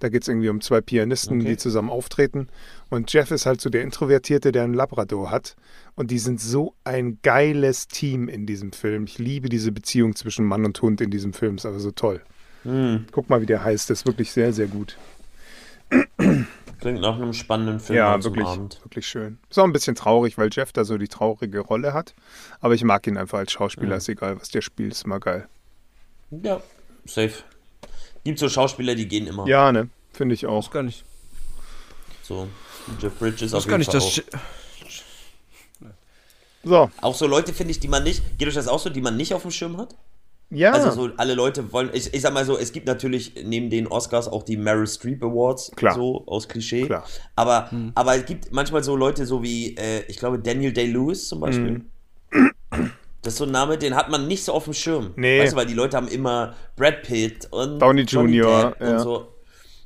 Da 0.00 0.08
geht 0.08 0.22
es 0.22 0.28
irgendwie 0.28 0.48
um 0.48 0.60
zwei 0.60 0.80
Pianisten, 0.80 1.40
Okay. 1.40 1.50
die 1.50 1.56
zusammen 1.56 1.90
auftreten. 1.90 2.48
Und 2.88 3.12
Jeff 3.12 3.30
ist 3.32 3.46
halt 3.46 3.60
so 3.60 3.68
der 3.68 3.82
Introvertierte, 3.82 4.52
der 4.52 4.62
einen 4.64 4.74
Labrador 4.74 5.30
hat. 5.30 5.56
Und 5.96 6.10
die 6.12 6.18
sind 6.20 6.40
so 6.40 6.74
ein 6.84 7.18
geiles 7.22 7.88
Team 7.88 8.28
in 8.28 8.46
diesem 8.46 8.72
Film. 8.72 9.04
Ich 9.04 9.18
liebe 9.18 9.48
diese 9.48 9.72
Beziehung 9.72 10.14
zwischen 10.14 10.44
Mann 10.44 10.64
und 10.64 10.80
Hund 10.80 11.00
in 11.00 11.10
diesem 11.10 11.32
Film. 11.32 11.56
Ist 11.56 11.66
aber 11.66 11.80
so 11.80 11.90
toll. 11.90 12.20
Hm, 12.62 13.06
Guck 13.10 13.28
mal, 13.28 13.40
wie 13.42 13.46
der 13.46 13.64
heißt. 13.64 13.90
Das 13.90 14.00
ist 14.00 14.06
wirklich 14.06 14.30
sehr, 14.30 14.52
sehr 14.52 14.68
gut. 14.68 14.96
Klingt 16.78 17.00
nach 17.00 17.16
einem 17.16 17.32
spannenden 17.32 17.80
Film 17.80 17.96
Ja, 17.98 18.22
wirklich, 18.22 18.46
Abend. 18.46 18.80
wirklich 18.84 19.06
schön. 19.06 19.38
Ist 19.50 19.58
auch 19.58 19.64
ein 19.64 19.72
bisschen 19.72 19.94
traurig, 19.94 20.38
weil 20.38 20.48
Jeff 20.52 20.72
da 20.72 20.84
so 20.84 20.96
die 20.98 21.08
traurige 21.08 21.60
Rolle 21.60 21.92
hat. 21.92 22.14
Aber 22.60 22.74
ich 22.74 22.84
mag 22.84 23.06
ihn 23.06 23.16
einfach 23.16 23.38
als 23.38 23.52
Schauspieler. 23.52 23.96
Ist 23.96 24.08
egal, 24.08 24.40
was 24.40 24.48
der 24.50 24.60
spielt. 24.62 24.92
Ist 24.92 25.04
immer 25.04 25.20
geil. 25.20 25.48
Ja, 26.30 26.60
safe. 27.04 27.34
Gibt 28.24 28.38
so 28.38 28.48
Schauspieler, 28.48 28.94
die 28.94 29.08
gehen 29.08 29.26
immer. 29.26 29.46
Ja, 29.46 29.72
ne? 29.72 29.88
Finde 30.12 30.34
ich 30.34 30.46
auch. 30.46 30.70
gar 30.70 30.82
nicht. 30.82 31.04
So. 32.22 32.48
Jeff 33.00 33.18
Bridges 33.18 33.52
Das 33.52 33.54
auf 33.54 33.60
ist 33.60 33.68
gar 33.68 33.78
jeden 33.78 33.80
nicht 33.80 33.90
Fall 33.92 34.24
das. 34.30 34.34
auch. 34.34 35.88
So. 36.64 36.90
Auch 37.00 37.14
so 37.14 37.26
Leute, 37.26 37.52
finde 37.54 37.70
ich, 37.70 37.80
die 37.80 37.88
man 37.88 38.02
nicht, 38.02 38.22
geht 38.38 38.48
euch 38.48 38.54
das 38.54 38.68
auch 38.68 38.78
so, 38.80 38.90
die 38.90 39.00
man 39.00 39.16
nicht 39.16 39.32
auf 39.32 39.42
dem 39.42 39.50
Schirm 39.50 39.76
hat? 39.78 39.94
Ja. 40.50 40.72
Also 40.72 40.90
so 40.90 41.10
alle 41.16 41.34
Leute 41.34 41.72
wollen, 41.72 41.90
ich, 41.92 42.12
ich 42.14 42.22
sag 42.22 42.32
mal 42.32 42.44
so, 42.44 42.56
es 42.56 42.72
gibt 42.72 42.86
natürlich 42.86 43.34
neben 43.44 43.68
den 43.68 43.86
Oscars 43.86 44.28
auch 44.28 44.42
die 44.42 44.56
Meryl 44.56 44.86
Streep 44.86 45.22
Awards, 45.22 45.70
Klar. 45.76 45.94
so 45.94 46.24
aus 46.26 46.48
Klischee. 46.48 46.86
Klar. 46.86 47.04
Aber, 47.36 47.70
aber 47.94 48.16
es 48.16 48.24
gibt 48.24 48.50
manchmal 48.50 48.82
so 48.82 48.96
Leute 48.96 49.26
so 49.26 49.42
wie, 49.42 49.76
äh, 49.76 50.04
ich 50.08 50.16
glaube, 50.16 50.38
Daniel 50.38 50.72
Day-Lewis 50.72 51.28
zum 51.28 51.40
Beispiel. 51.40 51.82
Das 53.22 53.34
ist 53.34 53.38
so 53.38 53.44
ein 53.44 53.50
Name, 53.50 53.76
den 53.76 53.94
hat 53.94 54.10
man 54.10 54.26
nicht 54.26 54.44
so 54.44 54.52
auf 54.52 54.64
dem 54.64 54.72
Schirm. 54.74 55.10
Nee. 55.16 55.40
Weißt 55.40 55.52
du, 55.52 55.56
weil 55.56 55.66
die 55.66 55.74
Leute 55.74 55.96
haben 55.96 56.08
immer 56.08 56.54
Brad 56.76 57.02
Pitt 57.02 57.48
und 57.50 57.78
Downey 57.78 58.02
Jr., 58.02 58.74
ja. 58.80 58.92
und 58.92 59.00
so. 59.00 59.28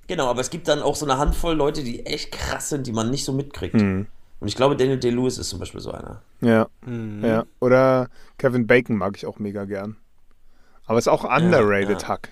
Genau, 0.06 0.26
aber 0.26 0.42
es 0.42 0.50
gibt 0.50 0.68
dann 0.68 0.82
auch 0.82 0.94
so 0.94 1.06
eine 1.06 1.18
Handvoll 1.18 1.54
Leute, 1.54 1.82
die 1.82 2.04
echt 2.06 2.30
krass 2.30 2.68
sind, 2.68 2.86
die 2.86 2.92
man 2.92 3.10
nicht 3.10 3.24
so 3.24 3.32
mitkriegt. 3.32 3.74
Hm. 3.74 4.06
Und 4.40 4.48
ich 4.48 4.56
glaube, 4.56 4.76
Daniel 4.76 4.98
Day-Lewis 4.98 5.38
ist 5.38 5.48
zum 5.48 5.60
Beispiel 5.60 5.80
so 5.80 5.92
einer. 5.92 6.22
ja. 6.40 6.68
Mhm. 6.84 7.24
ja. 7.24 7.44
Oder 7.60 8.10
Kevin 8.38 8.66
Bacon 8.66 8.96
mag 8.96 9.16
ich 9.16 9.24
auch 9.24 9.38
mega 9.38 9.64
gern. 9.64 9.96
Aber 10.92 10.98
ist 10.98 11.08
auch 11.08 11.24
underrated 11.24 12.02
ja. 12.02 12.08
Hack. 12.08 12.28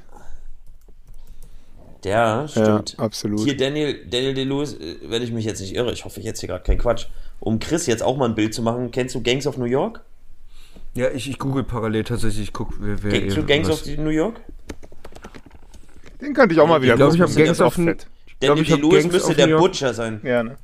Der, 2.05 2.47
stimmt. 2.47 2.93
Ja, 2.99 3.05
absolut. 3.05 3.41
Hier 3.41 3.57
Daniel, 3.57 4.05
Daniel 4.07 4.35
DeLewis, 4.35 4.75
äh, 4.75 4.97
wenn 5.05 5.23
ich 5.23 5.33
mich 5.33 5.47
jetzt 5.47 5.63
nicht 5.63 5.75
irre, 5.75 5.93
ich 5.93 6.05
hoffe, 6.05 6.21
ich 6.21 6.27
jetzt 6.27 6.41
hier 6.41 6.49
gerade 6.51 6.63
keinen 6.63 6.77
Quatsch. 6.77 7.07
Um 7.41 7.59
Chris 7.59 7.87
jetzt 7.87 8.03
auch 8.03 8.19
mal 8.19 8.29
ein 8.29 8.35
Bild 8.35 8.53
zu 8.53 8.61
machen, 8.61 8.91
kennst 8.91 9.15
du 9.15 9.23
Gangs 9.23 9.47
of 9.47 9.57
New 9.57 9.65
York? 9.65 10.03
Ja, 10.93 11.09
ich, 11.11 11.27
ich 11.31 11.39
google 11.39 11.65
parallel 11.65 12.05
tatsächlich, 12.05 12.49
ich 12.49 12.53
guck, 12.53 12.75
wer, 12.81 13.03
wer 13.03 13.13
Kennst 13.19 13.37
du 13.39 13.47
Gangs 13.47 13.69
was- 13.71 13.81
of 13.89 13.97
New 13.97 14.11
York? 14.11 14.41
Den 16.21 16.35
könnte 16.35 16.55
ich 16.55 16.61
auch 16.61 16.69
mal 16.69 16.83
wieder 16.83 16.97
ich 16.97 17.01
gucken. 17.01 17.23
hab 17.23 17.33
Der 17.35 17.45
Gangs 17.47 17.61
of 17.63 17.79
New- 17.79 17.85
glaub, 17.95 18.07
Daniel 18.41 18.63
ich 18.63 18.91
Gangs 18.91 19.07
müsste 19.11 19.35
der 19.35 19.49
York- 19.49 19.63
Butcher 19.63 19.95
sein. 19.95 20.21
Ja, 20.23 20.43
ne? 20.43 20.59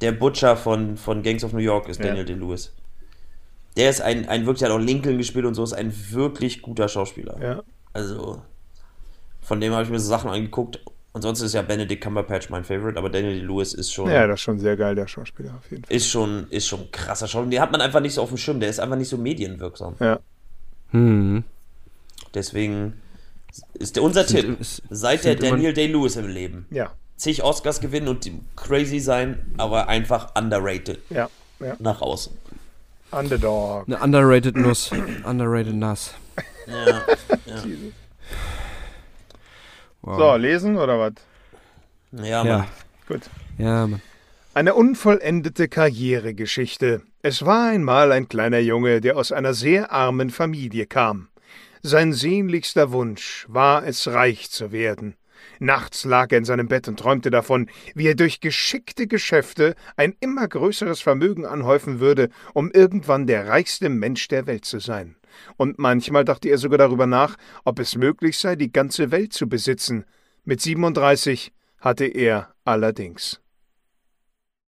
Der 0.00 0.10
Butcher 0.10 0.56
von, 0.56 0.96
von 0.96 1.22
Gangs 1.22 1.44
of 1.44 1.52
New 1.52 1.60
York 1.60 1.88
ist 1.88 2.00
Ja. 2.00 2.06
Daniel 2.06 2.24
DeLewis. 2.24 2.72
Der 3.76 3.90
ist 3.90 4.00
ein, 4.00 4.28
ein 4.28 4.46
wirklich, 4.46 4.64
hat 4.64 4.70
auch 4.70 4.78
Lincoln 4.78 5.18
gespielt 5.18 5.46
und 5.46 5.54
so, 5.54 5.64
ist 5.64 5.72
ein 5.72 5.92
wirklich 6.10 6.62
guter 6.62 6.88
Schauspieler. 6.88 7.38
Ja. 7.40 7.62
Also, 7.92 8.42
von 9.40 9.60
dem 9.60 9.72
habe 9.72 9.84
ich 9.84 9.90
mir 9.90 9.98
so 9.98 10.08
Sachen 10.08 10.30
angeguckt. 10.30 10.80
Und 11.14 11.20
sonst 11.20 11.42
ist 11.42 11.52
ja 11.52 11.60
Benedict 11.60 12.02
Cumberbatch 12.02 12.48
mein 12.48 12.64
Favorite, 12.64 12.98
aber 12.98 13.10
Daniel 13.10 13.44
Lewis 13.44 13.74
ist 13.74 13.92
schon. 13.92 14.10
Ja, 14.10 14.26
das 14.26 14.40
ist 14.40 14.44
schon 14.44 14.58
sehr 14.58 14.78
geil, 14.78 14.94
der 14.94 15.06
Schauspieler 15.06 15.54
auf 15.58 15.70
jeden 15.70 15.84
Fall. 15.84 15.94
Ist 15.94 16.08
schon, 16.08 16.46
ist 16.48 16.66
schon 16.66 16.90
krasser 16.90 17.28
Schauspieler. 17.28 17.50
Den 17.50 17.60
hat 17.60 17.70
man 17.72 17.82
einfach 17.82 18.00
nicht 18.00 18.14
so 18.14 18.22
auf 18.22 18.30
dem 18.30 18.38
Schirm, 18.38 18.60
der 18.60 18.70
ist 18.70 18.80
einfach 18.80 18.96
nicht 18.96 19.10
so 19.10 19.18
medienwirksam. 19.18 19.94
Ja. 20.00 20.20
Hm. 20.92 21.44
Deswegen 22.32 22.94
ist 23.74 23.96
der, 23.96 24.02
unser 24.02 24.26
Tipp. 24.26 24.56
Seid 24.88 25.24
der 25.24 25.34
Daniel 25.34 25.74
Day-Lewis 25.74 26.16
im 26.16 26.28
Leben. 26.28 26.66
Ja. 26.70 26.92
Zig 27.16 27.44
Oscars 27.44 27.80
gewinnen 27.80 28.08
und 28.08 28.28
crazy 28.56 28.98
sein, 28.98 29.54
aber 29.58 29.88
einfach 29.88 30.34
underrated 30.34 30.98
Ja. 31.10 31.28
Ja. 31.60 31.76
nach 31.78 32.00
außen. 32.00 32.32
Underdog. 33.12 33.86
Eine 33.86 34.00
underrated 34.00 34.56
Nuss. 34.56 34.90
underrated 35.24 35.74
Nass. 35.74 36.14
Ja. 36.66 37.02
Wow. 40.02 40.18
So, 40.18 40.36
lesen 40.36 40.76
oder 40.78 40.98
was? 40.98 41.12
Ja, 42.12 42.38
Mann. 42.38 42.46
Ja. 42.46 42.66
Gut. 43.06 43.22
Ja, 43.58 43.86
Mann. 43.86 44.02
Eine 44.54 44.74
unvollendete 44.74 45.68
Karrieregeschichte. 45.68 47.02
Es 47.22 47.46
war 47.46 47.68
einmal 47.68 48.12
ein 48.12 48.28
kleiner 48.28 48.58
Junge, 48.58 49.00
der 49.00 49.16
aus 49.16 49.32
einer 49.32 49.54
sehr 49.54 49.92
armen 49.92 50.30
Familie 50.30 50.86
kam. 50.86 51.28
Sein 51.82 52.12
sehnlichster 52.12 52.92
Wunsch 52.92 53.46
war 53.48 53.86
es, 53.86 54.08
reich 54.08 54.50
zu 54.50 54.72
werden. 54.72 55.14
Nachts 55.62 56.04
lag 56.04 56.32
er 56.32 56.38
in 56.38 56.44
seinem 56.44 56.66
Bett 56.66 56.88
und 56.88 56.98
träumte 56.98 57.30
davon, 57.30 57.70
wie 57.94 58.08
er 58.08 58.16
durch 58.16 58.40
geschickte 58.40 59.06
Geschäfte 59.06 59.76
ein 59.96 60.16
immer 60.18 60.48
größeres 60.48 61.00
Vermögen 61.00 61.46
anhäufen 61.46 62.00
würde, 62.00 62.30
um 62.52 62.72
irgendwann 62.72 63.28
der 63.28 63.46
reichste 63.46 63.88
Mensch 63.88 64.26
der 64.26 64.48
Welt 64.48 64.64
zu 64.64 64.80
sein. 64.80 65.14
Und 65.56 65.78
manchmal 65.78 66.24
dachte 66.24 66.48
er 66.48 66.58
sogar 66.58 66.78
darüber 66.78 67.06
nach, 67.06 67.36
ob 67.64 67.78
es 67.78 67.94
möglich 67.94 68.38
sei, 68.38 68.56
die 68.56 68.72
ganze 68.72 69.12
Welt 69.12 69.32
zu 69.32 69.48
besitzen. 69.48 70.04
Mit 70.44 70.60
37 70.60 71.52
hatte 71.78 72.06
er 72.06 72.52
allerdings 72.64 73.41